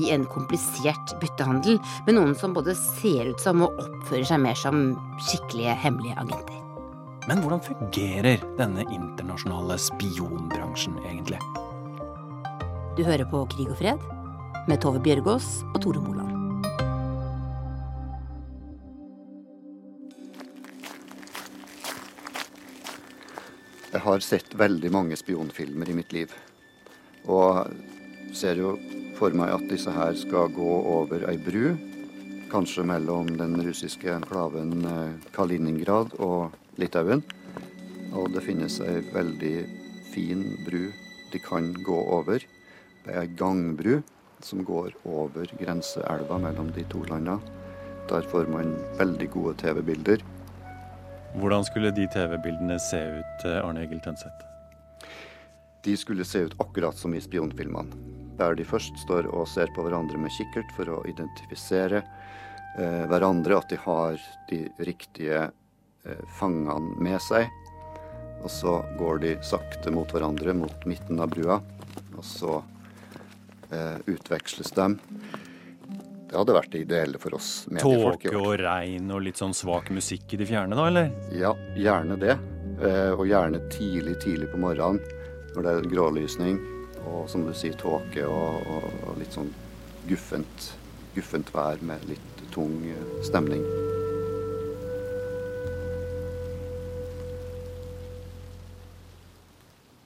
I 0.00 0.10
en 0.14 0.26
komplisert 0.30 1.14
byttehandel 1.20 1.78
med 2.06 2.16
noen 2.16 2.34
som 2.38 2.54
både 2.56 2.74
ser 2.78 3.32
ut 3.32 3.40
som 3.42 3.62
og 3.66 3.78
oppfører 3.82 4.26
seg 4.28 4.42
mer 4.44 4.58
som 4.58 4.84
skikkelige 5.28 5.76
hemmelige 5.84 6.18
agenter. 6.20 6.60
Men 7.28 7.40
hvordan 7.40 7.62
fungerer 7.64 8.42
denne 8.58 8.84
internasjonale 8.92 9.78
spionbransjen 9.80 10.98
egentlig? 11.06 11.40
Du 12.98 13.02
hører 13.02 13.24
på 13.26 13.40
Krig 13.54 13.70
og 13.72 13.80
fred 13.80 14.02
med 14.68 14.80
Tove 14.84 15.00
Bjørgaas 15.02 15.48
og 15.72 15.80
Tore 15.82 16.02
Moland. 16.04 16.34
Jeg 23.94 24.02
har 24.02 24.24
sett 24.26 24.54
veldig 24.58 24.90
mange 24.90 25.16
spionfilmer 25.16 25.88
i 25.88 25.94
mitt 25.94 26.12
liv. 26.12 26.32
Og 27.30 27.70
ser 28.34 28.58
jo 28.58 28.74
for 29.14 29.34
meg 29.36 29.52
at 29.54 29.64
disse 29.70 29.90
her 29.94 30.14
skal 30.18 30.50
gå 30.54 30.70
over 30.90 31.22
ei 31.30 31.36
bru, 31.38 31.74
kanskje 32.50 32.84
mellom 32.86 33.30
den 33.38 33.56
russiske 33.62 34.10
enklaven 34.10 34.84
eh, 34.90 35.30
Kaliningrad 35.34 36.16
og 36.22 36.54
Litauen. 36.80 37.22
Og 38.14 38.30
det 38.34 38.44
finnes 38.46 38.80
ei 38.82 39.00
veldig 39.14 39.54
fin 40.14 40.44
bru 40.66 40.88
de 41.32 41.40
kan 41.42 41.72
gå 41.86 41.98
over. 42.18 42.42
Det 43.04 43.14
er 43.14 43.24
ei 43.24 43.32
gangbru 43.38 44.00
som 44.44 44.62
går 44.66 44.94
over 45.06 45.50
grenseelva 45.60 46.38
mellom 46.42 46.70
de 46.74 46.86
to 46.90 47.02
landene. 47.08 47.38
Der 48.10 48.26
får 48.30 48.50
man 48.52 48.74
veldig 48.98 49.30
gode 49.32 49.56
TV-bilder. 49.62 50.22
Hvordan 51.38 51.64
skulle 51.66 51.94
de 51.94 52.06
TV-bildene 52.12 52.78
se 52.82 53.00
ut, 53.20 53.46
eh, 53.46 53.62
Arne 53.62 53.86
Egil 53.86 54.02
Tønseth? 54.04 54.42
De 55.84 55.96
skulle 55.96 56.24
se 56.24 56.46
ut 56.46 56.60
akkurat 56.60 56.96
som 56.96 57.14
i 57.14 57.20
spionfilmene 57.20 58.23
der 58.38 58.56
de 58.58 58.66
først 58.66 58.98
står 59.04 59.28
og 59.30 59.46
ser 59.50 59.70
på 59.74 59.84
hverandre 59.84 60.18
med 60.20 60.32
kikkert 60.34 60.72
for 60.76 60.90
å 60.90 61.02
identifisere 61.08 62.02
eh, 62.78 63.04
hverandre, 63.10 63.58
at 63.58 63.70
de 63.70 63.78
har 63.84 64.18
de 64.50 64.64
riktige 64.86 65.46
eh, 65.46 66.24
fangene 66.38 66.98
med 67.02 67.20
seg. 67.22 67.48
Og 68.44 68.50
så 68.52 68.76
går 68.98 69.22
de 69.22 69.36
sakte 69.46 69.92
mot 69.94 70.10
hverandre, 70.10 70.56
mot 70.56 70.86
midten 70.88 71.22
av 71.22 71.30
brua, 71.32 71.60
og 72.14 72.24
så 72.26 72.58
eh, 73.70 73.96
utveksles 74.10 74.74
dem. 74.76 74.98
Det 76.28 76.40
hadde 76.40 76.56
vært 76.56 76.72
det 76.74 76.82
ideelle 76.82 77.20
for 77.22 77.36
oss 77.38 77.68
mediefolk. 77.70 78.26
Tåke 78.26 78.40
og 78.42 78.56
regn 78.58 79.12
og 79.14 79.22
litt 79.22 79.38
sånn 79.38 79.54
svak 79.54 79.92
musikk 79.94 80.34
i 80.34 80.40
det 80.40 80.50
fjerne, 80.50 80.74
da, 80.74 80.88
eller? 80.90 81.12
Ja, 81.38 81.54
gjerne 81.78 82.18
det. 82.18 82.34
Eh, 82.82 83.12
og 83.14 83.28
gjerne 83.30 83.62
tidlig, 83.70 84.18
tidlig 84.24 84.50
på 84.50 84.58
morgenen 84.58 84.98
når 85.54 85.62
det 85.62 85.72
er 85.72 85.92
grålysning 85.92 86.56
og 87.10 87.28
som 87.30 87.46
du 87.46 87.52
sier, 87.56 87.76
tåke 87.80 88.26
og, 88.28 88.66
og, 88.68 88.86
og, 89.04 89.16
litt 89.20 89.34
sånn 89.36 89.50
guffent, 90.08 90.70
guffent 91.14 91.50
vær 91.54 91.80
med 91.84 92.04
litt 92.10 92.44
tung 92.54 92.76
stemning. 93.24 93.64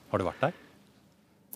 Har 0.09 0.23
du 0.23 0.25
vært 0.25 0.47
der? 0.47 0.65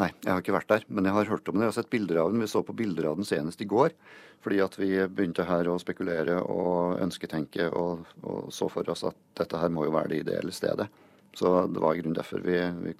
Nei, 0.01 0.09
jeg 0.25 0.33
har 0.33 0.43
ikke 0.43 0.57
vært 0.57 0.73
der. 0.73 0.85
Men 0.89 1.07
jeg 1.09 1.17
har 1.17 1.31
hørt 1.31 1.49
om 1.49 1.57
det. 1.57 1.67
Jeg 1.67 1.73
har 1.73 1.79
sett 1.79 1.93
bilder 1.93 2.21
av 2.23 2.33
den. 2.33 2.43
Vi 2.43 2.51
så 2.51 2.63
på 2.67 2.77
bilder 2.77 3.11
av 3.11 3.19
den 3.21 3.29
senest 3.29 3.63
i 3.65 3.69
går. 3.69 3.95
Fordi 4.43 4.59
at 4.65 4.77
vi 4.81 4.91
begynte 5.07 5.47
her 5.47 5.69
å 5.71 5.79
spekulere 5.81 6.41
og 6.43 6.99
ønsketenke 7.03 7.69
og, 7.79 8.07
og 8.27 8.51
så 8.55 8.69
for 8.73 8.89
oss 8.91 9.05
at 9.09 9.19
dette 9.39 9.61
her 9.61 9.73
må 9.73 9.87
jo 9.87 9.95
være 9.95 10.13
det 10.13 10.23
ideelle 10.25 10.55
stedet. 10.55 10.89
Så 11.39 11.53
det 11.71 11.81
var 11.81 11.95
i 11.95 12.03
grunnen 12.03 12.19
derfor 12.19 12.43
vi, 12.45 12.59
vi 12.83 12.95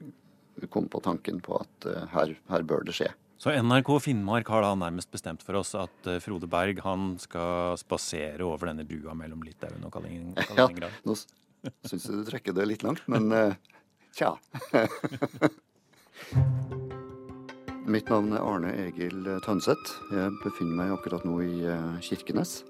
kom 0.71 0.89
på 0.89 1.01
tanken 1.01 1.41
på 1.45 1.57
at 1.61 1.87
uh, 1.89 2.07
her, 2.13 2.35
her, 2.51 2.63
bør 2.67 2.85
det 2.87 2.95
skje. 2.97 3.11
Så 3.43 3.51
NRK 3.59 3.91
Finnmark 4.05 4.49
har 4.53 4.63
da 4.63 4.75
nærmest 4.79 5.11
bestemt 5.11 5.43
for 5.43 5.59
oss 5.59 5.75
at 5.79 6.09
uh, 6.09 6.21
Frode 6.23 6.49
Berg 6.51 6.83
han 6.85 7.17
skal 7.23 7.79
spasere 7.81 8.45
over 8.47 8.71
denne 8.71 8.87
brua 8.89 9.17
mellom 9.19 9.43
Litauen 9.47 9.85
og 9.87 9.93
Kaliningrad? 9.97 10.57
Ja, 10.59 10.91
nå 11.09 11.19
syns 11.87 12.07
jeg 12.09 12.19
du 12.19 12.25
trekker 12.29 12.57
det 12.57 12.69
litt 12.71 12.87
langt, 12.87 13.05
men 13.11 13.33
uh, 13.35 13.55
tja. 14.17 14.35
Mitt 17.93 18.09
navn 18.13 18.31
er 18.31 18.45
Arne 18.47 18.71
Egil 18.85 19.27
Tønseth. 19.43 19.97
Jeg 20.15 20.31
befinner 20.45 20.77
meg 20.79 20.93
akkurat 20.95 21.25
nå 21.27 21.41
i 21.43 21.55
Kirkenes. 22.07 22.61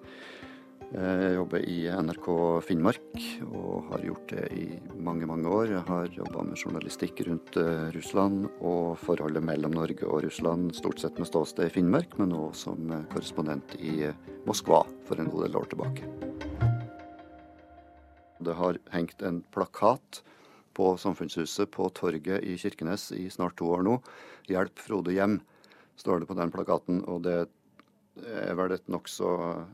Jeg 0.92 1.36
jobber 1.38 1.62
i 1.64 1.76
NRK 1.88 2.26
Finnmark 2.66 3.22
og 3.46 3.86
har 3.88 4.02
gjort 4.04 4.32
det 4.34 4.42
i 4.52 4.64
mange, 5.00 5.24
mange 5.24 5.48
år. 5.48 5.70
Jeg 5.70 5.84
har 5.86 6.10
jobba 6.12 6.42
med 6.44 6.60
journalistikk 6.60 7.22
rundt 7.24 7.56
eh, 7.56 7.86
Russland 7.94 8.44
og 8.60 8.98
forholdet 9.00 9.40
mellom 9.46 9.72
Norge 9.72 10.04
og 10.04 10.20
Russland, 10.26 10.74
stort 10.76 11.00
sett 11.00 11.16
med 11.16 11.30
ståsted 11.30 11.70
i 11.70 11.72
Finnmark, 11.72 12.12
men 12.20 12.34
nå 12.34 12.50
som 12.52 12.92
eh, 12.92 13.06
korrespondent 13.14 13.72
i 13.80 13.94
eh, 14.10 14.28
Moskva 14.44 14.82
for 15.08 15.16
en 15.22 15.32
god 15.32 15.46
del 15.46 15.56
år 15.62 15.70
tilbake. 15.72 16.10
Det 18.44 18.58
har 18.60 18.82
hengt 18.92 19.24
en 19.24 19.40
plakat 19.56 20.20
på 20.76 20.92
Samfunnshuset 21.00 21.72
på 21.72 21.88
torget 21.96 22.44
i 22.44 22.58
Kirkenes 22.60 23.08
i 23.16 23.30
snart 23.32 23.56
to 23.56 23.72
år 23.72 23.88
nå. 23.88 23.96
'Hjelp 24.44 24.84
Frode 24.84 25.16
hjem', 25.16 25.40
står 25.96 26.20
det 26.20 26.28
på 26.28 26.36
den 26.36 26.52
plakaten. 26.52 27.00
og 27.08 27.24
det 27.24 27.36
er 27.40 27.52
vel 28.14 28.74
et 28.74 28.88
nokså 28.92 29.30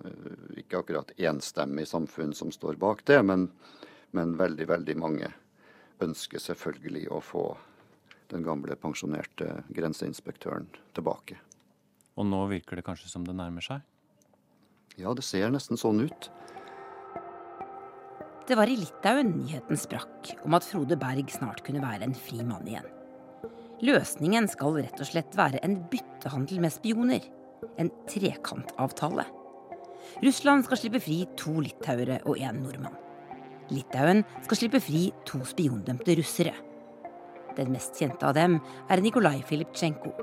eh, 0.07 0.61
ikke 0.62 0.82
akkurat 0.82 1.12
enstemmig 1.18 1.89
samfunn 1.89 2.34
som 2.36 2.53
står 2.55 2.78
bak 2.78 3.05
det, 3.09 3.20
men, 3.26 3.49
men, 4.14 4.36
veldig, 4.39 4.68
veldig 4.70 4.97
mange 5.01 5.32
ønsker 6.05 6.43
selvfølgelig 6.43 7.09
å 7.11 7.20
få 7.24 7.45
den 8.30 8.45
gamle 8.47 8.76
pensjonerte 8.78 9.64
grenseinspektøren 9.74 10.68
tilbake. 10.95 11.39
Og 12.18 12.26
nå 12.28 12.45
virker 12.51 12.78
det 12.78 12.86
kanskje 12.86 13.11
som 13.11 13.24
det 13.26 13.34
nærmer 13.39 13.64
seg? 13.64 13.82
Ja, 14.99 15.14
det 15.14 15.24
ser 15.26 15.51
nesten 15.55 15.78
sånn 15.78 16.03
ut. 16.03 16.28
Det 18.49 18.57
var 18.57 18.70
i 18.70 18.78
Litauen 18.80 19.34
nyheten 19.36 19.78
sprakk 19.78 20.32
om 20.47 20.55
at 20.57 20.66
Frode 20.66 20.97
Berg 20.99 21.30
snart 21.30 21.61
kunne 21.66 21.82
være 21.84 22.07
en 22.07 22.16
fri 22.16 22.41
mann 22.47 22.66
igjen. 22.68 22.86
Løsningen 23.84 24.49
skal 24.51 24.78
rett 24.80 24.99
og 24.99 25.07
slett 25.07 25.36
være 25.39 25.61
en 25.62 25.76
byttehandel 25.91 26.62
med 26.64 26.74
spioner 26.74 27.26
en 27.78 27.90
trekantavtale. 28.09 29.26
Russland 30.22 30.64
skal 30.66 30.80
slippe 30.80 31.02
fri 31.02 31.18
to 31.38 31.59
litauere 31.62 32.20
og 32.24 32.40
én 32.40 32.62
nordmann. 32.62 32.96
Litauen 33.70 34.24
skal 34.46 34.56
slippe 34.56 34.80
fri 34.80 35.09
to 35.28 35.42
spiondømte 35.46 36.16
russere. 36.18 36.54
Den 37.59 37.72
mest 37.74 37.98
kjente 37.98 38.24
av 38.28 38.36
dem 38.38 38.56
er 38.88 39.02
Nikolai 39.02 39.42
Filiptsjenko. 39.46 40.14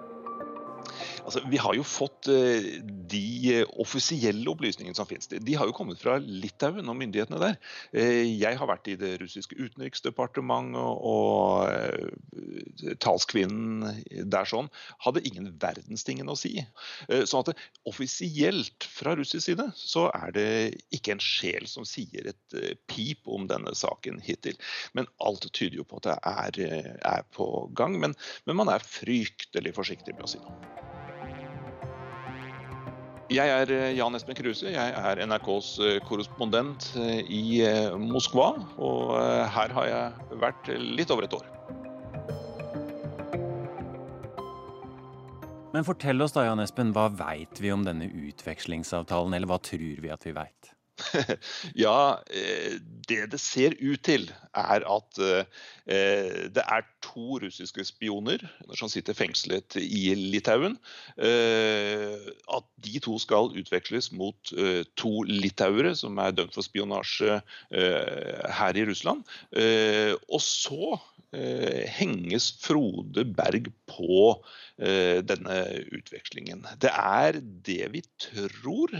Altså, 1.25 1.41
vi 1.49 1.57
har 1.57 1.73
jo 1.73 1.83
fått 1.85 2.29
uh, 2.29 2.67
de 3.09 3.63
offisielle 3.81 4.45
opplysningene 4.51 4.97
som 4.97 5.07
finnes. 5.09 5.27
De 5.29 5.55
har 5.57 5.65
jo 5.65 5.73
kommet 5.75 6.01
fra 6.01 6.19
Litauen 6.21 6.85
og 6.91 6.97
myndighetene 6.99 7.41
der. 7.41 7.57
Uh, 7.95 8.21
jeg 8.29 8.59
har 8.59 8.69
vært 8.69 8.89
i 8.91 8.97
det 9.01 9.15
russiske 9.23 9.57
utenriksdepartementet, 9.57 10.81
og, 10.85 11.65
talskvinnen 13.01 14.03
der 14.29 14.47
sånn 14.47 14.67
hadde 15.03 15.23
ingen 15.27 15.47
verdens 15.61 16.05
å 16.05 16.35
si. 16.37 16.53
sånn 17.07 17.43
at 17.45 17.61
offisielt 17.89 18.85
fra 18.89 19.15
russisk 19.17 19.45
side 19.47 19.65
så 19.77 20.07
er 20.13 20.33
det 20.35 20.47
ikke 20.95 21.15
en 21.15 21.23
sjel 21.23 21.67
som 21.69 21.87
sier 21.87 22.29
et 22.31 22.57
pip 22.91 23.27
om 23.31 23.47
denne 23.49 23.73
saken 23.77 24.21
hittil. 24.25 24.57
Men 24.93 25.09
alt 25.23 25.47
tyder 25.51 25.81
jo 25.81 25.87
på 25.87 26.01
at 26.01 26.09
det 26.09 26.17
er, 26.31 26.99
er 27.15 27.25
på 27.35 27.49
gang. 27.77 27.99
Men, 28.01 28.17
men 28.45 28.61
man 28.61 28.71
er 28.73 28.85
fryktelig 28.85 29.75
forsiktig 29.77 30.17
med 30.17 30.27
å 30.27 30.33
si 30.35 30.43
noe. 30.43 30.94
Jeg 33.33 33.49
er 33.49 33.71
eh, 33.73 33.95
Jan 33.97 34.13
Espen 34.13 34.37
Kruse. 34.37 34.69
Jeg 34.69 34.91
er 34.93 35.21
NRKs 35.25 35.69
eh, 35.81 35.95
korrespondent 36.05 36.91
eh, 37.01 37.23
i 37.25 37.63
Moskva. 37.97 38.51
Og 38.77 39.15
her 39.49 39.73
har 39.73 39.87
jeg 39.89 40.37
vært 40.43 40.69
litt 40.77 41.13
over 41.13 41.25
et 41.25 41.33
år. 41.33 41.49
Men 45.73 45.83
fortell 45.83 46.21
oss 46.21 46.37
da, 46.37 46.45
Jan 46.45 46.61
Espen, 46.63 46.93
hva 46.95 47.09
veit 47.09 47.59
vi 47.59 47.73
om 47.73 47.81
denne 47.83 48.07
utvekslingsavtalen, 48.07 49.33
eller 49.35 49.49
hva 49.49 49.57
tror 49.59 50.05
vi 50.05 50.13
at 50.13 50.23
vi 50.23 50.35
veit? 50.37 50.74
ja, 51.85 52.23
eh, 52.29 52.77
det 53.07 53.25
det 53.31 53.39
ser 53.41 53.75
ut 53.79 54.01
til, 54.05 54.27
er 54.55 54.85
at 54.87 55.19
eh, 55.21 55.63
det 56.55 56.63
er 56.63 56.85
to 57.05 57.37
russiske 57.43 57.85
spioner 57.85 58.41
som 58.77 58.89
sitter 58.91 59.17
fengslet 59.17 59.77
i 59.81 60.15
Litauen. 60.17 60.77
Eh, 61.17 62.29
at 62.57 62.69
de 62.85 63.01
to 63.03 63.17
skal 63.21 63.53
utveksles 63.57 64.11
mot 64.15 64.53
to 64.97 65.13
litauere 65.29 65.95
som 65.97 66.17
er 66.21 66.35
dømt 66.35 66.55
for 66.55 66.65
spionasje 66.65 67.39
her 67.71 68.77
i 68.77 68.85
Russland. 68.87 69.23
Og 70.29 70.41
så 70.41 70.95
henges 71.97 72.51
Frode 72.63 73.25
Berg 73.35 73.71
på 73.89 74.29
denne 74.77 75.57
utvekslingen. 75.97 76.65
Det 76.81 76.93
er 76.93 77.41
det 77.41 77.89
vi 77.95 78.03
tror. 78.21 78.93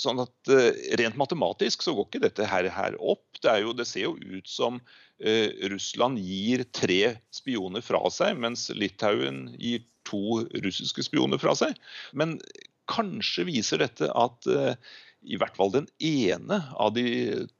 Sånn 0.00 0.22
at 0.22 0.52
uh, 0.52 0.70
Rent 1.00 1.18
matematisk 1.20 1.84
så 1.84 1.94
går 1.96 2.08
ikke 2.08 2.24
dette 2.24 2.48
her, 2.48 2.68
her 2.72 2.96
opp. 2.98 3.26
Det, 3.40 3.54
jo, 3.64 3.74
det, 3.76 3.86
ser 3.88 4.08
jo 4.08 4.16
ut 4.16 4.48
som 4.50 4.80
eh, 5.22 5.52
Russland 5.72 6.20
gir 6.20 6.64
tre 6.76 7.16
spioner 7.34 7.84
fra 7.84 8.02
seg, 8.12 8.40
mens 8.40 8.68
Litauen 8.76 9.46
gir 9.60 9.84
to 10.08 10.42
russiske 10.64 11.04
spioner 11.06 11.40
fra 11.40 11.54
seg. 11.58 11.76
Men 12.16 12.38
kanskje 12.90 13.46
viser 13.48 13.84
dette 13.84 14.10
at 14.10 14.50
uh, 14.50 14.74
i 15.28 15.36
hvert 15.36 15.56
fall 15.56 15.72
den 15.74 15.86
ene 16.00 16.56
av 16.80 16.94
de 16.96 17.04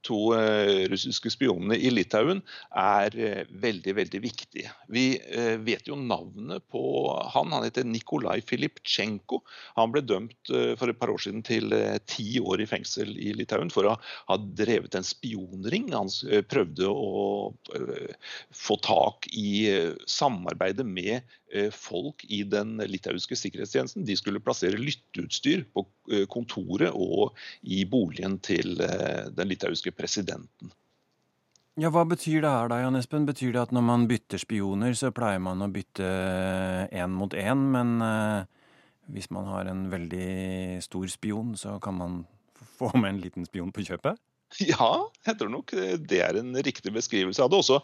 to 0.07 0.33
eh, 0.37 0.87
russiske 0.89 1.33
spionene 1.33 1.77
i 1.77 1.91
Litauen 1.93 2.41
er 2.73 3.17
eh, 3.21 3.43
veldig 3.63 3.95
veldig 3.99 4.21
viktig. 4.25 4.65
Vi 4.89 5.05
eh, 5.21 5.57
vet 5.61 5.91
jo 5.91 5.99
navnet 6.01 6.65
på 6.73 6.83
han. 7.35 7.53
Han 7.53 7.67
heter 7.67 7.85
Nikolai 7.85 8.39
Filiptsjenko. 8.47 9.43
Han 9.77 9.93
ble 9.93 10.05
dømt 10.07 10.53
for 10.81 10.91
et 10.91 10.99
par 11.01 11.13
år 11.13 11.21
siden 11.21 11.45
til 11.47 11.73
ti 12.09 12.41
år 12.41 12.63
i 12.63 12.69
fengsel 12.71 13.13
i 13.21 13.35
Litauen 13.37 13.73
for 13.73 13.89
å 13.91 13.97
ha 14.01 14.39
drevet 14.41 14.97
en 14.97 15.07
spionring. 15.07 15.91
Han 15.93 16.09
prøvde 16.49 16.89
å 16.89 17.51
få 18.57 18.79
tak 18.85 19.29
i 19.37 19.69
samarbeidet 20.09 20.87
med 20.87 21.27
folk 21.75 22.23
i 22.31 22.45
den 22.47 22.79
litauiske 22.87 23.37
sikkerhetstjenesten. 23.39 24.07
De 24.07 24.17
skulle 24.19 24.43
plassere 24.43 24.79
lytteutstyr 24.81 25.65
på 25.75 25.85
kontoret 26.31 26.95
og 26.95 27.35
i 27.62 27.84
boligen 27.88 28.38
til 28.44 28.80
eh, 28.84 29.28
den 29.34 29.51
litauiske 29.51 29.92
presidenten. 29.96 30.72
Ja, 31.80 31.88
Hva 31.94 32.03
betyr 32.05 32.42
det 32.42 32.51
her 32.51 32.68
da, 32.68 32.80
Jan 32.82 32.98
Espen? 32.98 33.28
Betyr 33.28 33.55
det 33.55 33.62
at 33.62 33.72
når 33.72 33.84
man 33.86 34.09
bytter 34.11 34.42
spioner, 34.42 34.92
så 34.98 35.12
pleier 35.14 35.40
man 35.40 35.62
å 35.64 35.70
bytte 35.72 36.09
én 36.92 37.14
mot 37.14 37.32
én, 37.32 37.62
men 37.72 37.94
eh, 38.05 38.48
hvis 39.14 39.30
man 39.32 39.48
har 39.48 39.70
en 39.70 39.86
veldig 39.92 40.80
stor 40.84 41.07
spion, 41.09 41.55
så 41.57 41.78
kan 41.82 41.96
man 41.96 42.18
få 42.76 42.90
med 42.96 43.14
en 43.14 43.22
liten 43.22 43.46
spion 43.48 43.72
på 43.72 43.86
kjøpet? 43.86 44.18
Ja, 44.59 45.07
jeg 45.28 45.36
tror 45.38 45.51
nok 45.53 45.70
det 46.11 46.18
er 46.24 46.34
en 46.40 46.57
riktig 46.66 46.90
beskrivelse 46.94 47.44
av 47.44 47.53
det. 47.53 47.61
Også 47.62 47.76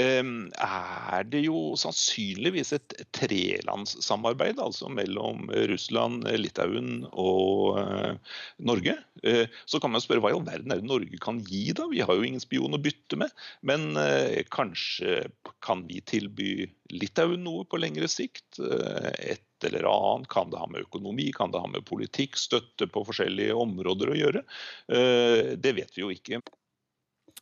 ehm, 0.00 0.48
er 0.56 1.26
det 1.28 1.42
jo 1.44 1.74
sannsynligvis 1.76 2.72
et 2.72 2.94
trelandssamarbeid, 3.16 4.60
altså 4.62 4.88
mellom 4.88 5.50
Russland, 5.68 6.24
Litauen 6.40 7.04
og 7.12 7.76
eh, 7.82 8.38
Norge. 8.64 8.96
Eh, 9.28 9.44
så 9.68 9.80
kan 9.82 9.92
man 9.92 10.04
spørre 10.04 10.24
hva 10.24 10.32
i 10.32 10.38
all 10.38 10.46
verden 10.46 10.72
er 10.72 10.80
det 10.80 10.88
Norge 10.88 11.20
kan 11.20 11.42
gi, 11.44 11.68
da? 11.76 11.84
Vi 11.92 12.00
har 12.00 12.16
jo 12.16 12.24
ingen 12.24 12.42
spion 12.42 12.76
å 12.76 12.80
bytte 12.80 13.20
med. 13.20 13.36
Men 13.68 13.92
eh, 14.00 14.40
kanskje 14.48 15.26
kan 15.64 15.84
vi 15.90 16.00
tilby 16.00 16.70
Litauen 16.96 17.44
noe 17.44 17.68
på 17.68 17.80
lengre 17.82 18.08
sikt? 18.08 18.56
Et 18.56 19.44
eller 19.66 19.88
annet? 19.90 20.28
Kan 20.32 20.52
det 20.52 20.60
ha 20.60 20.68
med 20.70 20.86
økonomi, 20.86 21.30
kan 21.34 21.52
det 21.52 21.62
ha 21.62 21.70
med 21.70 21.86
politikk, 21.88 22.38
støtte 22.40 22.88
på 22.90 23.02
forskjellige 23.08 23.56
områder 23.56 24.12
å 24.12 24.20
gjøre? 24.20 24.44
Eh, 24.88 25.56
det 25.58 25.74
vet 25.76 25.96
vi 25.96 26.04
jo 26.04 26.12
ikke. 26.14 26.40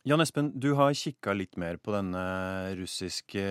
Jan 0.05 0.21
Espen, 0.21 0.51
du 0.53 0.75
har 0.77 0.93
kikka 0.93 1.33
litt 1.33 1.57
mer 1.57 1.79
på 1.81 1.89
denne 1.95 2.21
russiske 2.77 3.45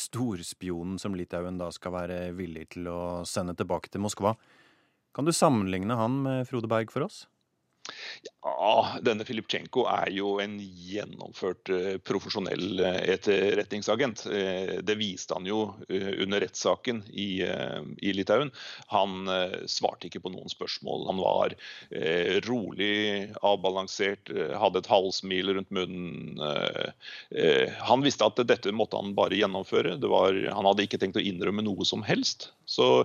storspionen 0.00 0.96
som 0.98 1.14
Litauen 1.14 1.60
da 1.60 1.68
skal 1.70 1.94
være 1.94 2.16
villig 2.34 2.72
til 2.74 2.88
å 2.90 3.02
sende 3.28 3.54
tilbake 3.54 3.92
til 3.92 4.02
Moskva. 4.02 4.34
Kan 5.14 5.28
du 5.28 5.30
sammenligne 5.30 5.94
han 5.94 6.18
med 6.24 6.48
Frode 6.48 6.70
Berg 6.72 6.90
for 6.90 7.06
oss? 7.06 7.26
Ja, 8.42 8.98
denne 9.06 9.24
Filipchenko 9.26 9.84
er 9.90 10.10
jo 10.14 10.36
en 10.42 10.56
gjennomført 10.58 11.70
uh, 11.70 11.94
profesjonell 12.02 12.80
uh, 12.82 12.98
etterretningsagent. 13.10 14.24
Uh, 14.26 14.78
det 14.82 14.96
viste 14.98 15.34
han 15.34 15.46
jo 15.46 15.60
under 15.92 16.42
rettssaken 16.42 17.02
i, 17.10 17.42
i, 17.42 18.12
Litauen. 18.14 18.50
Han 18.92 19.28
svarte 19.70 20.08
ikke 20.08 20.22
på 20.24 20.32
noen 20.32 20.50
spørsmål. 20.50 21.04
Han 21.08 21.20
var 21.22 21.54
rolig, 22.46 23.30
avbalansert, 23.44 24.30
hadde 24.58 24.82
et 24.82 24.90
halvsmil 24.90 25.52
rundt 25.56 25.72
munnen. 25.74 26.40
han 27.88 28.04
visste 28.04 28.26
at 28.26 28.40
dette 28.48 28.72
måtte 28.74 28.98
han 29.00 29.14
bare 29.16 29.38
gjennomføre. 29.38 29.96
Var, 30.02 30.40
han 30.52 30.68
hadde 30.68 30.86
ikke 30.86 31.00
tenkt 31.02 31.20
å 31.20 31.24
innrømme 31.24 31.64
noe 31.66 31.86
som 31.88 32.04
helst. 32.06 32.50
Så 32.66 33.04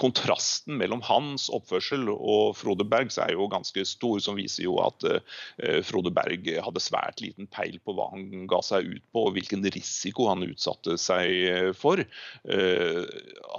kontrasten 0.00 0.78
mellom 0.80 1.02
hans 1.06 1.48
oppførsel 1.52 2.08
og 2.12 2.56
Frode 2.58 2.86
Bergs 2.88 3.20
er 3.20 3.34
jo 3.36 3.39
ganske 3.48 3.84
stor 3.88 4.20
som 4.22 4.38
viser 4.38 4.66
jo 4.66 4.76
at 4.82 5.06
uh, 5.06 5.20
Frode 5.86 6.12
Berg 6.14 6.48
hadde 6.64 6.82
svært 6.82 7.22
liten 7.24 7.48
peil 7.50 7.78
på 7.84 7.94
hva 7.96 8.10
han 8.12 8.46
ga 8.50 8.60
seg 8.64 8.88
ut 8.90 9.06
på, 9.12 9.24
og 9.26 9.36
hvilken 9.36 9.64
risiko 9.72 10.28
han 10.30 10.44
utsatte 10.46 10.96
seg 11.00 11.34
eh, 11.50 11.70
for. 11.76 12.02
Uh, 12.48 13.04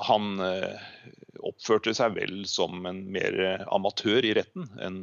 han 0.08 0.44
oppførte 1.42 1.94
seg 1.98 2.14
vel 2.18 2.44
som 2.50 2.86
en 2.86 3.00
mer 3.14 3.34
amatør 3.74 4.26
i 4.28 4.34
retten 4.38 4.68
enn 4.84 5.00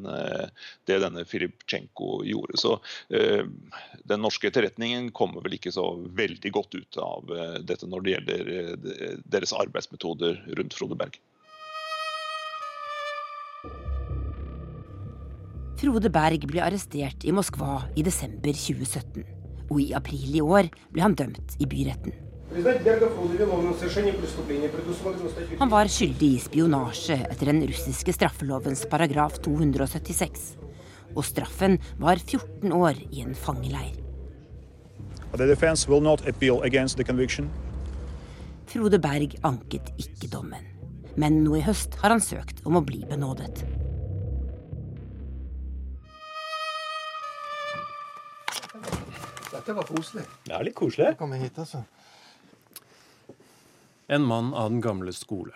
det 0.86 0.98
denne 1.02 1.24
Filipchenko 1.26 2.20
gjorde. 2.26 2.60
Så 2.62 2.76
den 3.08 4.22
norske 4.22 4.50
etterretningen 4.50 5.10
kommer 5.16 5.42
vel 5.42 5.56
ikke 5.58 5.72
så 5.74 5.88
veldig 6.20 6.52
godt 6.54 6.78
ut 6.78 7.00
av 7.02 7.32
dette 7.66 7.90
når 7.90 8.04
det 8.04 8.14
gjelder 8.14 8.52
deres 9.26 9.56
arbeidsmetoder 9.56 10.38
rundt 10.60 10.78
Frode 10.78 11.00
Berg. 11.00 11.18
Frode 15.78 16.10
Berg 16.10 16.42
ble 16.50 16.58
arrestert 16.58 17.22
i 17.22 17.30
Moskva 17.30 17.84
i 17.94 18.02
desember 18.02 18.50
2017. 18.50 19.22
Og 19.68 19.78
i 19.78 19.92
april 19.94 20.34
i 20.34 20.42
år 20.42 20.66
ble 20.90 21.04
han 21.04 21.14
dømt 21.14 21.54
i 21.62 21.68
byretten. 21.70 22.16
Han 25.60 25.70
var 25.70 25.92
skyldig 25.94 26.32
i 26.34 26.42
spionasje 26.42 27.20
etter 27.28 27.52
den 27.52 27.62
russiske 27.70 28.16
straffelovens 28.16 28.82
paragraf 28.90 29.38
276. 29.46 30.50
Og 31.14 31.22
straffen 31.28 31.78
var 32.02 32.18
14 32.18 32.74
år 32.74 32.98
i 33.12 33.22
en 33.22 33.38
fangeleir. 33.38 33.94
Frode 38.66 38.98
Berg 38.98 39.38
anket 39.46 39.94
ikke 39.94 40.32
dommen. 40.34 40.72
Men 41.14 41.44
nå 41.44 41.60
i 41.60 41.66
høst 41.68 42.00
har 42.02 42.16
han 42.16 42.24
søkt 42.24 42.66
om 42.66 42.80
å 42.80 42.82
bli 42.82 43.04
benådet. 43.06 43.77
Dette 49.68 49.76
var 49.76 49.84
koselig. 49.84 50.22
Ja, 50.48 50.58
litt 50.64 50.74
koselig. 50.74 51.10
Komme 51.20 51.36
hit, 51.36 51.58
altså. 51.60 51.82
En 54.08 54.22
mann 54.24 54.54
av 54.56 54.70
den 54.70 54.78
gamle 54.80 55.12
skole 55.12 55.52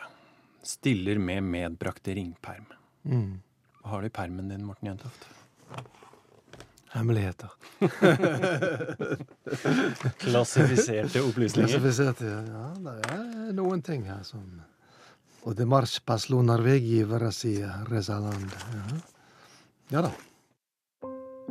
stiller 0.68 1.16
med 1.16 1.46
medbrakte 1.48 2.12
ringperm. 2.18 2.66
Mm. 3.08 3.38
Hva 3.80 3.94
har 3.94 4.02
du 4.04 4.10
i 4.10 4.12
permen 4.12 4.50
din, 4.52 4.66
Morten 4.68 4.90
Jentoft? 4.90 5.24
hemmeligheter. 6.92 7.54
Klassifiserte 10.20 11.22
opplysninger? 11.24 11.72
Klassifiserte, 11.72 12.34
ja. 12.50 12.66
Det 12.84 12.98
er 13.14 13.56
noen 13.56 13.80
ting 13.80 14.04
her 14.10 14.20
som 14.28 14.44
Og 15.48 15.56
det 15.56 15.64
march 15.64 16.02
paslo 16.04 16.42
norvegi 16.44 17.00
verasia 17.08 17.78
resaland. 17.88 18.52
Ja. 18.76 19.00
ja 19.96 20.04
da. 20.10 20.12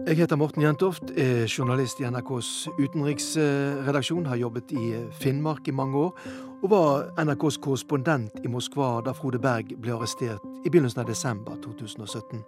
Jeg 0.08 0.18
heter 0.18 0.36
Morten 0.36 0.62
Jentoft, 0.62 1.04
er 1.18 1.45
journalist 1.58 1.99
i 1.99 2.10
NRKs 2.10 2.68
utenriksredaksjon. 2.80 4.26
Har 4.26 4.36
jobbet 4.36 4.72
i 4.72 4.95
Finnmark 5.12 5.68
i 5.68 5.72
mange 5.72 5.97
år, 5.97 6.20
og 6.64 6.70
var 6.70 7.24
NRKs 7.24 7.58
korrespondent 7.62 8.32
i 8.43 8.49
Moskva 8.49 9.04
da 9.06 9.14
Frode 9.14 9.39
Berg 9.39 9.76
ble 9.78 9.93
arrestert 9.93 10.41
i 10.66 10.70
begynnelsen 10.74 11.04
av 11.04 11.08
desember 11.12 11.54
2017. 11.62 12.41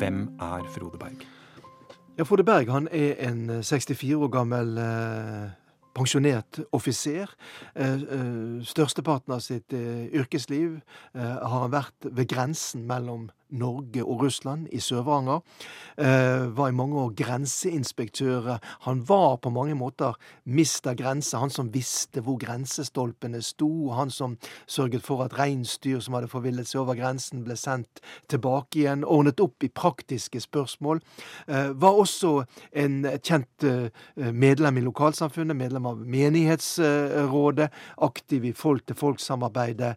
Hvem 0.00 0.24
er 0.40 0.64
Frode 0.72 0.98
Berg? 0.98 1.28
Ja, 2.18 2.24
Frode 2.24 2.48
Berg 2.48 2.72
han 2.72 2.88
er 2.92 3.14
en 3.28 3.62
64 3.62 4.16
år 4.16 4.32
gammel 4.32 4.78
eh, 4.80 5.67
pensjonert 5.96 6.60
offiser. 6.72 7.30
Eh, 7.74 7.94
eh, 7.94 8.60
størsteparten 8.66 9.34
av 9.34 9.42
sitt 9.44 9.72
eh, 9.76 10.06
yrkesliv 10.14 10.80
har 11.14 11.60
han 11.64 11.72
vært 11.72 12.08
ved 12.10 12.28
grensen 12.30 12.86
mellom 12.88 13.28
Norge 13.50 14.04
og 14.04 14.22
Russland 14.22 14.68
i 14.72 14.80
Sør-Varanger. 14.80 15.40
Uh, 15.98 16.56
var 16.56 16.68
i 16.68 16.76
mange 16.76 16.96
år 17.00 17.10
grenseinspektør. 17.16 18.58
Han 18.80 19.02
var 19.08 19.36
på 19.36 19.50
mange 19.50 19.74
måter 19.74 20.16
mista 20.44 20.94
grense. 20.94 21.36
Han 21.36 21.50
som 21.50 21.72
visste 21.74 22.20
hvor 22.20 22.38
grensestolpene 22.38 23.42
sto. 23.42 23.90
Han 23.96 24.10
som 24.10 24.36
sørget 24.66 25.02
for 25.02 25.24
at 25.24 25.38
reinsdyr 25.38 26.00
som 26.00 26.14
hadde 26.14 26.30
forvillet 26.30 26.68
seg 26.68 26.82
over 26.82 26.98
grensen, 26.98 27.44
ble 27.44 27.56
sendt 27.56 28.02
tilbake 28.28 28.82
igjen. 28.82 29.04
Ordnet 29.04 29.40
opp 29.40 29.64
i 29.64 29.72
praktiske 29.72 30.40
spørsmål. 30.44 31.02
Uh, 31.48 31.74
var 31.80 32.00
også 32.04 32.44
en 32.72 33.00
kjent 33.22 33.68
uh, 33.68 33.88
medlem 34.32 34.78
i 34.78 34.86
lokalsamfunnet, 34.86 35.56
medlem 35.56 35.86
av 35.88 36.00
menighetsrådet. 36.04 37.70
Aktiv 38.08 38.44
i 38.44 38.56
folk-til-folk-samarbeidet 38.56 39.94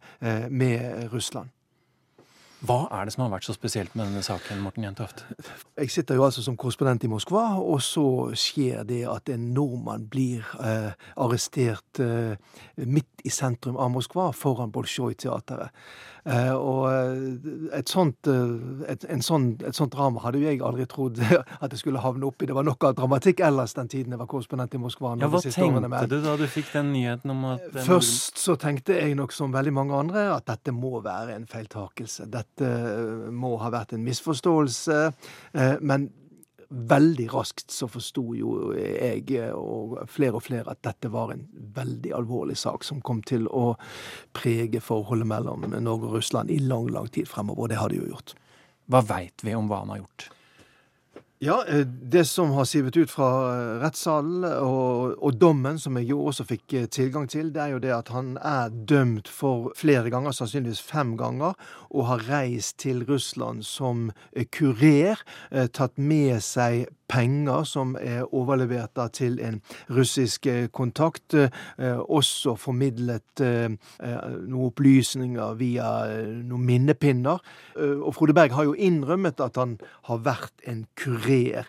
med 0.50 1.10
Russland. 1.14 1.50
Hva 2.62 2.84
er 2.94 3.08
det 3.08 3.16
som 3.16 3.24
har 3.24 3.32
vært 3.34 3.48
så 3.48 3.56
spesielt 3.56 3.96
med 3.98 4.06
denne 4.06 4.22
saken, 4.22 4.60
Morten 4.62 4.84
Jentoft? 4.86 5.24
Jeg 5.80 5.90
sitter 5.90 6.20
jo 6.20 6.28
altså 6.28 6.44
som 6.46 6.58
korrespondent 6.62 7.02
i 7.08 7.10
Moskva, 7.10 7.56
og 7.58 7.80
så 7.82 8.04
skjer 8.38 8.84
det 8.86 9.00
at 9.10 9.32
en 9.34 9.48
nordmann 9.56 10.06
blir 10.12 10.46
eh, 10.62 10.92
arrestert 11.18 12.02
eh, 12.04 12.38
midt 12.86 13.26
i 13.26 13.34
sentrum 13.34 13.80
av 13.82 13.90
Moskva, 13.96 14.30
foran 14.38 14.70
Bolsjoj-teatret. 14.76 15.74
Eh, 16.24 16.54
og 16.54 16.84
eh, 16.92 17.80
et 17.80 17.90
sånt, 17.90 18.28
eh, 18.30 18.92
et, 18.94 19.06
sånn, 19.26 19.48
et 19.66 19.78
sånt 19.78 19.94
drama 19.96 20.22
hadde 20.22 20.42
jo 20.42 20.52
jeg 20.52 20.62
aldri 20.66 20.86
trodd 20.90 21.18
at 21.64 21.74
jeg 21.74 21.82
skulle 21.82 22.04
havne 22.04 22.28
oppi. 22.30 22.46
Det 22.50 22.58
var 22.58 22.68
nok 22.68 22.86
av 22.92 22.96
dramatikk 23.00 23.42
ellers 23.48 23.74
den 23.78 23.90
tiden 23.92 24.14
jeg 24.14 24.22
var 24.22 24.30
korrespondent 24.30 24.78
i 24.78 24.82
Moskva. 24.82 25.16
Ja, 25.22 25.32
Hva 25.32 25.42
tenkte 25.42 26.06
du 26.12 26.18
da 26.22 26.38
du 26.38 26.46
fikk 26.52 26.72
den 26.76 26.94
nyheten 26.94 27.34
om 27.34 27.46
at 27.56 27.66
Først 27.88 28.38
så 28.42 28.58
tenkte 28.62 29.00
jeg 29.00 29.18
nok 29.18 29.34
som 29.34 29.54
veldig 29.54 29.74
mange 29.74 29.98
andre 29.98 30.28
at 30.36 30.46
dette 30.50 30.74
må 30.76 31.00
være 31.02 31.36
en 31.40 31.48
feiltakelse. 31.50 32.30
Dette 32.32 32.72
må 33.34 33.56
ha 33.62 33.72
vært 33.74 33.96
en 33.98 34.06
misforståelse. 34.06 35.00
Men 35.82 36.10
veldig 36.72 37.28
raskt 37.34 37.72
så 37.72 37.88
forsto 37.92 38.24
jo 38.38 38.72
jeg 38.78 39.52
og 39.54 39.98
flere 40.12 40.40
og 40.40 40.46
flere 40.46 40.72
at 40.74 40.82
dette 40.88 41.12
var 41.12 41.34
en 41.34 41.44
veldig 41.76 42.14
alvorlig 42.16 42.58
sak 42.60 42.86
som 42.88 43.02
kom 43.04 43.22
til 43.28 43.48
å 43.52 43.74
prege 44.36 44.80
forholdet 44.84 45.28
mellom 45.28 45.68
Norge 45.78 46.08
og 46.08 46.20
Russland 46.20 46.52
i 46.52 46.62
lang, 46.64 46.88
lang 46.94 47.12
tid 47.12 47.28
fremover. 47.28 47.66
Og 47.66 47.74
det 47.74 47.82
har 47.82 47.92
det 47.92 48.00
jo 48.00 48.12
gjort. 48.14 48.36
Hva 48.92 49.04
veit 49.08 49.44
vi 49.44 49.56
om 49.56 49.68
hva 49.72 49.84
han 49.84 49.94
har 49.96 50.04
gjort? 50.04 50.30
Ja, 51.44 51.64
eh, 51.68 51.78
det 51.86 52.26
som 52.26 52.52
har 52.52 52.66
sivet 52.66 52.98
ut 52.98 53.10
fra 53.10 53.28
eh, 53.50 53.80
rettssalen 53.82 54.44
og, 54.46 55.16
og, 55.18 55.40
dommen, 55.42 55.80
som 55.82 55.96
jeg 55.98 56.12
jo 56.12 56.20
også 56.30 56.46
fikk 56.46 56.76
eh, 56.78 56.84
tilgang 56.86 57.26
til, 57.26 57.50
det 57.50 57.64
er 57.64 57.72
jo 57.72 57.80
det 57.82 57.96
at 57.96 58.12
han 58.14 58.36
er 58.38 58.70
dømt 58.70 59.26
for 59.26 59.72
flere 59.74 60.14
ganger, 60.14 60.36
sannsynligvis 60.38 60.84
fem 60.86 61.16
ganger, 61.18 61.58
og 61.90 62.06
har 62.12 62.28
reist 62.28 62.78
til 62.86 63.02
Russland 63.10 63.66
som 63.66 64.12
kurer, 64.54 65.18
tatt 65.74 65.98
med 65.98 66.38
seg 66.46 66.86
penger 67.12 67.66
som 67.68 67.96
er 68.00 68.24
overlevert 68.34 69.00
til 69.14 69.40
en 69.44 69.60
russisk 69.92 70.46
eh, 70.48 70.68
kontakt. 70.74 71.34
Eh, 71.34 72.00
også 72.00 72.56
formidlet 72.60 73.44
eh, 73.44 73.70
noen 73.72 74.68
opplysninger 74.72 75.56
via 75.60 75.90
noen 76.32 76.66
minnepinner. 76.66 77.42
Og 77.82 78.14
Frode 78.16 78.36
Berg 78.36 78.54
har 78.56 78.68
jo 78.68 78.76
innrømmet 78.78 79.42
at 79.44 79.58
han 79.60 79.78
har 80.08 80.22
vært 80.26 80.64
en 80.70 80.84
kurer 81.00 81.68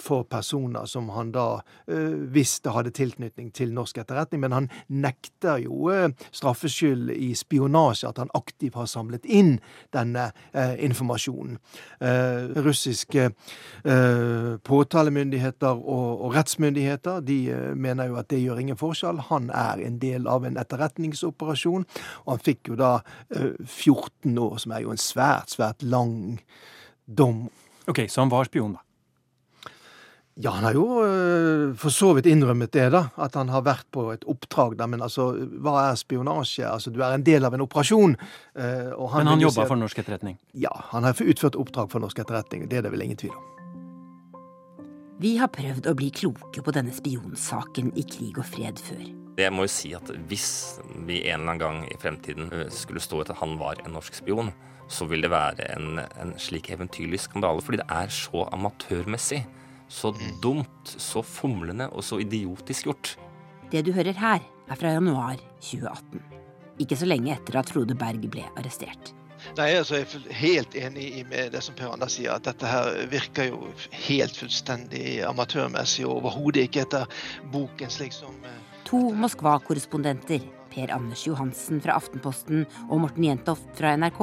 for 0.00 0.24
personer 0.30 0.86
som 0.88 1.10
han 1.14 1.32
da 1.34 1.60
visste 2.32 2.72
hadde 2.72 2.92
tilknytning 2.96 3.50
til 3.56 3.74
norsk 3.74 3.98
etterretning, 4.02 4.42
men 4.44 4.54
han 4.54 4.68
nekter 4.88 5.60
jo 5.64 5.90
straffskyld 6.30 7.10
i 7.14 7.32
spionasje, 7.38 8.08
at 8.08 8.20
han 8.22 8.32
aktivt 8.38 8.78
har 8.78 8.88
samlet 8.90 9.26
inn 9.26 9.58
denne 9.94 10.30
informasjonen. 10.54 11.58
Russiske 12.64 13.28
på 14.70 14.79
påtalemyndigheter 14.80 15.78
og, 15.78 16.24
og, 16.24 16.34
rettsmyndigheter 16.34 17.20
de 17.26 17.38
eh, 17.52 17.70
mener 17.76 18.10
jo 18.10 18.18
at 18.20 18.30
det 18.32 18.40
gjør 18.42 18.60
ingen 18.62 18.78
forskjell. 18.80 19.22
Han 19.30 19.50
er 19.54 19.84
en 19.84 19.98
del 20.02 20.28
av 20.30 20.46
en 20.48 20.58
etterretningsoperasjon, 20.60 21.86
og 22.24 22.30
han 22.34 22.44
fikk 22.44 22.72
jo 22.72 22.78
da 22.80 22.98
14 23.30 23.56
eh, 23.66 24.36
år, 24.40 24.60
som 24.62 24.76
er 24.76 24.86
jo 24.86 24.94
en 24.94 25.02
svært, 25.02 25.56
svært 25.56 25.84
lang 25.84 26.38
dom. 27.06 27.48
Ok, 27.90 28.06
Så 28.08 28.22
han 28.22 28.32
var 28.32 28.48
spion, 28.48 28.78
da? 28.78 28.84
Ja, 30.40 30.54
han 30.54 30.64
har 30.64 30.72
jo 30.72 31.02
øh, 31.04 31.74
for 31.76 31.92
så 31.92 32.14
vidt 32.16 32.24
innrømmet 32.30 32.72
det, 32.72 32.86
da. 32.94 33.10
At 33.20 33.34
han 33.36 33.50
har 33.52 33.66
vært 33.66 33.84
på 33.92 34.06
et 34.14 34.24
oppdrag. 34.30 34.78
Da. 34.78 34.86
Men 34.88 35.02
altså, 35.04 35.34
hva 35.60 35.90
er 35.90 36.00
spionasje? 36.00 36.64
Altså, 36.64 36.94
Du 36.94 37.02
er 37.02 37.12
en 37.12 37.26
del 37.26 37.44
av 37.44 37.52
en 37.52 37.66
operasjon. 37.66 38.16
Han 38.56 38.96
men 38.96 39.32
han 39.34 39.44
jobba 39.44 39.68
for 39.68 39.76
norsk 39.76 40.00
etterretning? 40.00 40.38
Ja, 40.56 40.72
han 40.94 41.04
har 41.04 41.18
utført 41.20 41.60
oppdrag 41.60 41.92
for 41.92 42.00
norsk 42.00 42.24
etterretning. 42.24 42.70
Det 42.70 42.80
er 42.80 42.88
det 42.88 42.94
vel 42.94 43.04
ingen 43.04 43.20
tvil 43.20 43.36
om. 43.36 43.59
Vi 45.20 45.34
har 45.36 45.50
prøvd 45.52 45.84
å 45.84 45.92
bli 45.92 46.06
kloke 46.16 46.62
på 46.64 46.72
denne 46.72 46.94
spionsaken 46.96 47.90
i 47.92 48.04
krig 48.08 48.38
og 48.40 48.46
fred 48.48 48.78
før. 48.80 49.02
Jeg 49.36 49.52
må 49.52 49.66
jo 49.66 49.72
si 49.72 49.90
at 49.96 50.08
Hvis 50.30 50.80
vi 51.06 51.18
en 51.28 51.42
eller 51.42 51.50
annen 51.50 51.60
gang 51.60 51.82
i 51.90 51.98
fremtiden 52.00 52.48
eh, 52.56 52.70
skulle 52.72 53.02
stå 53.04 53.20
etter 53.20 53.36
at 53.36 53.42
han 53.42 53.58
var 53.60 53.82
en 53.84 53.98
norsk 53.98 54.16
spion, 54.16 54.48
så 54.88 55.04
vil 55.10 55.26
det 55.26 55.30
være 55.32 55.68
en, 55.74 56.00
en 56.00 56.32
slik 56.40 56.72
eventyrlig 56.72 57.20
skandale. 57.20 57.60
Fordi 57.60 57.82
det 57.82 57.88
er 57.92 58.08
så 58.08 58.46
amatørmessig. 58.48 59.42
Så 59.92 60.14
mm. 60.16 60.26
dumt, 60.40 60.96
så 60.96 61.20
fomlende 61.26 61.90
og 61.92 62.06
så 62.06 62.22
idiotisk 62.24 62.88
gjort. 62.88 63.14
Det 63.70 63.84
du 63.84 63.92
hører 63.92 64.16
her, 64.16 64.40
er 64.70 64.80
fra 64.80 64.96
januar 64.96 65.36
2018. 65.60 66.24
Ikke 66.80 66.96
så 66.96 67.08
lenge 67.10 67.36
etter 67.36 67.60
at 67.60 67.68
Frode 67.68 67.98
Berg 67.98 68.24
ble 68.32 68.48
arrestert. 68.54 69.12
Nei, 69.58 69.70
altså 69.78 70.00
Jeg 70.00 70.08
er 70.10 70.38
helt 70.40 70.76
enig 70.78 71.08
med 71.30 71.54
det 71.54 71.62
som 71.64 71.76
Per 71.78 71.92
Anders 71.92 72.16
sier, 72.18 72.34
at 72.34 72.46
dette 72.48 72.68
her 72.68 73.02
virker 73.10 73.50
jo 73.50 73.70
helt 74.06 74.36
fullstendig 74.36 75.20
amatørmessig 75.26 76.06
og 76.06 76.20
overhodet 76.20 76.68
ikke 76.68 76.84
etter 76.86 77.22
boken 77.52 77.92
slik 77.92 78.16
som 78.16 78.36
eh, 78.46 78.58
To 78.90 79.02
Moskva-korrespondenter, 79.14 80.42
Per 80.70 80.92
Anders 80.94 81.24
Johansen 81.26 81.80
fra 81.82 81.96
Aftenposten 81.98 82.64
og 82.88 83.02
Morten 83.02 83.26
Jentoft 83.26 83.68
fra 83.78 83.92
NRK, 83.98 84.20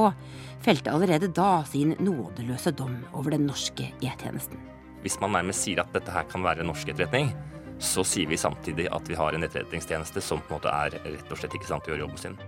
felte 0.64 0.94
allerede 0.94 1.30
da 1.36 1.62
sin 1.68 1.94
nådeløse 2.00 2.74
dom 2.76 3.02
over 3.14 3.36
den 3.36 3.46
norske 3.50 3.92
E-tjenesten. 4.00 4.60
Hvis 5.04 5.20
man 5.22 5.36
nærmest 5.36 5.64
sier 5.64 5.84
at 5.84 5.94
dette 5.96 6.12
her 6.12 6.28
kan 6.32 6.44
være 6.44 6.66
norsk 6.68 6.90
etterretning, 6.92 7.32
så 7.80 8.04
sier 8.08 8.28
vi 8.28 8.40
samtidig 8.40 8.88
at 8.92 9.10
vi 9.10 9.16
har 9.20 9.36
en 9.36 9.46
etterretningstjeneste 9.46 10.24
som 10.24 10.42
på 10.42 10.56
en 10.56 10.58
måte 10.58 10.74
er 10.74 10.98
rett 11.04 11.32
og 11.32 11.40
slett 11.40 11.56
ikke 11.60 11.70
sant 11.70 11.86
til 11.86 11.94
å 11.94 11.96
gjøre 11.96 12.08
jobben 12.08 12.24
sin. 12.24 12.40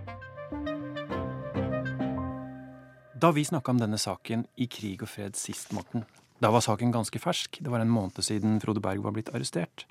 Da 3.20 3.30
vi 3.36 3.42
snakka 3.44 3.74
om 3.74 3.80
denne 3.80 3.98
saken 4.00 4.46
i 4.56 4.64
Krig 4.70 5.02
og 5.04 5.10
fred 5.12 5.34
sist, 5.36 5.74
Morten, 5.76 6.06
da 6.40 6.48
var 6.54 6.62
saken 6.64 6.92
ganske 6.94 7.20
fersk. 7.20 7.58
Det 7.60 7.68
var 7.68 7.82
en 7.82 7.92
måned 7.92 8.16
siden 8.24 8.60
Frode 8.62 8.80
Berg 8.80 9.02
var 9.04 9.12
blitt 9.12 9.28
arrestert. 9.34 9.84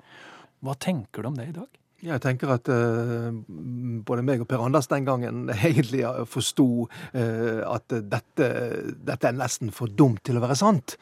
Hva 0.64 0.74
tenker 0.74 1.22
du 1.22 1.28
om 1.30 1.36
det 1.38 1.46
i 1.52 1.54
dag? 1.54 1.68
Jeg 2.02 2.22
tenker 2.24 2.50
at 2.56 2.66
uh, 2.72 3.28
både 4.08 4.24
meg 4.24 4.42
og 4.42 4.48
Per 4.50 4.64
Anders 4.64 4.88
den 4.90 5.06
gangen 5.06 5.44
egentlig 5.68 6.02
forsto 6.32 6.88
uh, 6.88 7.60
at 7.68 7.92
dette, 7.92 8.48
dette, 8.96 9.28
er 9.28 9.36
nesten 9.36 9.70
for 9.76 9.92
dumt 9.92 10.24
til 10.26 10.40
å 10.40 10.42
være 10.42 10.58
sant. 10.58 10.96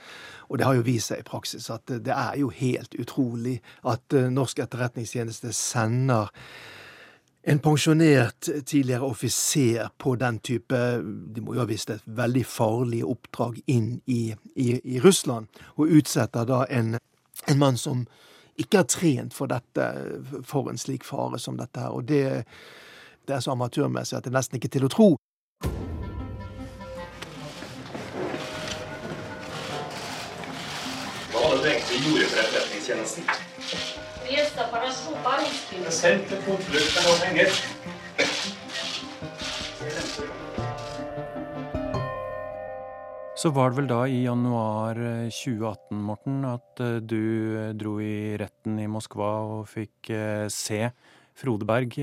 Og 0.51 0.59
det 0.59 0.67
har 0.69 0.77
jo 0.77 0.85
vist 0.85 1.15
seg 1.15 1.23
i 1.23 1.29
praksis 1.29 1.71
at 1.73 1.87
det 1.89 2.13
er 2.13 2.43
jo 2.43 2.51
helt 2.53 2.99
utrolig 2.99 3.61
at 3.89 4.19
uh, 4.19 4.27
norsk 4.35 4.67
etterretningstjeneste 4.67 5.55
sender 5.57 6.35
en 7.51 7.59
pensjonert 7.59 8.49
tidligere 8.67 9.01
offiser 9.01 9.89
på 9.99 10.17
den 10.17 10.39
type 10.39 10.77
De 11.35 11.41
må 11.41 11.55
jo 11.55 11.63
ha 11.63 11.69
visst 11.69 11.91
et 11.91 12.05
veldig 12.05 12.45
farlig 12.45 13.01
oppdrag 13.09 13.63
inn 13.73 14.03
i, 14.05 14.35
i, 14.55 14.67
i 14.85 15.01
Russland, 15.01 15.49
og 15.81 15.95
utsetter 15.97 16.45
da 16.45 16.67
en, 16.69 16.99
en, 17.47 17.59
mann 17.59 17.81
som 17.81 18.05
ikke 18.61 18.83
har 18.83 18.89
trent 18.93 19.33
for 19.33 19.49
dette, 19.49 19.89
for 20.45 20.69
en 20.69 20.77
slik 20.77 21.09
fare 21.09 21.41
som 21.41 21.57
dette 21.57 21.81
her. 21.81 21.97
Og 21.97 22.05
det, 22.05 22.45
det 23.25 23.39
er 23.39 23.41
så 23.41 23.57
amatørmessig 23.57 24.19
at 24.19 24.29
det 24.29 24.35
er 24.35 24.41
nesten 24.43 24.61
ikke 24.61 24.75
til 24.77 24.85
å 24.85 24.93
tro. 24.93 25.11
Hva 31.33 31.45
det 31.49 31.61
du 31.63 31.71
egentlig 31.71 32.03
gjorde 32.11 32.33
for 32.35 32.43
Etterretningstjenesten? 32.45 33.48
Jeg 34.29 35.93
sendte 35.95 36.37
konvolutt 36.45 36.91
med 36.93 37.03
noen 37.07 37.21
penger. 37.23 37.49
Så 43.39 43.53
var 43.55 43.71
det 43.71 43.79
vel 43.79 43.89
da 43.89 44.01
i 44.11 44.25
januar 44.25 44.99
2018, 45.31 46.01
Morten, 46.03 46.43
at 46.45 46.81
eh, 46.83 46.99
du 46.99 47.55
eh, 47.55 47.71
dro 47.79 48.01
i 48.03 48.35
retten 48.41 48.81
i 48.83 48.89
Moskva 48.91 49.29
og 49.47 49.69
fikk 49.71 50.11
eh, 50.11 50.49
se 50.51 50.91
Frode 51.39 51.67
Berg 51.69 51.95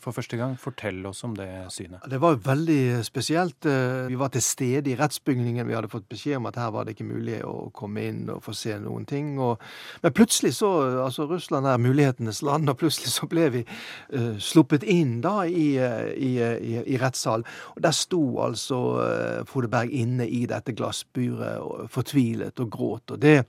for 0.00 0.16
første 0.16 0.38
gang. 0.40 0.54
Fortell 0.60 1.02
oss 1.08 1.22
om 1.26 1.34
det 1.36 1.48
synet. 1.74 2.04
Det 2.08 2.20
var 2.22 2.38
veldig 2.40 3.04
spesielt. 3.04 3.66
Vi 4.08 4.16
var 4.16 4.32
til 4.32 4.44
stede 4.44 4.92
i 4.92 4.96
rettsbygningen. 4.96 5.66
Vi 5.68 5.76
hadde 5.76 5.90
fått 5.92 6.08
beskjed 6.08 6.38
om 6.38 6.48
at 6.48 6.56
her 6.60 6.72
var 6.72 6.86
det 6.86 6.94
ikke 6.96 7.08
mulig 7.08 7.42
å 7.44 7.68
komme 7.76 8.06
inn 8.08 8.22
og 8.32 8.40
få 8.44 8.54
se 8.56 8.78
noen 8.80 9.04
ting. 9.08 9.34
Men 9.36 10.16
plutselig 10.16 10.56
så 10.60 10.70
Altså, 11.06 11.26
Russland 11.26 11.66
er 11.66 11.78
mulighetenes 11.78 12.42
land, 12.42 12.68
og 12.70 12.78
plutselig 12.78 13.12
så 13.12 13.26
ble 13.30 13.48
vi 13.54 13.62
uh, 13.66 14.38
sluppet 14.42 14.82
inn 14.82 15.20
da 15.24 15.44
i, 15.46 15.68
i, 15.76 16.32
i, 16.40 16.74
i 16.82 16.98
rettssal. 17.00 17.44
Og 17.76 17.82
der 17.84 17.94
sto 17.96 18.22
altså 18.44 18.80
uh, 19.00 19.44
Frode 19.48 19.70
Berg 19.72 19.92
inne 19.94 20.26
i 20.28 20.44
dette 20.50 20.74
glassburet, 20.76 21.60
og, 21.60 21.86
fortvilet 21.92 22.64
og 22.64 22.72
gråt. 22.72 23.16
Og 23.16 23.22
det 23.22 23.42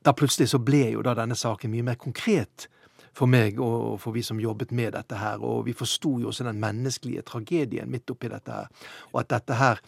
Da 0.00 0.14
plutselig 0.16 0.48
så 0.48 0.58
ble 0.64 0.94
jo 0.94 1.02
da 1.04 1.12
denne 1.14 1.36
saken 1.36 1.70
mye 1.70 1.84
mer 1.90 1.98
konkret 2.00 2.70
for 3.16 3.30
meg 3.30 3.60
og 3.60 3.98
for 4.02 4.16
vi 4.16 4.24
som 4.26 4.40
jobbet 4.40 4.74
med 4.76 4.94
dette 4.96 5.18
her. 5.20 5.42
Og 5.44 5.66
vi 5.68 5.76
forsto 5.76 6.18
jo 6.22 6.30
også 6.30 6.46
den 6.46 6.60
menneskelige 6.62 7.26
tragedien 7.26 7.90
midt 7.90 8.10
oppi 8.10 8.30
dette 8.32 8.52
her. 8.52 8.70
Og 9.12 9.24
at 9.24 9.32
dette 9.34 9.58
her 9.60 9.82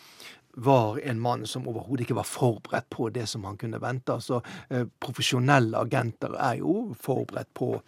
var 0.53 0.99
en 1.01 1.21
mann 1.21 1.47
som 1.49 1.69
overhodet 1.69 2.05
ikke 2.05 2.19
var 2.19 2.29
forberedt 2.29 2.91
på 2.93 3.09
det 3.09 3.25
som 3.29 3.45
han 3.49 3.57
kunne 3.57 3.81
vente. 3.81 4.13
Altså, 4.13 4.43
eh, 4.71 4.85
Profesjonelle 5.01 5.79
agenter 5.79 6.37
er 6.37 6.59
jo 6.61 6.93
forberedt 7.01 7.55
på 7.55 7.79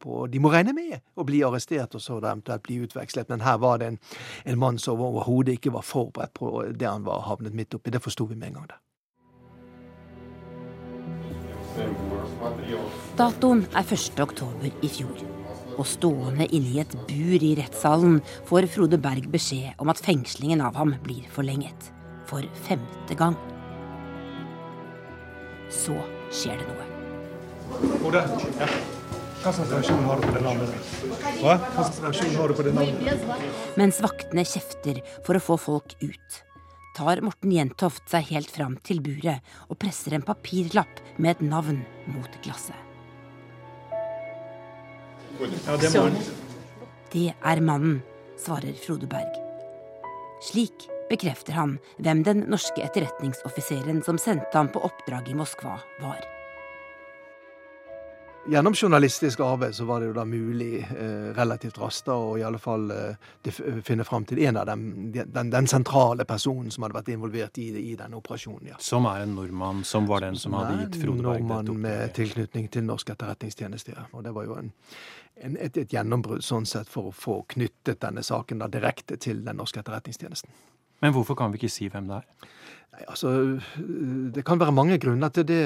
på, 0.00 0.26
de 0.26 0.38
må 0.38 0.52
regne 0.52 0.72
med 0.76 1.00
å 1.18 1.24
bli 1.26 1.40
arrestert 1.42 1.96
og 1.98 2.02
så 2.02 2.20
eventuelt 2.20 2.62
bli 2.66 2.76
utvekslet. 2.86 3.28
Men 3.32 3.42
her 3.46 3.58
var 3.62 3.82
det 3.82 3.92
en, 3.92 3.98
en 4.44 4.58
mann 4.58 4.78
som 4.78 5.02
overhodet 5.02 5.58
ikke 5.58 5.74
var 5.74 5.86
forberedt 5.86 6.34
på 6.38 6.62
det 6.70 6.88
han 6.88 7.06
var 7.08 7.26
havnet 7.26 7.56
midt 7.56 7.74
oppi. 7.74 7.94
Det 7.94 8.04
forsto 8.04 8.28
vi 8.30 8.38
med 8.38 8.52
en 8.52 8.60
gang. 8.60 8.68
der. 8.74 8.82
Datoen 13.18 13.64
er 13.74 13.84
1. 13.84 14.20
oktober 14.22 14.70
i 14.82 14.90
fjor. 14.92 15.22
Og 15.78 15.86
stående 15.86 16.46
inne 16.54 16.72
i 16.74 16.80
et 16.82 16.94
bur 17.08 17.44
i 17.44 17.54
rettssalen 17.58 18.18
får 18.48 18.66
Frode 18.74 18.98
Berg 19.02 19.28
beskjed 19.30 19.78
om 19.78 19.90
at 19.92 20.02
fengslingen 20.02 20.62
av 20.64 20.78
ham 20.78 20.96
blir 21.04 21.26
forlenget. 21.34 21.90
For 22.28 22.44
femte 22.66 23.16
gang. 23.18 23.38
Så 25.72 25.96
skjer 26.34 26.60
det 26.60 26.68
noe. 26.70 26.86
Frode, 27.98 28.24
ja. 28.58 28.70
Hva 29.38 29.52
slags 29.54 29.70
reaksjon 29.70 30.02
har 30.02 30.18
du 30.18 30.26
på 30.26 30.34
det 30.34 30.40
navnet? 30.42 30.88
Hva? 31.38 31.52
Hva 31.62 31.84
slags 31.84 32.00
reaksjon 32.02 32.34
har 32.40 32.50
du 32.50 32.58
på 32.58 32.64
den 32.66 32.80
andre? 32.82 33.36
Mens 33.78 34.00
vaktene 34.02 34.42
kjefter 34.42 34.98
for 35.22 35.38
å 35.38 35.42
få 35.42 35.58
folk 35.62 35.94
ut, 36.02 36.40
tar 36.98 37.22
Morten 37.22 37.52
Jentoft 37.54 38.08
seg 38.10 38.26
helt 38.32 38.50
fram 38.50 38.74
til 38.86 38.98
buret 39.04 39.44
og 39.70 39.78
presser 39.78 40.16
en 40.16 40.24
papirlapp 40.26 41.02
med 41.18 41.36
et 41.36 41.42
navn 41.46 41.82
mot 42.10 42.38
glasset. 42.42 42.74
Ja, 45.38 45.76
det, 45.78 45.92
er 45.94 46.16
det 47.12 47.26
er 47.30 47.60
mannen, 47.62 48.00
svarer 48.42 48.74
Frode 48.82 49.06
Berg. 49.10 49.36
Slik 50.42 50.88
bekrefter 51.10 51.54
han 51.54 51.76
hvem 52.02 52.24
den 52.26 52.42
norske 52.50 52.82
etterretningsoffiseren 52.82 54.02
som 54.06 54.18
sendte 54.18 54.58
ham 54.58 54.72
på 54.74 54.82
oppdrag 54.88 55.30
i 55.30 55.38
Moskva, 55.38 55.78
var. 56.02 56.37
Gjennom 58.46 58.74
journalistisk 58.74 59.40
arbeid 59.40 59.74
så 59.74 59.84
var 59.84 60.00
det 60.00 60.06
jo 60.06 60.12
da 60.16 60.24
mulig 60.24 60.78
eh, 60.80 61.28
relativt 61.36 61.78
raskt 61.78 62.08
å 62.08 62.38
i 62.38 62.44
alle 62.46 62.60
fall 62.62 62.86
eh, 62.94 63.50
finne 63.84 64.06
fram 64.08 64.24
til 64.24 64.40
en 64.46 64.56
av 64.56 64.66
dem, 64.70 64.84
den, 65.12 65.50
den, 65.52 65.68
sentrale 65.68 66.24
personen 66.24 66.70
som 66.72 66.86
hadde 66.86 66.96
vært 66.96 67.10
involvert 67.12 67.58
i, 67.60 67.68
i 67.90 67.96
denne 67.98 68.16
operasjonen. 68.16 68.70
ja. 68.70 68.78
Som 68.80 69.08
er 69.10 69.26
en 69.26 69.34
nordmann, 69.36 69.82
som 69.84 70.08
var 70.08 70.24
den 70.24 70.38
som, 70.38 70.52
som 70.52 70.58
hadde 70.60 70.78
gitt 70.84 71.00
Frode 71.02 71.22
Berg 71.26 71.42
dette 71.42 71.50
Nordmann 71.50 71.82
med 71.82 72.14
tilknytning 72.16 72.70
til 72.72 72.86
norsk 72.88 73.12
etterretningstjeneste. 73.12 73.96
Ja. 73.98 74.06
Og 74.12 74.24
det 74.24 74.32
var 74.38 74.48
jo 74.48 74.56
en, 74.62 74.72
en, 75.42 75.58
et, 75.58 75.76
et 75.76 75.92
gjennombrudd 75.92 76.46
sånn 76.46 76.68
sett 76.68 76.88
for 76.88 77.10
å 77.10 77.14
få 77.14 77.42
knyttet 77.52 78.00
denne 78.06 78.24
saken 78.24 78.64
da 78.64 78.70
direkte 78.72 79.20
til 79.20 79.44
den 79.44 79.60
norske 79.60 79.82
etterretningstjenesten. 79.82 80.54
Men 81.04 81.12
hvorfor 81.14 81.36
kan 81.38 81.52
vi 81.52 81.60
ikke 81.60 81.74
si 81.74 81.90
hvem 81.92 82.08
det 82.08 82.22
er? 82.22 82.54
Altså, 83.06 83.60
Det 84.34 84.44
kan 84.44 84.58
være 84.60 84.72
mange 84.72 84.98
grunner 84.98 85.28
til 85.28 85.46
det. 85.46 85.62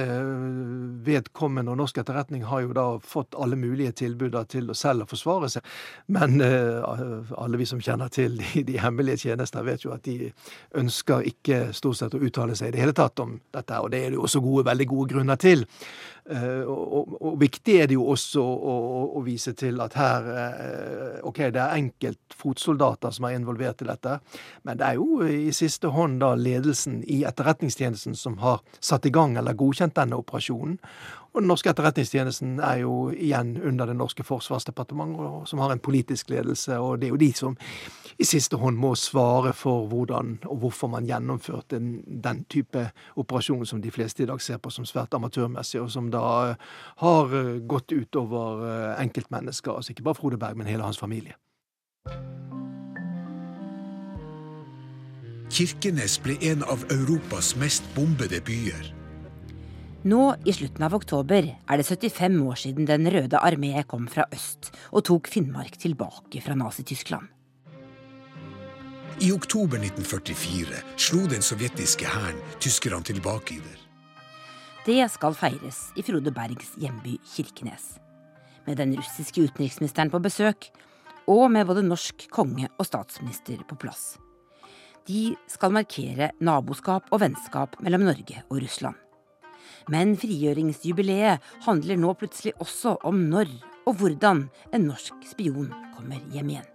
Vedkommende 1.06 1.72
og 1.72 1.78
norsk 1.80 1.98
etterretning 1.98 2.44
har 2.44 2.60
jo 2.66 2.72
da 2.76 2.86
fått 2.98 3.34
alle 3.40 3.56
mulige 3.56 3.92
tilbud 4.02 4.36
til 4.48 4.70
å 4.70 4.76
selv 4.76 5.08
forsvare 5.08 5.48
seg. 5.48 5.64
Men 6.12 6.40
uh, 6.42 7.32
alle 7.38 7.60
vi 7.60 7.66
som 7.68 7.80
kjenner 7.80 8.12
til 8.12 8.36
de, 8.40 8.64
de, 8.68 8.78
hemmelige 8.82 9.28
tjenester, 9.28 9.64
vet 9.66 9.84
jo 9.84 9.94
at 9.94 10.04
de 10.04 10.32
ønsker 10.78 11.28
ikke 11.32 11.64
stort 11.76 12.00
sett 12.00 12.14
å 12.14 12.22
uttale 12.22 12.56
seg 12.58 12.70
i 12.70 12.76
det 12.76 12.84
hele 12.84 12.96
tatt 12.96 13.22
om 13.24 13.38
dette. 13.54 13.80
Og 13.80 13.92
det 13.92 14.02
er 14.02 14.12
det 14.12 14.20
jo 14.20 14.26
også 14.28 14.44
gode, 14.44 14.66
veldig 14.68 14.88
gode 14.92 15.14
grunner 15.14 15.40
til. 15.40 15.66
Uh, 16.22 16.62
og, 16.70 17.16
og, 17.18 17.32
viktig 17.40 17.74
er 17.82 17.88
det 17.90 17.96
jo 17.96 18.04
også 18.12 18.42
å, 18.46 18.66
å, 18.70 18.98
å 19.18 19.22
vise 19.26 19.56
til 19.58 19.80
at 19.82 19.96
her 19.98 20.28
uh, 20.30 21.16
Ok, 21.26 21.40
det 21.50 21.58
er 21.58 21.74
enkelt 21.80 22.36
fotsoldater 22.38 23.10
som 23.10 23.26
er 23.26 23.34
involvert 23.34 23.82
i 23.82 23.88
dette, 23.88 24.20
men 24.62 24.78
det 24.78 24.86
er 24.86 25.00
jo 25.00 25.26
i 25.26 25.50
siste 25.54 25.90
hånd 25.90 26.20
da 26.22 26.36
ledelsen 26.38 27.00
i 27.10 27.24
Etterretningstjenesten 27.26 28.14
som 28.18 28.38
har 28.38 28.62
satt 28.78 29.10
i 29.10 29.12
gang 29.14 29.34
eller 29.40 29.58
godkjent 29.58 29.98
denne 29.98 30.20
operasjonen. 30.22 30.78
Og 31.32 31.40
den 31.40 31.48
norske 31.48 31.70
etterretningstjenesten 31.72 32.58
er 32.60 32.82
jo 32.82 33.08
igjen 33.08 33.54
under 33.64 33.88
det 33.88 33.96
norske 33.96 34.24
forsvarsdepartementet, 34.24 35.48
som 35.48 35.62
har 35.64 35.72
en 35.72 35.80
politisk 35.80 36.28
ledelse. 36.30 36.76
Og 36.76 37.00
det 37.00 37.08
er 37.08 37.14
jo 37.14 37.20
de 37.22 37.30
som 37.32 37.56
i 38.20 38.26
siste 38.28 38.58
hånd 38.60 38.76
må 38.76 38.92
svare 39.00 39.54
for 39.56 39.86
hvordan 39.88 40.34
og 40.44 40.60
hvorfor 40.60 40.92
man 40.92 41.08
gjennomførte 41.08 41.80
den 41.80 42.44
type 42.52 42.84
operasjon 43.16 43.64
som 43.66 43.80
de 43.80 43.90
fleste 43.90 44.26
i 44.26 44.28
dag 44.28 44.44
ser 44.44 44.60
på 44.60 44.70
som 44.70 44.84
svært 44.84 45.16
amatørmessig, 45.16 45.80
og 45.80 45.90
som 45.90 46.12
da 46.12 46.54
har 47.00 47.36
gått 47.64 47.96
utover 47.96 48.66
eh, 48.68 49.02
enkeltmennesker. 49.02 49.72
Altså 49.72 49.96
ikke 49.96 50.04
bare 50.10 50.20
Frode 50.20 50.36
Berg, 50.36 50.60
men 50.60 50.68
hele 50.68 50.84
hans 50.84 51.00
familie. 51.00 51.38
Kirkenes 55.52 56.18
ble 56.20 56.36
en 56.48 56.64
av 56.64 56.84
Europas 56.92 57.56
mest 57.60 57.88
bombede 57.96 58.40
byer. 58.44 59.01
Nå 60.02 60.32
i 60.44 60.50
slutten 60.50 60.82
av 60.82 60.96
oktober 60.96 61.46
er 61.46 61.78
det 61.78 61.84
75 61.86 62.38
år 62.42 62.56
siden 62.58 62.88
Den 62.90 63.06
røde 63.06 63.38
armé 63.38 63.70
kom 63.86 64.08
fra 64.10 64.24
øst 64.34 64.72
og 64.90 65.04
tok 65.06 65.28
Finnmark 65.30 65.76
tilbake 65.78 66.42
fra 66.42 66.56
Nazi-Tyskland. 66.58 67.28
I 69.22 69.28
oktober 69.30 69.78
1944 69.78 70.80
slo 70.98 71.20
den 71.30 71.44
sovjetiske 71.46 72.08
hæren 72.10 72.40
tyskerne 72.58 73.06
tilbake 73.06 73.54
i 73.54 73.60
der. 73.62 73.78
Det 74.82 75.06
skal 75.14 75.38
feires 75.38 75.92
i 75.94 76.02
Frode 76.02 76.34
Bergs 76.34 76.74
hjemby 76.82 77.20
Kirkenes. 77.36 78.00
Med 78.66 78.82
den 78.82 78.96
russiske 78.98 79.44
utenriksministeren 79.44 80.10
på 80.10 80.18
besøk, 80.18 80.66
og 81.30 81.46
med 81.54 81.68
både 81.68 81.86
norsk 81.86 82.26
konge 82.34 82.66
og 82.74 82.90
statsminister 82.90 83.62
på 83.70 83.78
plass. 83.78 84.16
De 85.06 85.36
skal 85.46 85.70
markere 85.78 86.32
naboskap 86.42 87.06
og 87.14 87.22
vennskap 87.22 87.78
mellom 87.78 88.02
Norge 88.10 88.42
og 88.48 88.58
Russland. 88.58 88.98
Men 89.90 90.14
frigjøringsjubileet 90.20 91.42
handler 91.66 92.00
nå 92.00 92.14
plutselig 92.20 92.54
også 92.62 92.98
om 93.08 93.24
når 93.32 93.50
og 93.88 93.98
hvordan 93.98 94.44
en 94.74 94.86
norsk 94.86 95.24
spion 95.26 95.72
kommer 95.96 96.22
hjem 96.34 96.52
igjen. 96.54 96.68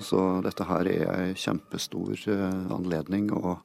Så 0.00 0.20
dette 0.44 0.64
her 0.64 0.88
er 0.88 1.10
ei 1.12 1.34
kjempestor 1.36 2.14
eh, 2.32 2.60
anledning, 2.72 3.28
og 3.36 3.60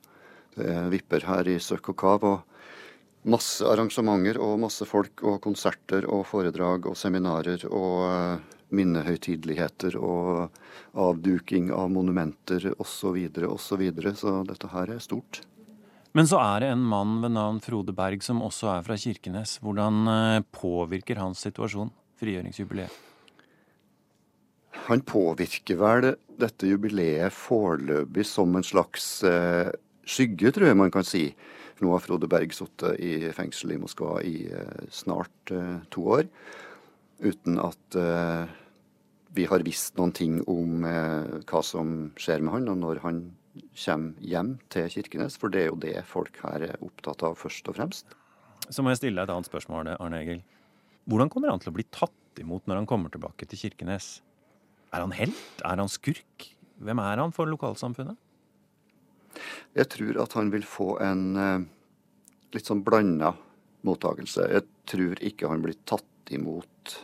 det 0.57 0.73
vipper 0.91 1.23
her 1.29 1.47
i 1.47 1.55
søkk 1.63 1.93
og 1.93 1.97
kav. 2.01 2.25
Og 2.27 3.31
masse 3.31 3.63
arrangementer 3.65 4.41
og 4.43 4.59
masse 4.65 4.85
folk 4.89 5.23
og 5.23 5.39
konserter 5.45 6.05
og 6.11 6.25
foredrag 6.27 6.89
og 6.91 6.99
seminarer 6.99 7.63
og 7.71 8.03
eh, 8.09 8.54
minnehøytideligheter 8.73 9.97
og 9.99 10.55
avduking 10.97 11.71
av 11.75 11.91
monumenter 11.93 12.71
osv. 12.75 12.93
Så, 12.95 13.11
videre, 13.13 13.49
og 13.51 13.59
så, 13.61 13.77
videre. 13.79 14.15
så 14.17 14.39
dette 14.47 14.69
her 14.71 14.95
er 14.95 15.03
stort. 15.03 15.41
Men 16.15 16.29
så 16.29 16.39
er 16.39 16.63
det 16.63 16.69
en 16.71 16.85
mann 16.87 17.17
ved 17.21 17.33
navn 17.35 17.59
Frode 17.63 17.93
Berg 17.95 18.23
som 18.23 18.39
også 18.45 18.69
er 18.77 18.85
fra 18.85 18.95
Kirkenes. 18.97 19.57
Hvordan 19.61 20.07
eh, 20.07 20.45
påvirker 20.55 21.19
hans 21.19 21.43
situasjon 21.43 21.91
frigjøringsjubileet? 22.21 23.01
Han 24.85 25.01
påvirker 25.01 25.79
vel 25.81 26.13
dette 26.39 26.69
jubileet 26.69 27.33
foreløpig 27.35 28.25
som 28.27 28.55
en 28.55 28.65
slags 28.65 29.09
eh, 29.27 29.73
skygge, 30.07 30.53
tror 30.55 30.69
jeg 30.69 30.79
man 30.79 30.93
kan 30.93 31.07
si. 31.07 31.27
Nå 31.83 31.91
har 31.91 32.03
Frode 32.03 32.29
Berg 32.31 32.53
sittet 32.55 33.01
i 33.03 33.31
fengsel 33.35 33.75
i 33.75 33.81
Moskva 33.81 34.21
i 34.23 34.37
eh, 34.47 34.85
snart 34.93 35.51
eh, 35.51 35.81
to 35.91 36.07
år 36.15 36.29
uten 37.23 37.59
at 37.63 37.97
uh, 37.99 38.45
vi 39.35 39.47
har 39.49 39.65
visst 39.67 39.97
noen 39.99 40.13
ting 40.15 40.39
om 40.51 40.85
uh, 40.87 41.39
hva 41.47 41.61
som 41.65 42.11
skjer 42.19 42.43
med 42.43 42.55
han, 42.55 42.69
og 42.71 42.81
når 42.81 43.01
han 43.05 43.23
kommer 43.55 44.19
hjem 44.19 44.55
til 44.73 44.89
Kirkenes, 44.91 45.37
for 45.39 45.51
det 45.51 45.63
er 45.63 45.69
jo 45.69 45.79
det 45.79 45.95
folk 46.09 46.37
her 46.43 46.67
er 46.73 46.83
opptatt 46.83 47.23
av 47.23 47.37
først 47.39 47.71
og 47.71 47.77
fremst. 47.77 48.17
Så 48.67 48.83
må 48.83 48.91
jeg 48.91 49.03
stille 49.03 49.19
deg 49.19 49.29
et 49.29 49.35
annet 49.35 49.47
spørsmål, 49.47 49.93
Arne 49.95 50.19
Egil. 50.19 50.43
Hvordan 51.05 51.29
kommer 51.31 51.53
han 51.53 51.61
til 51.61 51.71
å 51.71 51.75
bli 51.75 51.85
tatt 51.93 52.41
imot 52.41 52.65
når 52.67 52.81
han 52.81 52.89
kommer 52.89 53.13
tilbake 53.13 53.47
til 53.47 53.61
Kirkenes? 53.61 54.19
Er 54.91 55.03
han 55.05 55.13
helt? 55.15 55.63
Er 55.63 55.79
han 55.79 55.91
skurk? 55.91 56.49
Hvem 56.83 57.01
er 57.03 57.21
han 57.21 57.33
for 57.35 57.47
lokalsamfunnet? 57.47 58.17
Jeg 59.75 59.91
tror 59.91 60.21
at 60.23 60.35
han 60.37 60.51
vil 60.53 60.63
få 60.67 60.95
en 61.03 61.23
eh, 61.39 61.65
litt 62.55 62.69
sånn 62.69 62.83
blanda 62.85 63.33
mottagelse. 63.85 64.47
Jeg 64.51 64.65
tror 64.89 65.19
ikke 65.23 65.51
han 65.51 65.63
blir 65.63 65.77
tatt 65.87 66.07
imot 66.33 66.97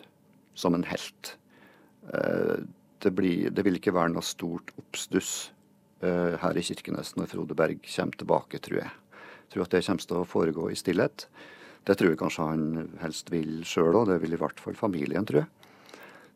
som 0.53 0.76
en 0.76 0.84
helt. 0.84 1.38
Eh, 2.13 2.63
det, 3.01 3.11
blir, 3.11 3.49
det 3.49 3.65
vil 3.65 3.80
ikke 3.80 3.95
være 3.95 4.13
noe 4.13 4.26
stort 4.26 4.74
oppstuss 4.80 5.51
eh, 6.03 6.38
her 6.41 6.57
i 6.57 6.65
Kirkenes 6.65 7.15
når 7.17 7.32
Frode 7.34 7.57
Berg 7.57 7.82
kommer 7.86 8.19
tilbake, 8.19 8.61
tror 8.63 8.84
jeg. 8.84 8.91
Jeg 8.91 9.55
tror 9.55 9.65
at 9.65 9.74
det 9.76 9.86
kommer 9.88 10.07
til 10.07 10.22
å 10.22 10.28
foregå 10.28 10.69
i 10.72 10.80
stillhet. 10.80 11.28
Det 11.88 11.97
tror 11.97 12.13
jeg 12.13 12.22
kanskje 12.22 12.45
han 12.45 12.93
helst 13.01 13.32
vil 13.34 13.63
sjøl 13.67 13.97
òg, 13.97 14.11
det 14.11 14.22
vil 14.24 14.38
i 14.38 14.39
hvert 14.39 14.61
fall 14.61 14.78
familien, 14.78 15.26
tror 15.28 15.43
jeg. 15.43 15.49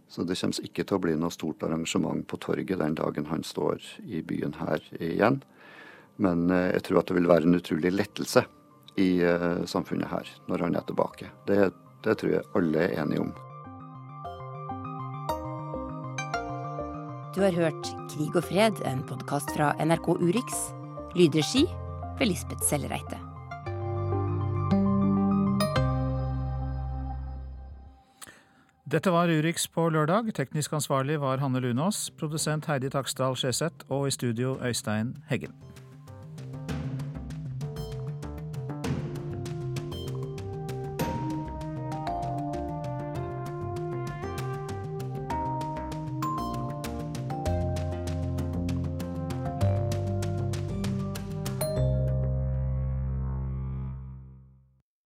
Så 0.09 0.25
det 0.25 0.37
kommer 0.37 0.67
ikke 0.67 0.85
til 0.85 0.97
å 0.97 1.01
bli 1.01 1.15
noe 1.17 1.33
stort 1.33 1.63
arrangement 1.65 2.25
på 2.29 2.39
torget 2.41 2.81
den 2.81 2.97
dagen 2.97 3.29
han 3.29 3.45
står 3.45 3.81
i 4.05 4.21
byen 4.25 4.57
her 4.59 4.83
igjen. 4.99 5.41
Men 6.21 6.49
eh, 6.49 6.71
jeg 6.77 6.87
tror 6.87 7.01
at 7.01 7.09
det 7.09 7.17
vil 7.19 7.31
være 7.31 7.49
en 7.49 7.59
utrolig 7.59 7.93
lettelse 7.93 8.45
i 8.95 9.09
samfunnet 9.67 10.07
her 10.07 10.29
når 10.47 10.61
han 10.63 10.77
er 10.79 10.85
tilbake. 10.87 11.27
Det, 11.49 11.57
det 12.05 12.19
tror 12.21 12.31
jeg 12.37 12.47
alle 12.55 12.85
er 12.85 13.01
enige 13.01 13.25
om. 13.25 13.33
Du 17.35 17.41
har 17.43 17.51
hørt 17.51 17.89
Krig 18.13 18.35
og 18.35 18.45
fred, 18.47 18.79
en 18.87 19.03
podkast 19.09 19.51
fra 19.57 19.73
NRK 19.83 20.07
Urix. 20.21 20.69
Lydregi 21.15 21.65
ved 22.19 22.29
Lisbeth 22.29 22.63
Sellereite. 22.63 23.19
Dette 28.85 29.11
var 29.11 29.27
Urix 29.27 29.67
på 29.67 29.89
lørdag. 29.89 30.29
Teknisk 30.37 30.73
ansvarlig 30.77 31.19
var 31.19 31.41
Hanne 31.43 31.59
Lunås. 31.59 32.11
Produsent 32.19 32.69
Heidi 32.69 32.89
Taksdal 32.93 33.35
Skjeseth. 33.35 33.89
Og 33.89 34.07
i 34.07 34.11
studio 34.11 34.55
Øystein 34.63 35.17
Heggen. 35.27 35.74